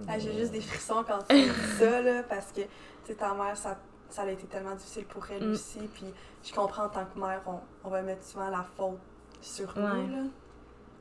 Ah, 0.06 0.18
J'ai 0.18 0.32
juste 0.34 0.52
des 0.52 0.60
frissons 0.62 1.04
quand 1.06 1.18
tu 1.28 1.34
dis 1.34 1.50
ça, 1.78 2.02
là, 2.02 2.22
parce 2.22 2.52
que, 2.52 2.60
tu 2.62 2.68
sais, 3.04 3.14
ta 3.14 3.32
mère, 3.34 3.56
ça, 3.56 3.78
ça 4.10 4.22
a 4.22 4.30
été 4.30 4.46
tellement 4.46 4.74
difficile 4.74 5.06
pour 5.06 5.26
elle 5.30 5.48
Mm. 5.48 5.52
aussi. 5.52 5.80
Puis 5.94 6.06
je 6.44 6.52
comprends 6.54 6.84
en 6.84 6.88
tant 6.90 7.06
que 7.06 7.18
mère, 7.18 7.40
on, 7.46 7.60
on 7.84 7.90
va 7.90 8.02
mettre 8.02 8.22
souvent 8.24 8.50
la 8.50 8.62
faute 8.76 8.98
sur 9.40 9.74
Ouais. 9.76 9.82
nous, 9.82 10.16
là. 10.16 10.22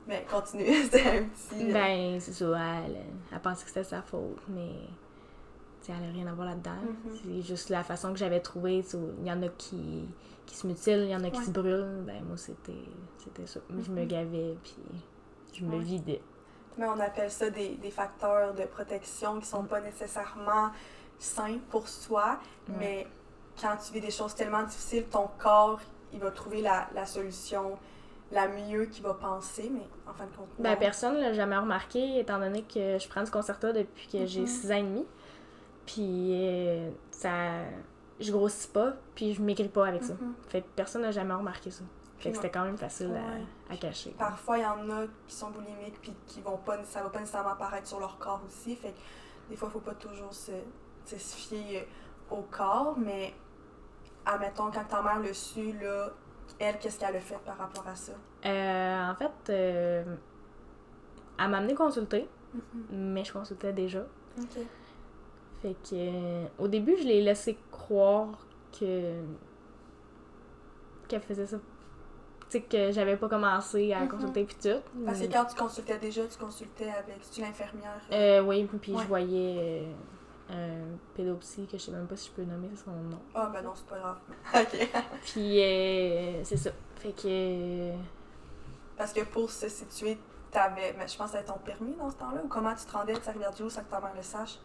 Mais 0.06 0.24
continue, 0.30 0.72
c'était 0.84 1.18
un 1.18 1.24
petit... 1.24 1.72
Ben, 1.72 2.20
c'est 2.20 2.32
ça, 2.32 2.46
elle, 2.86 2.96
elle 3.32 3.40
pensait 3.40 3.62
que 3.64 3.68
c'était 3.70 3.84
sa 3.84 4.02
faute, 4.02 4.40
mais 4.48 4.72
elle 5.92 6.06
n'a 6.06 6.12
rien 6.12 6.26
à 6.26 6.32
voir 6.32 6.48
là-dedans. 6.48 6.70
Mhm. 6.82 7.16
C'est 7.24 7.42
juste 7.42 7.68
la 7.70 7.82
façon 7.84 8.12
que 8.12 8.18
j'avais 8.18 8.40
trouvé. 8.40 8.82
tu 8.82 8.90
sais, 8.90 8.98
Il 9.20 9.26
y 9.26 9.32
en 9.32 9.42
a 9.42 9.48
qui, 9.48 10.08
qui 10.46 10.54
se 10.56 10.66
mutilent, 10.66 11.04
il 11.04 11.10
y 11.10 11.16
en 11.16 11.24
a 11.24 11.30
qui 11.30 11.38
Ouais. 11.38 11.44
se 11.44 11.50
brûlent. 11.50 12.02
Ben, 12.06 12.22
moi, 12.24 12.36
c'était 12.36 12.72
ça. 13.46 13.60
Je 13.70 13.90
me 13.90 14.00
Mhm. 14.02 14.06
gavais, 14.06 14.56
puis 14.62 14.76
je 15.52 15.64
me 15.64 15.72
Ouais. 15.76 15.78
vidais. 15.78 16.22
Mais 16.78 16.86
on 16.86 17.00
appelle 17.00 17.30
ça 17.30 17.48
des, 17.50 17.70
des 17.76 17.90
facteurs 17.90 18.54
de 18.54 18.64
protection 18.64 19.40
qui 19.40 19.46
sont 19.46 19.64
pas 19.64 19.80
nécessairement 19.80 20.70
sains 21.18 21.58
pour 21.70 21.88
soi, 21.88 22.38
Ouais. 22.68 22.74
mais 22.78 23.06
quand 23.60 23.74
tu 23.84 23.92
vis 23.94 24.00
des 24.02 24.10
choses 24.10 24.34
tellement 24.34 24.62
difficiles, 24.62 25.04
ton 25.10 25.28
corps, 25.38 25.80
il 26.12 26.20
va 26.20 26.30
trouver 26.30 26.60
la, 26.60 26.86
la 26.94 27.06
solution 27.06 27.78
la 28.32 28.48
mieux 28.48 28.86
qu'il 28.86 29.04
va 29.04 29.14
penser, 29.14 29.70
mais 29.72 29.86
en 30.10 30.12
fin 30.12 30.24
de 30.24 30.36
compte, 30.36 30.48
Ben, 30.58 30.76
personne 30.76 31.14
ne 31.14 31.20
l'a 31.20 31.32
jamais 31.32 31.56
remarqué, 31.56 32.18
étant 32.18 32.40
donné 32.40 32.62
que 32.62 32.98
je 32.98 33.08
prends 33.08 33.22
du 33.22 33.30
concerta 33.30 33.72
depuis 33.72 34.08
que 34.08 34.26
j'ai 34.26 34.40
Mhm. 34.40 34.46
6 34.48 34.72
ans 34.72 34.76
et 34.76 34.82
demi. 34.82 35.04
Puis, 35.86 36.30
euh, 36.34 36.90
ça. 37.10 37.62
Je 38.18 38.32
grossis 38.32 38.68
pas, 38.68 38.94
puis 39.14 39.34
je 39.34 39.42
maigris 39.42 39.68
pas 39.68 39.86
avec 39.88 40.02
ça. 40.02 40.14
Mhm. 40.14 40.32
Fait 40.48 40.62
que 40.62 40.66
personne 40.74 41.02
n'a 41.02 41.10
jamais 41.10 41.34
remarqué 41.34 41.70
ça. 41.70 41.84
Fait 42.18 42.30
que 42.30 42.36
c'était 42.36 42.50
quand 42.50 42.64
même 42.64 42.78
facile 42.78 43.08
Ouais. 43.08 43.18
à, 43.68 43.74
à 43.74 43.76
cacher. 43.76 44.14
Parfois, 44.18 44.56
il 44.56 44.62
y 44.62 44.66
en 44.66 44.88
a 44.90 45.06
qui 45.28 45.34
sont 45.34 45.50
boulimiques 45.50 46.00
puis 46.00 46.14
qui 46.26 46.40
vont 46.40 46.56
pas, 46.56 46.82
ça 46.84 47.02
va 47.02 47.10
pas 47.10 47.20
nécessairement 47.20 47.50
apparaître 47.50 47.86
sur 47.86 48.00
leur 48.00 48.16
corps 48.18 48.40
aussi. 48.46 48.74
Fait 48.74 48.92
que 48.92 48.96
des 49.50 49.56
fois, 49.56 49.68
il 49.68 49.72
faut 49.72 49.80
pas 49.80 49.92
toujours 49.94 50.32
se, 50.32 50.52
se 51.04 51.14
fier 51.16 51.80
euh, 51.82 52.34
au 52.34 52.40
corps, 52.50 52.96
mais 52.98 53.34
admettons, 54.24 54.70
quand 54.70 54.84
ta 54.88 55.02
mère 55.02 55.20
le 55.20 55.34
su, 55.34 55.72
là, 55.78 56.08
elle, 56.58 56.78
qu'est-ce 56.78 56.98
qu'elle 56.98 57.16
a 57.16 57.20
fait 57.20 57.38
par 57.44 57.58
rapport 57.58 57.86
à 57.86 57.94
ça? 57.94 58.12
Euh, 58.46 59.10
en 59.10 59.14
fait, 59.14 59.50
euh, 59.50 60.04
elle 61.38 61.48
m'a 61.50 61.58
amené 61.58 61.74
consulter. 61.74 62.26
mais 62.90 63.24
je 63.24 63.32
consultais 63.34 63.74
déjà. 63.74 64.06
Fait 65.62 65.74
que 65.74 65.94
euh, 65.94 66.44
au 66.58 66.68
début, 66.68 66.96
je 66.96 67.04
l'ai 67.04 67.22
laissé 67.22 67.56
croire 67.70 68.46
que 68.78 69.14
qu'elle 71.08 71.22
faisait 71.22 71.46
ça. 71.46 71.56
Tu 72.48 72.58
sais 72.58 72.60
que 72.62 72.92
j'avais 72.92 73.16
pas 73.16 73.28
commencé 73.28 73.92
à 73.92 74.00
Mhm. 74.00 74.08
consulter 74.08 74.44
puis 74.44 74.56
tout. 74.62 74.80
Parce 75.04 75.20
que 75.20 75.26
quand 75.26 75.44
tu 75.46 75.56
consultais 75.56 75.98
déjà, 75.98 76.26
tu 76.26 76.38
consultais 76.38 76.90
avec 76.90 77.28
tu 77.30 77.40
l'infirmière. 77.40 78.00
Euh, 78.12 78.40
oui, 78.42 78.68
puis 78.80 78.92
Ouais. 78.94 79.02
je 79.02 79.06
voyais 79.08 79.84
euh, 80.50 80.84
un 80.84 80.96
pédopsie 81.14 81.66
que 81.66 81.76
je 81.78 81.82
sais 81.84 81.90
même 81.92 82.06
pas 82.06 82.16
si 82.16 82.28
je 82.28 82.32
peux 82.34 82.44
nommer 82.48 82.68
son 82.76 82.90
nom. 82.92 83.18
Ah, 83.34 83.50
ben 83.52 83.62
non, 83.62 83.72
c'est 83.74 83.86
pas 83.86 83.98
grave. 83.98 84.18
ok. 84.54 84.88
Puis 85.26 85.60
euh, 85.62 86.44
c'est 86.44 86.56
ça. 86.56 86.70
Fait 86.96 87.12
que 87.12 87.22
euh, 87.26 87.96
Parce 88.96 89.12
que 89.12 89.22
pour 89.24 89.50
se 89.50 89.68
situer, 89.68 90.18
t'avais. 90.52 90.94
Mais 90.98 91.08
je 91.08 91.16
pense 91.16 91.28
que 91.28 91.32
t'avais 91.36 91.46
ton 91.46 91.58
permis 91.58 91.94
dans 91.96 92.10
ce 92.10 92.16
temps-là 92.16 92.42
ou 92.44 92.48
comment 92.48 92.74
tu 92.74 92.84
te 92.84 92.92
rendais 92.92 93.14
de 93.14 93.20
sa 93.22 93.32
rivière 93.32 93.52
du 93.52 93.62
loup 93.62 93.70
sans 93.70 93.82
que 93.82 93.90
ta 93.90 94.00
mère 94.00 94.14
le 94.16 94.22
sache? 94.22 94.58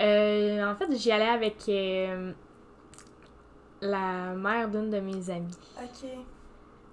Euh, 0.00 0.70
en 0.70 0.74
fait, 0.74 0.90
j'y 0.96 1.12
allais 1.12 1.28
avec 1.28 1.68
euh, 1.68 2.32
la 3.80 4.34
mère 4.34 4.68
d'une 4.68 4.90
de 4.90 5.00
mes 5.00 5.30
amies. 5.30 5.58
Ok. 5.76 6.08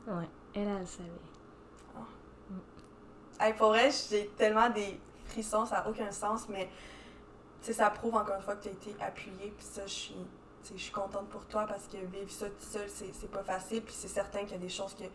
Ouais, 0.08 0.28
elle, 0.54 0.68
elle 0.68 0.80
le 0.80 0.86
savait. 0.86 1.10
Hey, 3.40 3.54
pour 3.54 3.70
vrai, 3.70 3.90
j'ai 4.10 4.28
tellement 4.38 4.70
des 4.70 5.00
frissons, 5.26 5.66
ça 5.66 5.78
n'a 5.78 5.90
aucun 5.90 6.12
sens, 6.12 6.48
mais 6.48 6.70
ça 7.62 7.90
prouve 7.90 8.16
encore 8.16 8.36
une 8.36 8.42
fois 8.44 8.56
que 8.56 8.64
tu 8.64 8.70
as 8.70 8.72
été 8.72 8.96
appuyée, 9.02 9.52
puis 9.58 9.66
ça, 9.66 9.82
je 9.86 9.92
suis, 9.92 10.16
je 10.64 10.78
suis 10.80 10.92
contente 10.92 11.28
pour 11.30 11.46
toi 11.46 11.66
parce 11.66 11.88
que 11.88 11.98
vivre 11.98 12.30
ça 12.30 12.48
tout 12.48 12.56
seul, 12.60 12.88
c'est 12.88 13.32
pas 13.32 13.44
facile, 13.44 13.82
puis 13.82 13.96
c'est 13.98 14.08
certain 14.08 14.42
qu'il 14.42 14.52
y 14.52 14.56
a 14.56 14.60
des 14.60 14.70
choses 14.70 14.94
que 14.94 15.06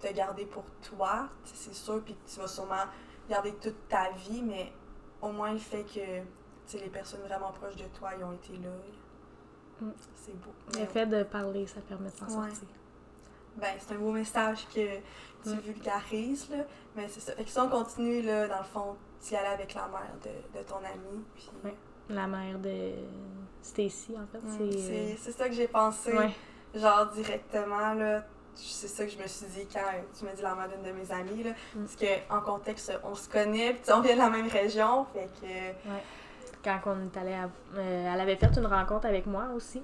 tu 0.00 0.06
as 0.06 0.12
gardées 0.12 0.46
pour 0.46 0.64
toi, 0.80 1.28
c'est 1.44 1.74
sûr, 1.74 2.00
puis 2.04 2.14
que 2.14 2.30
tu 2.32 2.38
vas 2.38 2.46
sûrement 2.46 2.84
garder 3.28 3.52
toute 3.54 3.88
ta 3.88 4.10
vie, 4.10 4.42
mais 4.42 4.72
au 5.20 5.32
moins 5.32 5.52
le 5.52 5.58
fait 5.58 5.82
que 5.84 6.22
les 6.74 6.88
personnes 6.88 7.20
vraiment 7.20 7.52
proches 7.52 7.76
de 7.76 7.84
toi, 7.98 8.10
ils 8.18 8.24
ont 8.24 8.32
été 8.32 8.52
là, 8.54 8.70
Mm. 9.80 9.90
c'est 10.16 10.34
beau. 10.40 10.50
Le 10.74 10.80
Mais- 10.80 10.86
fait 10.86 11.06
de 11.06 11.22
parler, 11.24 11.66
ça 11.66 11.80
permet 11.80 12.10
de 12.10 12.16
s'en 12.16 12.26
Ouais. 12.26 12.50
sortir. 12.50 12.68
ben, 13.56 13.68
c'est 13.78 13.94
un 13.94 13.98
beau 13.98 14.12
message 14.12 14.66
que 14.74 14.96
tu 15.44 15.50
Mm. 15.50 15.58
vulgarises, 15.60 16.48
là. 16.50 16.64
Mais 16.96 17.06
c'est 17.08 17.20
ça. 17.20 17.34
Fait 17.34 17.44
que 17.44 17.50
si 17.50 17.58
on 17.58 17.68
continue, 17.68 18.22
là, 18.22 18.48
dans 18.48 18.58
le 18.58 18.64
fond, 18.64 18.96
tu 19.22 19.34
y 19.34 19.36
allais 19.36 19.48
avec 19.48 19.74
la 19.74 19.88
mère 19.88 20.14
de, 20.24 20.58
de 20.58 20.64
ton 20.64 20.76
ami. 20.78 21.22
Puis... 21.34 21.50
Ouais. 21.62 21.74
La 22.08 22.26
mère 22.26 22.58
de 22.58 22.92
Stacy, 23.60 24.14
en 24.16 24.26
fait. 24.26 24.38
Mm, 24.38 24.72
c'est. 24.72 25.16
C'est 25.18 25.32
ça 25.32 25.48
que 25.48 25.54
j'ai 25.54 25.68
pensé, 25.68 26.16
euh, 26.16 26.28
genre 26.74 27.06
directement, 27.08 27.92
là. 27.94 28.24
C'est 28.54 28.88
ça 28.88 29.04
que 29.04 29.10
je 29.10 29.18
me 29.18 29.26
suis 29.26 29.46
dit 29.46 29.66
quand 29.72 29.80
euh, 29.80 30.00
tu 30.18 30.24
m'as 30.24 30.32
dit 30.32 30.42
la 30.42 30.54
mère 30.54 30.68
d'une 30.68 30.82
de 30.82 30.92
mes 30.92 31.10
amies, 31.12 31.42
là. 31.42 31.50
Mm. 31.74 31.80
Parce 31.84 31.96
que, 31.96 32.32
en 32.32 32.40
contexte, 32.40 32.92
on 33.04 33.14
se 33.14 33.28
connaît, 33.28 33.74
puis 33.74 33.92
on 33.92 34.00
vient 34.00 34.14
de 34.14 34.18
la 34.20 34.30
même 34.30 34.48
région, 34.48 35.04
fait 35.12 35.28
que... 35.40 35.88
Quand 36.64 36.78
on 36.86 37.04
est 37.06 37.16
allé 37.18 37.32
à- 37.32 37.50
euh, 37.76 38.10
elle 38.14 38.20
avait 38.20 38.36
fait 38.36 38.56
une 38.56 38.66
rencontre 38.66 39.06
avec 39.06 39.26
moi 39.26 39.48
aussi. 39.54 39.82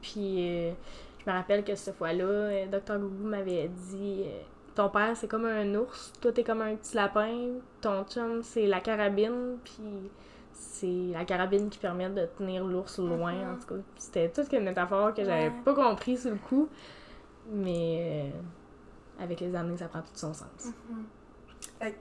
Puis 0.00 0.48
euh, 0.70 0.72
je 1.24 1.30
me 1.30 1.36
rappelle 1.36 1.64
que 1.64 1.74
cette 1.74 1.96
fois-là, 1.96 2.24
euh, 2.24 2.66
Dr. 2.66 2.98
Gougou 2.98 3.24
m'avait 3.28 3.68
dit 3.68 4.24
Ton 4.74 4.88
père, 4.88 5.16
c'est 5.16 5.28
comme 5.28 5.44
un 5.44 5.72
ours, 5.76 6.12
toi, 6.20 6.32
t'es 6.32 6.42
comme 6.42 6.60
un 6.62 6.74
petit 6.74 6.96
lapin, 6.96 7.50
ton 7.80 8.02
chum, 8.04 8.42
c'est 8.42 8.66
la 8.66 8.80
carabine, 8.80 9.58
puis 9.62 10.10
c'est 10.52 11.12
la 11.12 11.24
carabine 11.24 11.68
qui 11.70 11.78
permet 11.78 12.08
de 12.10 12.26
tenir 12.36 12.64
l'ours 12.64 12.98
loin, 12.98 13.32
Mhm. 13.34 13.52
en 13.52 13.56
tout 13.58 13.66
cas. 13.74 13.80
C'était 13.96 14.28
toute 14.30 14.52
une 14.52 14.64
métaphore 14.64 15.14
que 15.14 15.22
j'avais 15.24 15.48
Ouais. 15.48 15.52
pas 15.64 15.74
compris 15.74 16.16
sur 16.16 16.30
le 16.32 16.38
coup, 16.38 16.68
mais 17.52 18.30
euh, 18.34 19.22
avec 19.22 19.38
les 19.40 19.54
années, 19.54 19.76
ça 19.76 19.86
prend 19.86 20.00
tout 20.00 20.08
son 20.14 20.34
sens. 20.34 20.66
Mhm. 20.90 21.04
Fait 21.80 21.96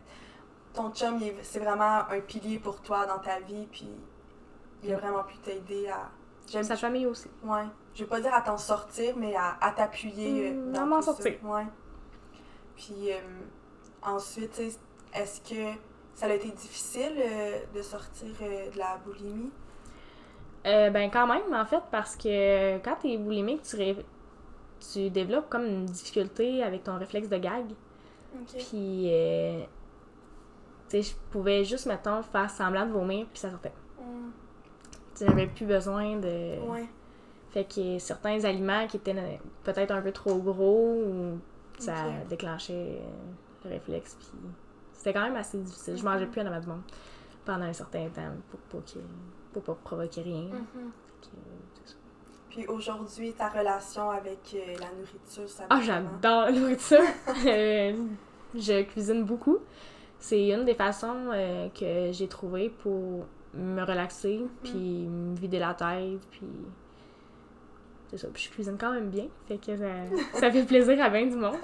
ton 0.73 0.89
chum, 0.91 1.19
c'est 1.43 1.59
vraiment 1.59 2.09
un 2.09 2.19
pilier 2.25 2.57
pour 2.57 2.81
toi 2.81 3.05
dans 3.05 3.19
ta 3.19 3.39
vie, 3.39 3.67
puis 3.71 3.87
il 4.83 4.93
a 4.93 4.97
vraiment 4.97 5.23
pu 5.23 5.37
t'aider 5.37 5.87
à... 5.89 6.09
J'aime 6.51 6.63
Sa 6.63 6.75
famille 6.75 7.05
aussi. 7.05 7.29
Ouais. 7.43 7.63
Je 7.95 8.03
vais 8.03 8.09
pas 8.09 8.19
dire 8.19 8.33
à 8.33 8.41
t'en 8.41 8.57
sortir, 8.57 9.15
mais 9.17 9.33
à, 9.35 9.55
à 9.61 9.71
t'appuyer 9.71 10.49
euh, 10.49 10.53
Mm, 10.53 10.71
dans 10.73 10.81
à 10.81 10.85
m'en 10.85 11.01
ça. 11.01 11.13
sortir. 11.13 11.33
Ouais. 11.43 11.65
Puis 12.75 13.11
euh, 13.11 13.17
ensuite, 14.01 14.59
est-ce 15.13 15.41
que 15.41 15.79
ça 16.15 16.25
a 16.25 16.33
été 16.33 16.49
difficile 16.49 17.13
euh, 17.17 17.59
de 17.73 17.81
sortir 17.81 18.29
euh, 18.41 18.69
de 18.71 18.77
la 18.77 18.97
boulimie? 19.05 19.51
Ben 20.65 21.09
quand 21.11 21.27
même, 21.27 21.53
en 21.53 21.65
fait, 21.65 21.83
parce 21.91 22.15
que 22.15 22.77
quand 22.79 22.95
t'es 23.01 23.17
boulimique, 23.17 23.63
tu, 23.63 23.75
ré- 23.75 24.05
tu 24.93 25.09
développes 25.09 25.49
comme 25.49 25.65
une 25.65 25.85
difficulté 25.85 26.63
avec 26.63 26.83
ton 26.85 26.97
réflexe 26.97 27.27
de 27.29 27.37
gag. 27.37 27.65
Ok. 28.35 28.47
Puis, 28.57 29.09
tu 30.89 30.89
sais, 30.89 31.01
je 31.01 31.15
pouvais 31.31 31.63
juste, 31.65 31.85
mettons, 31.85 32.21
faire 32.23 32.49
semblant 32.49 32.85
de 32.85 32.91
vomir, 32.91 33.25
puis 33.31 33.39
ça 33.39 33.49
sortait. 33.51 33.73
Mm, 33.99 34.29
j'avais 35.19 35.47
plus 35.47 35.65
besoin 35.65 36.17
de... 36.17 36.59
Ouais. 36.67 36.85
Fait 37.51 37.65
que 37.65 37.99
certains 37.99 38.43
aliments 38.45 38.87
qui 38.87 38.97
étaient 38.97 39.15
peut-être 39.63 39.91
un 39.91 40.01
peu 40.01 40.11
trop 40.11 40.37
gros, 40.39 41.03
ou 41.05 41.37
ça 41.77 41.93
déclenchait 42.29 42.99
le 43.63 43.69
réflexe, 43.69 44.15
puis 44.19 44.27
c'était 44.93 45.13
quand 45.13 45.21
même 45.23 45.35
assez 45.35 45.59
difficile. 45.59 45.95
Je 45.97 46.03
mangeais 46.03 46.25
Mhm. 46.25 46.31
plus 46.31 46.41
en 46.41 46.45
avant 46.47 46.59
de 46.61 46.65
monde 46.67 46.81
pendant 47.45 47.65
un 47.65 47.73
certain 47.73 48.07
temps 48.09 48.31
pour 48.49 48.59
pas, 48.81 48.87
pour 49.53 49.61
pas 49.63 49.75
provoquer 49.83 50.21
rien. 50.21 50.43
Mhm. 50.45 50.91
Que, 51.21 51.27
ça. 51.89 51.95
Puis 52.49 52.65
aujourd'hui, 52.67 53.33
ta 53.33 53.49
relation 53.49 54.09
avec 54.09 54.39
euh, 54.55 54.73
la 54.79 54.87
nourriture, 54.97 55.47
ça 55.47 55.65
Ah, 55.69 55.79
j'adore 55.81 56.45
la 56.45 56.51
nourriture. 56.51 56.99
Euh, 57.45 57.93
je 58.55 58.83
cuisine 58.83 59.23
beaucoup. 59.25 59.57
C'est 60.19 60.49
une 60.49 60.63
des 60.65 60.75
façons 60.75 61.29
euh, 61.33 61.67
que 61.69 62.11
j'ai 62.13 62.27
trouvé 62.27 62.69
pour 62.69 63.25
me 63.53 63.83
relaxer, 63.83 64.45
puis 64.63 65.07
me 65.07 65.35
vider 65.35 65.59
la 65.59 65.73
tête, 65.73 66.21
puis 66.31 66.47
c'est 68.09 68.17
ça. 68.17 68.27
Puis 68.33 68.43
je 68.43 68.49
cuisine 68.49 68.77
quand 68.77 68.91
même 68.91 69.09
bien, 69.09 69.27
fait 69.47 69.57
que 69.57 69.77
ça, 69.77 69.85
ça 70.39 70.51
fait 70.51 70.63
plaisir 70.63 71.03
à 71.03 71.09
bien 71.09 71.25
du 71.25 71.35
monde. 71.35 71.57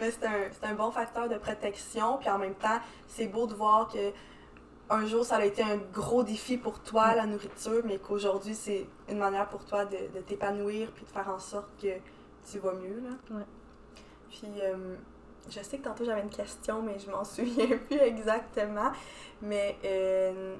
Mais 0.00 0.10
c'est 0.10 0.26
un, 0.26 0.70
un 0.70 0.74
bon 0.74 0.90
facteur 0.90 1.28
de 1.28 1.36
protection, 1.36 2.18
puis 2.18 2.28
en 2.28 2.38
même 2.38 2.54
temps, 2.54 2.80
c'est 3.06 3.28
beau 3.28 3.46
de 3.46 3.54
voir 3.54 3.88
que 3.88 4.12
un 4.90 5.06
jour, 5.06 5.24
ça 5.24 5.36
a 5.36 5.44
été 5.44 5.62
un 5.62 5.76
gros 5.92 6.22
défi 6.22 6.56
pour 6.56 6.80
toi, 6.80 7.14
la 7.14 7.26
nourriture, 7.26 7.82
mais 7.84 7.98
qu'aujourd'hui, 7.98 8.54
c'est 8.54 8.86
une 9.08 9.18
manière 9.18 9.48
pour 9.48 9.64
toi 9.64 9.84
de, 9.84 9.96
de 10.14 10.20
t'épanouir, 10.22 10.90
puis 10.92 11.04
de 11.04 11.10
faire 11.10 11.28
en 11.28 11.38
sorte 11.38 11.68
que 11.80 11.88
tu 12.50 12.58
vas 12.58 12.72
mieux, 12.72 13.00
là. 13.00 13.36
Ouais. 13.36 13.44
Puis, 14.30 14.48
euh, 14.62 14.96
je 15.50 15.60
sais 15.60 15.78
que 15.78 15.84
tantôt, 15.84 16.04
j'avais 16.04 16.22
une 16.22 16.30
question, 16.30 16.82
mais 16.82 16.98
je 16.98 17.10
m'en 17.10 17.24
souviens 17.24 17.76
plus 17.76 17.98
exactement. 17.98 18.90
Mais, 19.42 19.76
euh, 19.84 20.56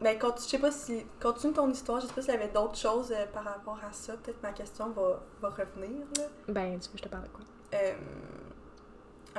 mais 0.00 0.16
quand, 0.18 0.36
je 0.36 0.42
sais 0.42 0.58
pas 0.58 0.70
si... 0.70 1.04
Continue 1.20 1.52
ton 1.52 1.70
histoire, 1.70 2.00
je 2.00 2.06
sais 2.06 2.12
pas 2.12 2.22
s'il 2.22 2.32
y 2.32 2.36
avait 2.36 2.48
d'autres 2.48 2.76
choses 2.76 3.12
euh, 3.12 3.26
par 3.32 3.44
rapport 3.44 3.78
à 3.88 3.92
ça. 3.92 4.14
Peut-être 4.14 4.42
ma 4.42 4.52
question 4.52 4.88
va, 4.90 5.20
va 5.40 5.48
revenir, 5.50 6.06
là. 6.16 6.24
Ben, 6.48 6.78
tu 6.78 6.88
veux 6.88 6.92
que 6.92 6.98
je 6.98 7.02
te 7.02 7.08
parle 7.08 7.24
de 7.24 7.28
quoi? 7.28 7.44
Euh, 7.74 7.92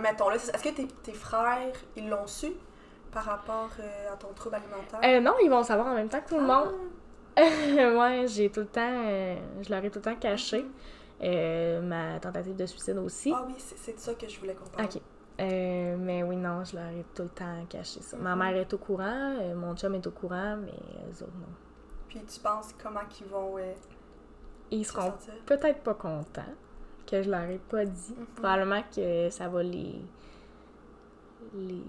mettons, 0.02 0.30
là, 0.30 0.36
est-ce 0.36 0.52
que 0.63 0.69
tes, 0.69 0.88
tes 0.88 1.13
frères, 1.13 1.74
ils 1.95 2.10
l'ont 2.10 2.28
su 2.28 2.52
par 3.12 3.24
rapport 3.24 3.69
euh, 3.80 4.13
à 4.13 4.17
ton 4.17 4.34
trouble 4.34 4.56
alimentaire? 4.56 5.00
Euh, 5.04 5.19
non, 5.19 5.36
ils 5.43 5.50
vont 5.50 5.63
savoir 5.63 5.88
en 5.88 5.95
même 5.95 6.10
temps 6.10 6.22
que 6.22 6.30
tout 6.30 6.39
le 6.39 6.50
Ah, 6.50 6.65
monde. 6.65 6.74
ouais, 7.98 8.28
j'ai 8.28 8.50
tout 8.50 8.60
le 8.62 8.67
temps... 8.67 9.04
je 9.62 9.69
leur 9.69 9.84
ai 9.84 9.89
tout 9.89 10.00
le 10.00 10.04
temps 10.04 10.15
caché. 10.15 10.65
Ma 11.22 12.19
tentative 12.19 12.56
de 12.56 12.65
suicide 12.65 12.98
aussi. 12.98 13.34
Ah 13.36 13.43
oui, 13.48 13.54
c'est 13.58 13.78
c'est 13.78 13.93
de 13.93 14.00
ça 14.00 14.13
que 14.13 14.28
je 14.28 14.39
voulais 14.39 14.54
qu'on 14.56 14.69
parle. 14.69 14.86
Ok. 14.86 15.02
Euh, 15.39 15.95
mais 15.97 16.21
oui, 16.23 16.36
non, 16.36 16.63
je 16.65 16.75
leur 16.75 16.89
ai 16.89 17.06
tout 17.15 17.23
le 17.23 17.30
temps 17.30 17.65
caché 17.69 18.02
ça. 18.02 18.17
Ma 18.17 18.36
mère 18.36 18.56
est 18.58 18.73
au 18.73 18.78
courant, 18.78 19.36
euh, 19.39 19.56
mon 19.56 19.75
chum 19.75 19.95
est 19.95 20.06
au 20.06 20.12
courant, 20.12 20.58
mais 20.58 20.71
eux 20.73 21.23
autres, 21.23 21.38
non. 21.38 21.47
Puis 22.10 22.21
tu 22.28 22.39
penses 22.39 22.73
comment 22.82 23.06
qu'ils 23.10 23.28
vont 23.28 23.58
euh, 23.58 23.73
Ils 24.71 24.86
se 24.86 24.91
seront 24.93 25.13
peut-être 25.45 25.82
pas 25.82 25.93
contents 25.93 26.41
que 27.08 27.23
je 27.23 27.30
leur 27.30 27.43
ai 27.49 27.58
pas 27.58 27.85
dit. 27.85 28.15
Mhm. 28.17 28.25
Probablement 28.35 28.81
que 28.94 29.29
ça 29.29 29.48
va 29.48 29.63
les. 29.63 30.02
les. 31.54 31.83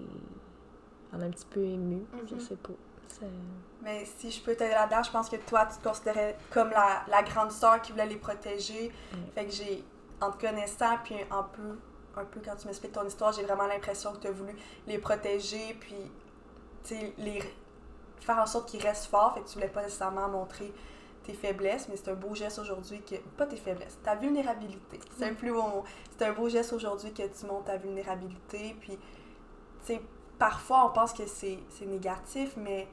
rendre 1.11 1.25
un 1.25 1.29
petit 1.31 1.45
peu 1.45 1.59
émus, 1.61 2.05
je 2.27 2.35
Mhm. 2.35 2.39
sais 2.39 2.55
pas. 2.55 2.73
Mais 3.83 4.05
si 4.05 4.31
je 4.31 4.41
peux 4.41 4.55
t'aider 4.55 4.71
là-dedans, 4.73 5.03
je 5.03 5.11
pense 5.11 5.29
que 5.29 5.35
toi, 5.35 5.65
tu 5.65 5.77
te 5.77 5.83
considérais 5.87 6.37
comme 6.49 6.69
la, 6.69 7.03
la 7.07 7.21
grande 7.21 7.51
sœur 7.51 7.81
qui 7.81 7.91
voulait 7.91 8.05
les 8.07 8.15
protéger. 8.15 8.89
Mm. 9.11 9.15
Fait 9.35 9.45
que 9.45 9.51
j'ai, 9.51 9.83
en 10.21 10.31
te 10.31 10.39
connaissant, 10.43 10.97
puis 11.03 11.15
un 11.29 11.43
peu, 11.43 11.77
un 12.17 12.25
peu 12.25 12.41
quand 12.43 12.55
tu 12.55 12.67
m'expliques 12.67 12.93
ton 12.93 13.05
histoire, 13.05 13.31
j'ai 13.31 13.43
vraiment 13.43 13.67
l'impression 13.67 14.13
que 14.13 14.17
tu 14.17 14.27
as 14.27 14.31
voulu 14.31 14.53
les 14.87 14.97
protéger, 14.97 15.75
puis, 15.79 15.95
les 17.17 17.41
faire 18.19 18.39
en 18.39 18.45
sorte 18.45 18.69
qu'ils 18.69 18.81
restent 18.81 19.05
forts. 19.05 19.33
Fait 19.33 19.41
que 19.41 19.47
tu 19.47 19.55
voulais 19.55 19.69
pas 19.69 19.83
nécessairement 19.83 20.27
montrer 20.27 20.73
tes 21.23 21.33
faiblesses, 21.33 21.87
mais 21.89 21.95
c'est 21.95 22.11
un 22.11 22.15
beau 22.15 22.35
geste 22.35 22.59
aujourd'hui 22.59 23.01
que. 23.01 23.15
Pas 23.37 23.45
tes 23.45 23.57
faiblesses, 23.57 23.97
ta 24.03 24.15
vulnérabilité. 24.15 24.99
C'est 25.17 25.25
un 25.25 25.33
plus 25.33 25.51
beau 25.51 25.63
mot. 25.63 25.83
C'est 26.17 26.25
un 26.25 26.33
beau 26.33 26.49
geste 26.49 26.73
aujourd'hui 26.73 27.13
que 27.13 27.23
tu 27.23 27.45
montres 27.45 27.65
ta 27.65 27.77
vulnérabilité, 27.77 28.75
puis, 28.79 28.97
tu 28.97 29.93
sais, 29.93 30.01
parfois 30.41 30.87
on 30.87 30.89
pense 30.89 31.13
que 31.13 31.27
c'est 31.27 31.59
c'est 31.69 31.85
négatif, 31.85 32.55
mais 32.57 32.87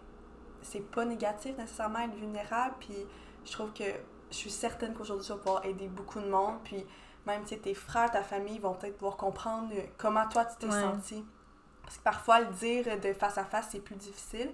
c'est 0.61 0.81
pas 0.91 1.05
négatif 1.05 1.57
nécessairement 1.57 2.01
être 2.01 2.15
vulnérable. 2.15 2.75
Puis 2.79 3.07
je 3.45 3.53
trouve 3.53 3.73
que 3.73 3.85
je 4.31 4.37
suis 4.37 4.51
certaine 4.51 4.95
qu'aujourd'hui 4.95 5.27
tu 5.27 5.33
vas 5.33 5.39
pouvoir 5.39 5.65
aider 5.65 5.89
beaucoup 5.89 6.21
de 6.21 6.29
monde. 6.29 6.57
Puis 6.65 6.85
même 7.29 7.45
tes 7.45 7.75
frères, 7.75 8.11
ta 8.11 8.23
famille 8.23 8.59
vont 8.59 8.75
peut-être 8.75 8.97
pouvoir 8.97 9.17
comprendre 9.17 9.71
euh, 9.75 9.83
comment 9.97 10.27
toi 10.29 10.45
tu 10.45 10.57
t'es 10.57 10.67
Ouais. 10.67 10.81
senti 10.81 11.25
Parce 11.83 11.99
que 11.99 12.03
parfois, 12.03 12.41
le 12.41 12.47
dire 12.55 12.99
de 13.01 13.13
face 13.13 13.39
à 13.39 13.45
face, 13.45 13.69
c'est 13.71 13.81
plus 13.81 13.97
difficile. 13.97 14.51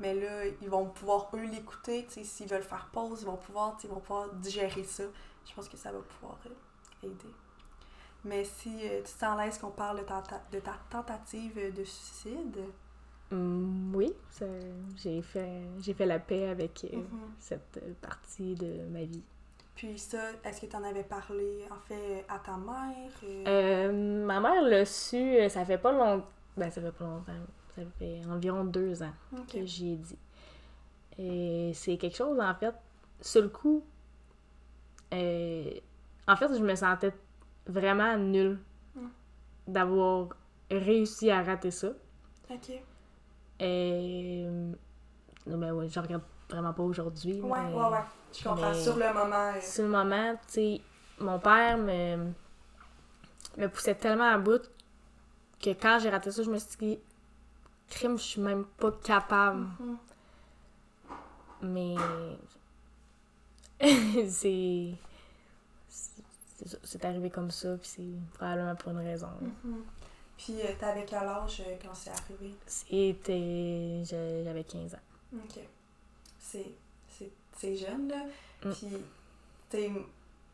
Mais 0.00 0.14
là, 0.14 0.46
ils 0.60 0.68
vont 0.68 0.86
pouvoir, 0.86 1.30
eux, 1.34 1.46
l'écouter. 1.46 2.06
S'ils 2.08 2.48
veulent 2.48 2.62
faire 2.62 2.88
pause, 2.92 3.22
ils 3.22 3.26
vont 3.26 3.36
pouvoir, 3.36 3.76
ils 3.82 3.88
vont 3.88 4.00
pouvoir 4.00 4.32
digérer 4.34 4.84
ça. 4.84 5.04
Je 5.48 5.54
pense 5.54 5.68
que 5.68 5.76
ça 5.76 5.92
va 5.92 6.00
pouvoir 6.00 6.38
euh, 6.46 7.06
aider. 7.06 7.34
Mais 8.24 8.44
si 8.44 8.88
euh, 8.88 9.02
tu 9.04 9.12
t'en 9.18 9.36
laisses 9.36 9.58
qu'on 9.58 9.70
parle 9.70 10.00
de 10.00 10.02
ta, 10.02 10.22
de 10.50 10.58
ta 10.58 10.72
tentative 10.90 11.72
de 11.72 11.84
suicide? 11.84 12.58
Hum, 13.32 13.92
oui, 13.94 14.12
j'ai 14.96 15.22
fait, 15.22 15.62
fait 15.80 16.06
la 16.06 16.18
paix 16.18 16.48
avec 16.48 16.84
euh, 16.84 16.96
mm-hmm. 16.98 17.30
cette 17.38 18.00
partie 18.00 18.54
de 18.54 18.84
ma 18.90 19.04
vie. 19.04 19.22
Puis 19.76 19.98
ça, 19.98 20.18
est-ce 20.42 20.62
que 20.62 20.66
tu 20.66 20.76
en 20.76 20.82
avais 20.82 21.04
parlé, 21.04 21.64
en 21.70 21.80
fait, 21.86 22.24
à 22.28 22.38
ta 22.38 22.56
mère? 22.56 23.92
ma 24.24 24.40
mère 24.40 24.62
l'a 24.62 24.84
su, 24.84 25.36
ça 25.48 25.64
fait 25.64 25.78
pas 25.78 25.92
longtemps. 25.92 26.26
Ben, 26.56 26.70
ça 26.70 26.80
fait 26.80 26.92
pas 26.92 27.04
longtemps 27.04 27.32
ça 27.76 27.82
fait 27.98 28.22
environ 28.26 28.64
deux 28.64 29.02
ans 29.02 29.12
que 29.52 29.64
j'y 29.64 29.92
ai 29.92 29.96
dit. 29.96 30.18
Et 31.18 31.72
c'est 31.74 31.96
quelque 31.98 32.16
chose, 32.16 32.38
en 32.40 32.54
fait, 32.54 32.74
sur 33.20 33.42
le 33.42 33.48
coup, 33.48 33.84
euh, 35.12 35.70
en 36.26 36.36
fait, 36.36 36.48
je 36.56 36.62
me 36.62 36.74
sentais 36.74 37.12
vraiment 37.66 38.16
nulle 38.16 38.58
hmm. 38.94 39.08
d'avoir 39.68 40.28
réussi 40.70 41.30
à 41.30 41.42
rater 41.42 41.70
ça. 41.70 41.88
OK. 42.50 42.72
Et. 43.60 44.46
Ben 45.46 45.72
ouais, 45.72 45.88
je 45.88 46.00
regarde 46.00 46.22
vraiment 46.50 46.72
pas 46.72 46.82
aujourd'hui. 46.82 47.40
Ouais, 47.40 47.50
ouais, 47.50 47.74
ouais. 47.74 47.98
Je 48.36 48.44
comprends. 48.44 48.74
Sur 48.74 48.96
le 48.96 49.12
moment. 49.12 49.52
Euh, 49.54 49.60
sur 49.60 49.84
le 49.84 49.90
moment, 49.90 50.34
tu 50.46 50.54
sais, 50.54 50.80
mon 51.18 51.38
père 51.38 51.78
me, 51.78 52.32
me 53.56 53.68
poussait 53.68 53.94
tellement 53.94 54.30
à 54.32 54.38
bout 54.38 54.62
que 55.60 55.70
quand 55.70 55.98
j'ai 56.00 56.10
raté 56.10 56.30
ça, 56.30 56.42
je 56.42 56.50
me 56.50 56.58
suis 56.58 56.76
dit, 56.78 56.98
crime, 57.88 58.18
je 58.18 58.22
suis 58.22 58.40
même 58.40 58.64
pas 58.64 58.92
capable. 58.92 59.66
Mm-hmm. 59.80 59.96
Mais 61.62 61.94
c'est 64.28 64.94
c'est 66.82 67.04
arrivé 67.04 67.28
comme 67.30 67.50
ça, 67.50 67.76
puis 67.76 67.88
c'est 67.88 68.34
probablement 68.34 68.74
pour 68.76 68.92
une 68.92 68.98
raison. 68.98 69.28
Mm-hmm. 69.42 69.82
Puis 70.36 70.60
euh, 70.60 70.72
t'avais 70.78 71.04
quel 71.04 71.18
âge 71.18 71.62
euh, 71.66 71.76
quand 71.82 71.94
c'est 71.94 72.10
arrivé? 72.10 72.54
C'était... 72.66 74.02
j'avais 74.04 74.64
15 74.64 74.94
ans. 74.94 74.98
OK. 75.44 75.62
C'est 77.58 77.76
jeune, 77.76 78.08
là. 78.08 78.24
Mm. 78.64 78.72
Puis, 78.72 78.88
tu 79.70 79.90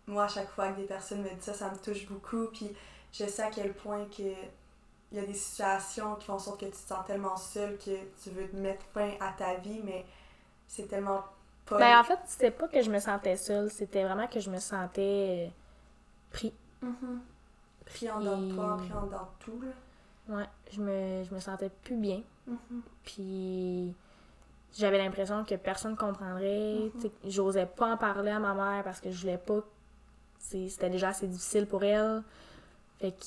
moi, 0.06 0.24
à 0.24 0.28
chaque 0.28 0.50
fois 0.50 0.72
que 0.72 0.80
des 0.80 0.86
personnes 0.86 1.22
me 1.22 1.30
disent 1.30 1.44
ça, 1.44 1.54
ça 1.54 1.70
me 1.70 1.76
touche 1.76 2.06
beaucoup, 2.08 2.46
puis 2.46 2.70
je 3.12 3.24
sais 3.24 3.42
à 3.42 3.50
quel 3.50 3.72
point 3.72 4.04
que 4.06 4.32
il 5.12 5.18
y 5.18 5.20
a 5.20 5.26
des 5.26 5.34
situations 5.34 6.14
qui 6.16 6.26
font 6.26 6.34
en 6.34 6.38
sorte 6.38 6.60
que 6.60 6.64
tu 6.64 6.72
te 6.72 6.76
sens 6.76 7.04
tellement 7.06 7.36
seule 7.36 7.76
que 7.76 7.90
tu 8.22 8.30
veux 8.30 8.48
te 8.48 8.56
mettre 8.56 8.82
fin 8.94 9.10
à 9.20 9.32
ta 9.32 9.56
vie, 9.56 9.80
mais 9.84 10.06
c'est 10.66 10.88
tellement 10.88 11.22
pas. 11.66 11.78
Ben, 11.78 12.00
en 12.00 12.04
fait, 12.04 12.18
c'était 12.26 12.50
pas 12.50 12.66
que 12.66 12.80
je 12.80 12.90
me 12.90 12.98
sentais 12.98 13.36
seule, 13.36 13.70
c'était 13.70 14.04
vraiment 14.04 14.26
que 14.26 14.40
je 14.40 14.48
me 14.48 14.58
sentais 14.58 15.48
euh, 15.48 15.50
pris. 16.30 16.54
Mm-hmm. 16.82 17.18
Pris 17.84 18.10
en 18.10 18.20
dedans 18.20 18.40
de 18.40 18.54
toi, 18.54 18.76
pris 18.78 18.92
en 18.92 19.06
dedans 19.06 19.28
de 19.38 19.44
tout, 19.44 19.60
là. 19.60 20.36
Ouais, 20.36 20.48
je 20.72 20.80
me, 20.80 21.24
je 21.24 21.34
me 21.34 21.40
sentais 21.40 21.68
plus 21.68 21.96
bien. 21.96 22.22
Mm-hmm. 22.48 22.80
Puis 23.04 23.94
j'avais 24.76 24.98
l'impression 24.98 25.44
que 25.44 25.54
personne 25.54 25.96
comprendrait. 25.96 26.90
Mm-hmm. 26.96 27.10
J'osais 27.26 27.66
pas 27.66 27.92
en 27.92 27.96
parler 27.96 28.30
à 28.30 28.38
ma 28.38 28.54
mère 28.54 28.84
parce 28.84 29.00
que 29.00 29.10
je 29.10 29.20
voulais 29.20 29.38
pas. 29.38 29.60
C'était 30.38 30.90
déjà 30.90 31.08
assez 31.08 31.26
difficile 31.26 31.66
pour 31.66 31.84
elle. 31.84 32.22
Fait 32.98 33.12
que 33.12 33.24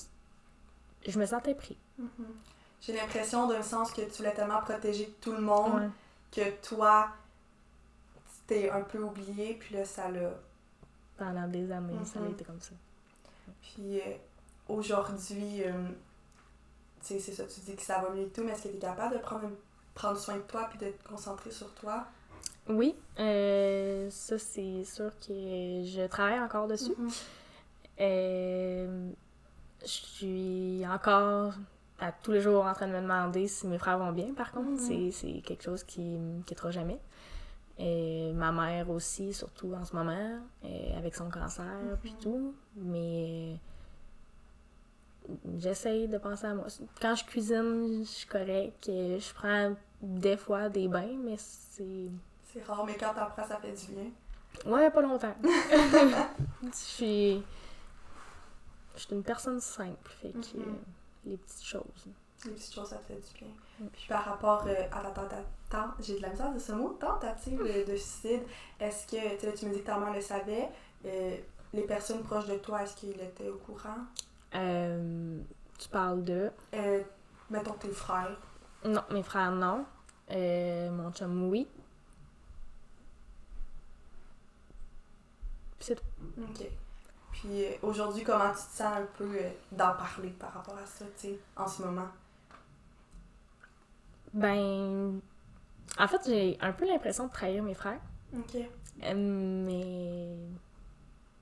je 1.07 1.19
me 1.19 1.25
sentais 1.25 1.55
pris. 1.55 1.77
Mm-hmm. 2.01 2.05
J'ai 2.81 2.93
l'impression 2.93 3.47
d'un 3.47 3.61
sens 3.61 3.91
que 3.91 4.01
tu 4.01 4.17
voulais 4.17 4.33
tellement 4.33 4.61
protéger 4.61 5.15
tout 5.21 5.31
le 5.31 5.41
monde 5.41 5.89
que 6.31 6.49
toi, 6.61 7.09
t'es 8.45 8.69
un 8.69 8.81
peu 8.81 9.01
oublié, 9.01 9.55
puis 9.55 9.75
là, 9.75 9.85
ça 9.85 10.09
l'a. 10.09 10.31
Pendant 11.17 11.47
des 11.47 11.71
années, 11.71 11.93
ça 12.03 12.19
a 12.19 12.23
mm-hmm. 12.23 12.31
été 12.31 12.43
comme 12.43 12.59
ça. 12.59 12.73
Puis 13.61 14.01
euh, 14.01 14.15
aujourd'hui, 14.67 15.63
euh, 15.63 15.71
tu 17.01 17.07
sais, 17.07 17.19
c'est 17.19 17.33
ça, 17.33 17.45
tu 17.45 17.61
dis 17.61 17.75
que 17.75 17.81
ça 17.81 17.99
va 17.99 18.09
mieux 18.09 18.23
et 18.23 18.29
tout, 18.29 18.43
mais 18.43 18.51
est-ce 18.51 18.63
que 18.63 18.67
tu 18.67 18.75
es 18.75 18.79
capable 18.79 19.15
de 19.15 19.19
prendre, 19.21 19.49
prendre 19.95 20.17
soin 20.17 20.35
de 20.35 20.41
toi 20.41 20.67
puis 20.69 20.77
de 20.77 20.91
te 20.91 21.07
concentrer 21.07 21.49
sur 21.51 21.73
toi? 21.73 22.05
Oui, 22.67 22.95
euh, 23.19 24.09
ça 24.11 24.37
c'est 24.37 24.83
sûr 24.83 25.11
que 25.19 25.33
je 25.83 26.07
travaille 26.07 26.39
encore 26.39 26.67
dessus. 26.67 26.93
Mm-hmm 27.97 29.15
je 29.85 29.87
suis 29.87 30.87
encore 30.87 31.53
à 31.99 32.11
tous 32.11 32.31
les 32.31 32.41
jours 32.41 32.65
en 32.65 32.73
train 32.73 32.87
de 32.87 32.93
me 32.93 33.01
demander 33.01 33.47
si 33.47 33.67
mes 33.67 33.77
frères 33.77 33.97
vont 33.97 34.11
bien, 34.11 34.33
par 34.33 34.51
contre. 34.51 34.81
Mhm. 34.81 35.11
C'est 35.11 35.41
quelque 35.41 35.63
chose 35.63 35.83
qui 35.83 36.01
ne 36.01 36.41
quittera 36.43 36.71
jamais. 36.71 36.99
Et 37.77 38.31
ma 38.33 38.51
mère 38.51 38.89
aussi, 38.89 39.33
surtout 39.33 39.73
en 39.73 39.85
ce 39.85 39.95
moment, 39.95 40.39
avec 40.97 41.15
son 41.15 41.29
cancer, 41.29 41.65
puis 42.01 42.11
mhm. 42.11 42.19
tout. 42.19 42.55
Mais 42.75 43.57
j'essaye 45.57 46.07
de 46.07 46.17
penser 46.17 46.47
à 46.47 46.53
moi. 46.53 46.67
Quand 47.01 47.15
je 47.15 47.25
cuisine, 47.25 48.03
je 48.03 48.09
suis 48.09 48.27
correcte. 48.27 48.87
Je 48.87 49.33
prends 49.33 49.75
des 50.01 50.37
fois 50.37 50.69
des 50.69 50.87
bains, 50.87 51.17
mais 51.23 51.37
c'est... 51.37 52.09
C'est 52.53 52.63
rare, 52.63 52.85
mais 52.85 52.95
quand 52.95 53.13
t'en 53.13 53.25
prends, 53.25 53.47
ça 53.47 53.57
fait 53.57 53.71
du 53.71 53.93
bien. 53.93 54.11
Ouais, 54.71 54.89
pas 54.89 55.01
longtemps. 55.01 55.35
je 56.63 56.69
suis 56.71 57.43
je 58.95 59.01
suis 59.01 59.15
une 59.15 59.23
personne 59.23 59.59
simple, 59.59 60.09
fait 60.21 60.31
que 60.31 60.37
mm-hmm. 60.37 61.25
les 61.25 61.37
petites 61.37 61.65
choses. 61.65 62.05
Les 62.45 62.51
petites 62.51 62.73
choses, 62.73 62.89
ça 62.89 62.99
fait 62.99 63.15
du 63.15 63.39
bien. 63.39 63.53
Mm. 63.79 63.87
Puis 63.91 64.05
par 64.07 64.25
rapport 64.25 64.65
euh, 64.67 64.87
à 64.91 65.03
la 65.03 65.11
tentative, 65.11 65.45
j'ai 65.99 66.17
de 66.17 66.21
la 66.21 66.29
misère 66.29 66.53
de 66.53 66.59
ce 66.59 66.71
mot, 66.71 66.89
tentative 66.99 67.59
de 67.59 67.95
suicide, 67.95 68.43
est-ce 68.79 69.07
que, 69.07 69.55
tu 69.55 69.65
me 69.65 69.73
dis 69.73 69.81
que 69.81 69.85
ta 69.85 69.97
mère 69.97 70.13
le 70.13 70.21
savait, 70.21 70.69
euh, 71.05 71.37
les 71.73 71.83
personnes 71.83 72.23
proches 72.23 72.47
de 72.47 72.55
toi, 72.57 72.83
est-ce 72.83 72.95
qu'ils 72.95 73.19
étaient 73.21 73.49
au 73.49 73.57
courant? 73.57 74.05
Euh, 74.55 75.39
tu 75.77 75.89
parles 75.89 76.23
de? 76.23 76.51
mettons 77.49 77.73
tes 77.73 77.89
frères. 77.89 78.37
Non, 78.85 79.03
mes 79.11 79.23
frères, 79.23 79.51
non. 79.51 79.85
mon 80.29 81.11
chum, 81.11 81.49
oui. 81.49 81.67
C'est 85.85 85.95
tout. 85.95 86.03
Ok. 86.41 86.67
Puis 87.31 87.65
euh, 87.65 87.69
aujourd'hui, 87.83 88.23
comment 88.23 88.49
tu 88.49 88.55
te 88.55 88.77
sens 88.77 88.97
un 88.97 89.07
peu 89.17 89.29
euh, 89.35 89.51
d'en 89.71 89.93
parler 89.93 90.29
par 90.29 90.51
rapport 90.53 90.77
à 90.77 90.85
ça, 90.85 91.05
tu 91.15 91.27
sais, 91.27 91.39
en 91.55 91.67
ce 91.67 91.83
moment? 91.83 92.07
Ben. 94.33 95.19
En 95.99 96.07
fait, 96.07 96.21
j'ai 96.25 96.57
un 96.59 96.73
peu 96.73 96.87
l'impression 96.87 97.27
de 97.27 97.31
trahir 97.31 97.61
mes 97.61 97.75
frères. 97.75 97.99
OK. 98.35 98.55
Euh, 99.03 99.13
mais. 99.13 100.35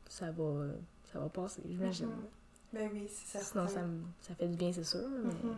Ça 0.10 0.32
va. 0.32 0.66
Ça 1.06 1.20
va 1.20 1.30
passer, 1.30 1.62
j'imagine. 1.66 2.08
Mm-hmm. 2.08 2.74
Ben 2.74 2.90
oui, 2.92 3.08
c'est 3.10 3.38
ça. 3.38 3.46
Sinon, 3.46 3.68
ça, 3.68 3.82
ça 4.20 4.36
fait 4.36 4.48
du 4.48 4.58
bien, 4.58 4.74
c'est 4.74 4.84
sûr. 4.84 5.00
Mm-hmm. 5.00 5.56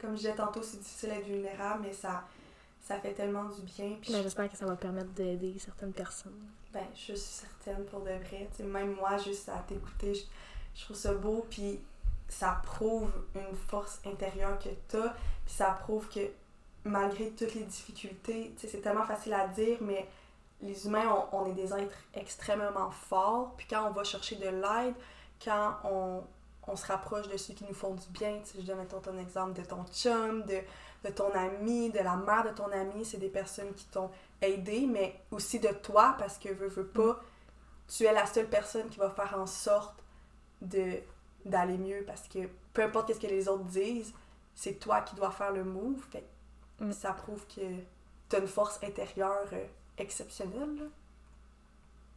Comme 0.00 0.12
je 0.12 0.16
disais 0.16 0.34
tantôt, 0.34 0.62
c'est 0.62 0.78
difficile 0.78 1.10
d'être 1.10 1.26
vulnérable, 1.26 1.82
mais 1.82 1.92
ça, 1.92 2.24
ça 2.80 2.98
fait 2.98 3.12
tellement 3.12 3.44
du 3.44 3.62
bien. 3.62 3.96
Ben, 4.08 4.22
j'espère 4.22 4.50
que 4.50 4.56
ça 4.56 4.66
va 4.66 4.76
permettre 4.76 5.10
d'aider 5.10 5.54
certaines 5.58 5.92
personnes. 5.92 6.48
Ben, 6.72 6.86
je 6.94 7.14
suis 7.14 7.16
certaine 7.16 7.84
pour 7.86 8.00
de 8.00 8.10
vrai. 8.10 8.48
même 8.64 8.94
moi, 8.94 9.18
juste 9.18 9.48
à 9.48 9.58
t'écouter, 9.58 10.14
je, 10.74 10.84
trouve 10.84 10.96
ça 10.96 11.12
beau. 11.14 11.46
Puis 11.50 11.80
ça 12.28 12.60
prouve 12.64 13.10
une 13.34 13.56
force 13.68 14.00
intérieure 14.06 14.58
que 14.58 14.70
t'as. 14.88 15.10
Puis 15.44 15.54
ça 15.54 15.76
prouve 15.80 16.08
que 16.08 16.30
malgré 16.84 17.30
toutes 17.30 17.54
les 17.54 17.64
difficultés, 17.64 18.54
c'est 18.56 18.80
tellement 18.80 19.04
facile 19.04 19.34
à 19.34 19.48
dire, 19.48 19.78
mais 19.80 20.08
les 20.62 20.86
humains, 20.86 21.26
on, 21.32 21.46
est 21.46 21.52
des 21.52 21.72
êtres 21.74 21.96
extrêmement 22.14 22.90
forts. 22.90 23.54
Puis 23.56 23.66
quand 23.68 23.86
on 23.88 23.92
va 23.92 24.04
chercher 24.04 24.36
de 24.36 24.48
l'aide, 24.48 24.94
quand 25.42 25.76
on, 25.84 26.22
on 26.70 26.76
se 26.76 26.86
rapproche 26.86 27.28
de 27.28 27.36
ceux 27.36 27.54
qui 27.54 27.64
nous 27.64 27.74
font 27.74 27.94
du 27.94 28.08
bien, 28.10 28.40
je 28.54 28.62
donne 28.62 28.86
ton 28.86 29.18
exemple 29.18 29.52
de 29.52 29.62
ton 29.62 29.84
chum, 29.92 30.42
de, 30.44 30.60
de 31.04 31.10
ton 31.10 31.32
ami, 31.32 31.90
de 31.90 31.98
la 31.98 32.16
mère 32.16 32.44
de 32.44 32.50
ton 32.50 32.70
ami, 32.70 33.04
c'est 33.04 33.18
des 33.18 33.28
personnes 33.28 33.74
qui 33.74 33.86
t'ont 33.86 34.10
aider, 34.40 34.86
mais 34.86 35.20
aussi 35.30 35.58
de 35.58 35.68
toi, 35.68 36.14
parce 36.18 36.38
que 36.38 36.48
veux, 36.48 36.68
veux 36.68 36.86
pas, 36.86 37.20
tu 37.88 38.04
es 38.04 38.12
la 38.12 38.26
seule 38.26 38.48
personne 38.48 38.88
qui 38.88 38.98
va 38.98 39.10
faire 39.10 39.34
en 39.38 39.46
sorte 39.46 40.02
de 40.62 41.00
d'aller 41.44 41.78
mieux, 41.78 42.04
parce 42.06 42.28
que 42.28 42.50
peu 42.74 42.82
importe 42.82 43.14
ce 43.14 43.18
que 43.18 43.26
les 43.26 43.48
autres 43.48 43.64
disent, 43.64 44.12
c'est 44.54 44.74
toi 44.74 45.00
qui 45.00 45.14
dois 45.14 45.30
faire 45.30 45.52
le 45.52 45.64
move. 45.64 46.02
Fait, 46.10 46.24
mm. 46.80 46.92
Ça 46.92 47.12
prouve 47.12 47.46
que 47.46 47.62
tu 48.28 48.36
as 48.36 48.38
une 48.38 48.46
force 48.46 48.78
intérieure 48.82 49.48
euh, 49.54 49.66
exceptionnelle. 49.96 50.90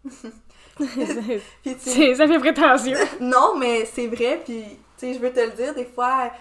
ça 0.80 2.28
fait 2.28 2.40
prétentieux. 2.40 2.98
non, 3.20 3.56
mais 3.58 3.86
c'est 3.86 4.08
vrai, 4.08 4.42
puis 4.44 4.64
tu 4.98 5.08
sais, 5.08 5.14
je 5.14 5.20
veux 5.20 5.32
te 5.32 5.40
le 5.40 5.52
dire, 5.52 5.74
des 5.74 5.86
fois, 5.86 6.32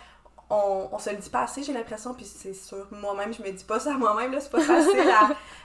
on, 0.51 0.89
on 0.93 0.99
se 0.99 1.11
le 1.11 1.17
dit 1.17 1.31
pas 1.31 1.43
assez, 1.43 1.63
j'ai 1.63 1.73
l'impression, 1.73 2.15
puis 2.15 2.25
c'est 2.25 2.55
sûr, 2.55 2.87
moi-même, 2.91 3.33
je 3.33 3.43
me 3.43 3.51
dis 3.51 3.65
pas 3.65 3.81
ça 3.81 3.95
à 3.95 3.99
moi-même, 3.99 4.33
là, 4.33 4.41
c'est 4.41 4.51
pas 4.51 4.61
facile 4.61 5.01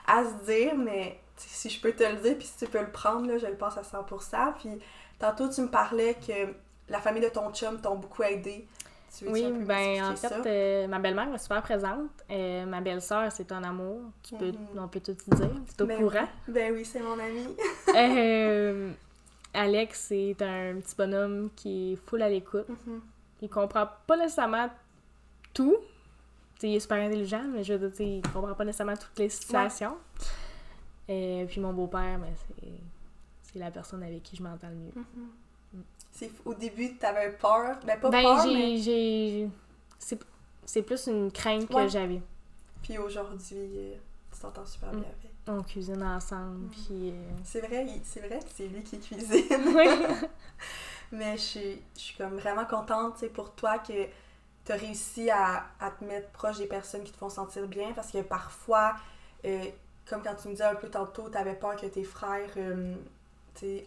à, 0.08 0.24
se 0.24 0.46
dire, 0.46 0.76
mais 0.76 1.20
si 1.36 1.70
je 1.70 1.80
peux 1.80 1.92
te 1.92 2.04
le 2.04 2.16
dire, 2.18 2.38
puis 2.38 2.48
si 2.48 2.66
tu 2.66 2.72
peux 2.72 2.80
le 2.80 2.92
prendre, 2.92 3.28
là, 3.28 3.38
je 3.38 3.46
le 3.46 3.56
pense 3.56 3.78
à 3.78 3.82
100%. 3.82 4.54
Puis 4.60 4.80
tantôt, 5.20 5.50
tu 5.50 5.62
me 5.62 5.68
parlais 5.68 6.16
que 6.16 6.54
la 6.90 7.00
famille 7.00 7.22
de 7.22 7.30
ton 7.30 7.52
chum 7.52 7.80
t'ont 7.82 7.96
beaucoup 7.96 8.24
aidé. 8.24 8.68
Tu 9.16 9.26
veux 9.26 9.32
Oui, 9.32 9.46
un 9.46 9.52
peu 9.52 9.66
ben 9.66 10.04
en 10.04 10.16
fait, 10.16 10.28
ça? 10.28 10.42
euh, 10.46 10.88
ma 10.88 11.00
belle-mère 11.00 11.34
est 11.34 11.38
super 11.38 11.62
présente. 11.62 12.10
Euh, 12.32 12.66
ma 12.66 12.82
belle-sœur, 12.82 13.32
c'est 13.32 13.52
un 13.52 13.64
amour. 13.64 14.02
Tu 14.24 14.36
peux, 14.36 14.48
Mhm. 14.52 14.58
On 14.80 14.88
peut 14.88 15.00
tout 15.00 15.14
te 15.14 15.36
dire. 15.36 15.46
Es 15.78 15.82
au 15.82 15.86
Ben 15.86 15.98
courant. 15.98 16.28
oui. 16.48 16.54
Ben 16.54 16.74
oui, 16.74 16.86
c'est 16.86 17.02
mon 17.02 17.18
ami. 17.20 17.48
Euh, 17.96 18.92
Alex, 19.54 20.08
c'est 20.10 20.42
un 20.42 20.76
petit 20.80 20.96
bonhomme 20.96 21.50
qui 21.56 21.94
est 21.94 21.96
full 21.96 22.22
à 22.22 22.30
l'écoute. 22.30 22.68
Mhm. 22.70 23.02
Il 23.42 23.50
comprend 23.50 23.88
pas 24.06 24.18
nécessairement 24.18 24.70
tout. 25.54 25.78
T'sais, 26.58 26.70
il 26.72 26.76
est 26.76 26.80
super 26.80 26.98
intelligent, 26.98 27.44
mais 27.54 27.64
je 27.64 27.74
veux 27.76 27.90
dire, 27.90 28.06
il 28.08 28.22
comprend 28.32 28.54
pas 28.56 28.66
nécessairement 28.66 28.98
toutes 28.98 29.18
les 29.20 29.30
situations. 29.30 29.96
Et 31.08 31.46
puis 31.48 31.62
mon 31.62 31.72
beau-père, 31.74 32.20
ben, 32.20 32.34
c'est, 32.36 32.68
c'est 33.44 33.60
la 33.60 33.72
personne 33.72 34.04
avec 34.04 34.24
qui 34.24 34.36
je 34.36 34.44
m'entends 34.44 34.68
le 34.70 34.76
mieux. 34.76 34.92
Mhm. 34.96 35.30
Au 36.46 36.54
début, 36.54 36.96
t'avais 36.98 37.32
peur. 37.32 37.78
Ben 37.86 38.00
pas 38.00 38.10
ben, 38.10 38.22
peur, 38.24 38.44
j'ai, 38.48 38.54
mais... 38.54 38.78
j'ai... 38.78 39.50
C'est, 40.00 40.20
c'est 40.66 40.82
plus 40.82 41.08
une 41.08 41.32
crainte 41.32 41.70
Ouais. 41.74 41.84
que 41.84 41.90
j'avais. 41.90 42.22
Puis 42.82 42.98
aujourd'hui, 42.98 43.40
euh, 43.56 43.96
tu 44.34 44.40
t'entends 44.40 44.66
super 44.66 44.92
bien 44.92 45.02
Mm. 45.02 45.04
avec. 45.06 45.32
On 45.50 45.64
cuisine 45.64 46.04
ensemble, 46.04 46.66
Mm. 46.66 46.70
puis... 46.70 47.10
euh, 47.12 47.14
C'est 47.44 47.62
vrai, 47.62 47.86
c'est 48.04 48.20
vrai 48.22 48.40
que 48.40 48.50
c'est 48.56 48.68
lui 48.68 48.84
qui 48.84 49.00
cuisine. 49.00 49.46
Oui. 49.76 49.88
Mais 51.12 51.38
je 51.38 51.42
suis, 51.42 51.82
je 51.96 52.00
suis 52.02 52.18
comme 52.18 52.36
vraiment 52.38 52.66
contente, 52.66 53.26
pour 53.30 53.54
toi 53.54 53.78
que 53.80 53.94
tu 54.66 54.72
as 54.72 54.76
réussi 54.76 55.30
à, 55.30 55.66
à 55.80 55.92
te 55.92 56.04
mettre 56.04 56.30
proche 56.32 56.58
des 56.58 56.66
personnes 56.68 57.04
qui 57.04 57.14
te 57.14 57.18
font 57.18 57.30
sentir 57.30 57.66
bien 57.68 57.94
parce 57.94 58.12
que 58.12 58.22
parfois, 58.22 58.96
euh, 59.46 59.64
comme 60.10 60.22
quand 60.22 60.36
tu 60.36 60.50
me 60.50 60.54
disais 60.54 60.66
un 60.66 60.76
peu 60.76 60.90
tantôt, 60.90 61.30
tu 61.30 61.38
avais 61.38 61.54
peur 61.56 61.78
que 61.78 61.86
tes 61.86 62.04
frères 62.04 62.50
euh, 62.58 62.94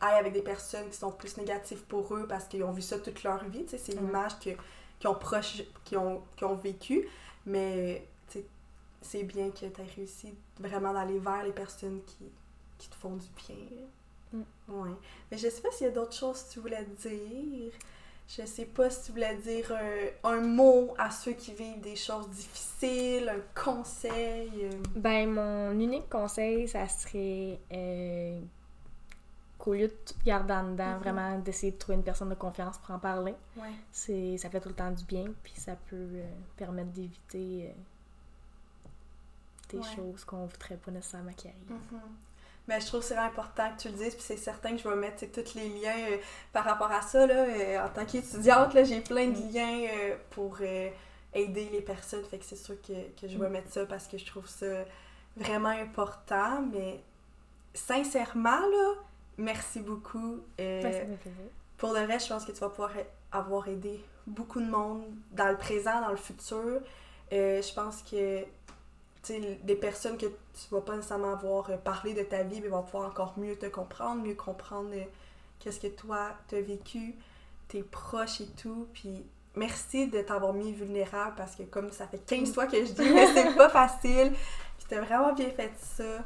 aillent 0.00 0.18
avec 0.18 0.32
des 0.32 0.42
personnes 0.42 0.88
qui 0.90 0.96
sont 0.96 1.12
plus 1.12 1.36
négatives 1.36 1.82
pour 1.84 2.14
eux 2.14 2.26
parce 2.28 2.44
qu'ils 2.44 2.62
ont 2.64 2.72
vu 2.72 2.82
ça 2.82 2.98
toute 2.98 3.22
leur 3.22 3.44
vie, 3.44 3.64
c'est 3.68 3.88
l'image 3.94 4.38
que- 4.38 4.50
qu'ils 4.98 5.08
ont, 5.10 5.14
proche, 5.14 5.62
qu'ils 5.84 5.98
ont, 5.98 6.22
qu'ils 6.36 6.46
ont 6.46 6.56
vécu. 6.56 7.06
Mais 7.46 8.06
c'est 9.02 9.22
bien 9.22 9.50
que 9.50 9.60
tu 9.60 9.64
aies 9.64 9.70
réussi 9.96 10.34
vraiment 10.58 10.92
d'aller 10.92 11.18
vers 11.18 11.42
les 11.42 11.52
personnes 11.52 12.00
qui, 12.06 12.26
qui 12.76 12.88
te 12.90 12.94
font 12.96 13.16
du 13.16 13.26
bien. 13.46 13.56
Mm. 14.32 14.42
Ouais. 14.68 14.90
Mais 15.30 15.38
je 15.38 15.48
sais 15.48 15.62
pas 15.62 15.70
s'il 15.72 15.86
y 15.86 15.90
a 15.90 15.92
d'autres 15.92 16.12
choses 16.12 16.42
que 16.42 16.52
tu 16.52 16.60
voulais 16.60 16.86
dire. 16.98 17.72
Je 18.28 18.44
sais 18.46 18.66
pas 18.66 18.90
si 18.90 19.06
tu 19.06 19.12
voulais 19.12 19.34
dire 19.38 19.74
un 20.22 20.40
mot 20.40 20.94
à 20.98 21.10
ceux 21.10 21.32
qui 21.32 21.52
vivent 21.54 21.80
des 21.80 21.96
choses 21.96 22.28
difficiles, 22.28 23.28
un 23.28 23.40
conseil. 23.64 24.52
euh. 24.64 24.70
Ben, 24.94 25.28
mon 25.32 25.72
unique 25.72 26.08
conseil, 26.08 26.68
ça 26.68 26.86
serait 26.88 27.58
euh, 27.72 28.38
qu'au 29.60 29.74
lieu 29.74 29.88
de 29.88 29.94
tout 30.06 30.14
garder 30.24 30.54
en 30.54 30.70
dedans, 30.72 30.94
Mhm. 30.94 30.98
vraiment 31.00 31.38
d'essayer 31.38 31.72
de 31.72 31.76
trouver 31.78 31.96
une 31.96 32.02
personne 32.02 32.30
de 32.30 32.34
confiance 32.34 32.78
pour 32.78 32.94
en 32.94 32.98
parler. 32.98 33.34
Ouais. 33.56 33.70
C'est, 33.92 34.36
ça 34.38 34.48
fait 34.50 34.58
tout 34.60 34.70
le 34.70 34.74
temps 34.74 34.90
du 34.90 35.04
bien, 35.04 35.26
puis 35.42 35.52
ça 35.56 35.76
peut 35.88 35.96
euh, 35.96 36.24
permettre 36.56 36.90
d'éviter 36.90 37.68
euh, 37.68 37.72
des 39.70 39.78
Ouais. 39.78 39.96
choses 39.96 40.24
qu'on 40.24 40.46
voudrait 40.46 40.76
pas 40.76 40.90
nécessairement 40.90 41.32
qui 41.32 41.48
arrivent. 41.48 41.70
Mhm. 41.70 42.00
Mais 42.68 42.80
je 42.80 42.86
trouve 42.86 43.00
que 43.00 43.06
c'est 43.06 43.16
important 43.16 43.70
que 43.76 43.82
tu 43.82 43.88
le 43.88 43.94
dises, 43.94 44.14
puis 44.14 44.22
c'est 44.22 44.36
certain 44.36 44.70
que 44.72 44.78
je 44.78 44.88
vais 44.88 44.94
mettre 44.96 45.24
tous 45.32 45.54
les 45.54 45.68
liens 45.68 45.96
euh, 46.10 46.16
par 46.52 46.64
rapport 46.64 46.90
à 46.92 47.02
ça. 47.02 47.26
Là, 47.26 47.84
en 47.84 47.88
tant 47.88 48.04
qu'étudiante, 48.04 48.72
j'ai 48.84 49.00
plein 49.00 49.28
de 49.28 49.52
liens 49.52 50.16
pour 50.30 50.58
aider 50.60 51.68
les 51.72 51.80
personnes. 51.80 52.24
Fait 52.24 52.38
que 52.38 52.44
c'est 52.44 52.56
sûr 52.56 52.80
que, 52.80 52.92
que 53.20 53.28
je 53.28 53.36
vais 53.38 53.48
Mm. 53.48 53.52
mettre 53.52 53.72
ça 53.72 53.86
parce 53.86 54.06
que 54.06 54.18
je 54.18 54.26
trouve 54.26 54.46
ça 54.48 54.84
vraiment 55.36 55.68
important. 55.70 56.62
Mais 56.72 57.00
sincèrement, 57.74 58.60
là, 58.60 58.94
merci 59.40 59.80
beaucoup. 59.80 60.40
Euh, 60.60 61.04
pour 61.76 61.92
le 61.92 62.00
reste, 62.00 62.26
je 62.26 62.32
pense 62.32 62.44
que 62.44 62.52
tu 62.52 62.60
vas 62.60 62.68
pouvoir 62.68 62.92
avoir 63.32 63.68
aidé 63.68 64.00
beaucoup 64.26 64.60
de 64.60 64.70
monde 64.70 65.04
dans 65.32 65.48
le 65.48 65.56
présent, 65.56 66.00
dans 66.00 66.10
le 66.10 66.16
futur. 66.16 66.80
Euh, 67.32 67.62
je 67.62 67.74
pense 67.74 68.02
que 68.02 68.44
tu 69.22 69.40
des 69.62 69.74
personnes 69.74 70.16
que 70.16 70.26
tu 70.26 70.68
vas 70.70 70.80
pas 70.80 70.96
nécessairement 70.96 71.32
avoir 71.32 71.70
euh, 71.70 71.76
parlé 71.76 72.14
de 72.14 72.22
ta 72.22 72.42
vie, 72.42 72.60
mais 72.60 72.68
vont 72.68 72.82
pouvoir 72.82 73.08
encore 73.08 73.34
mieux 73.38 73.56
te 73.56 73.66
comprendre, 73.66 74.22
mieux 74.22 74.34
comprendre 74.34 74.90
euh, 74.94 75.04
qu'est-ce 75.58 75.80
que 75.80 75.88
toi 75.88 76.30
t'as 76.48 76.60
vécu, 76.60 77.14
tes 77.68 77.82
proches 77.82 78.40
et 78.40 78.48
tout. 78.60 78.88
Puis 78.92 79.24
merci 79.54 80.08
de 80.08 80.20
t'avoir 80.22 80.52
mis 80.54 80.72
vulnérable 80.72 81.34
parce 81.36 81.54
que 81.54 81.64
comme 81.64 81.90
ça 81.92 82.06
fait 82.06 82.18
15 82.18 82.54
fois 82.54 82.66
que 82.66 82.84
je 82.84 82.92
dis, 82.92 83.10
mais 83.10 83.26
c'est 83.34 83.54
pas 83.56 83.68
facile. 83.68 84.32
Puis 84.78 84.86
t'as 84.88 85.00
vraiment 85.00 85.32
bien 85.32 85.50
fait 85.50 85.72
ça. 85.78 86.24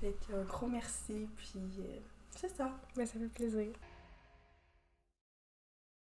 Fait 0.00 0.16
un 0.34 0.42
gros 0.44 0.66
merci. 0.66 1.28
Puis 1.36 1.60
euh, 1.80 1.98
c'est 2.48 2.56
ça. 2.56 2.70
Ben, 2.96 3.06
ça 3.06 3.18
fait 3.18 3.28
plaisir. 3.28 3.72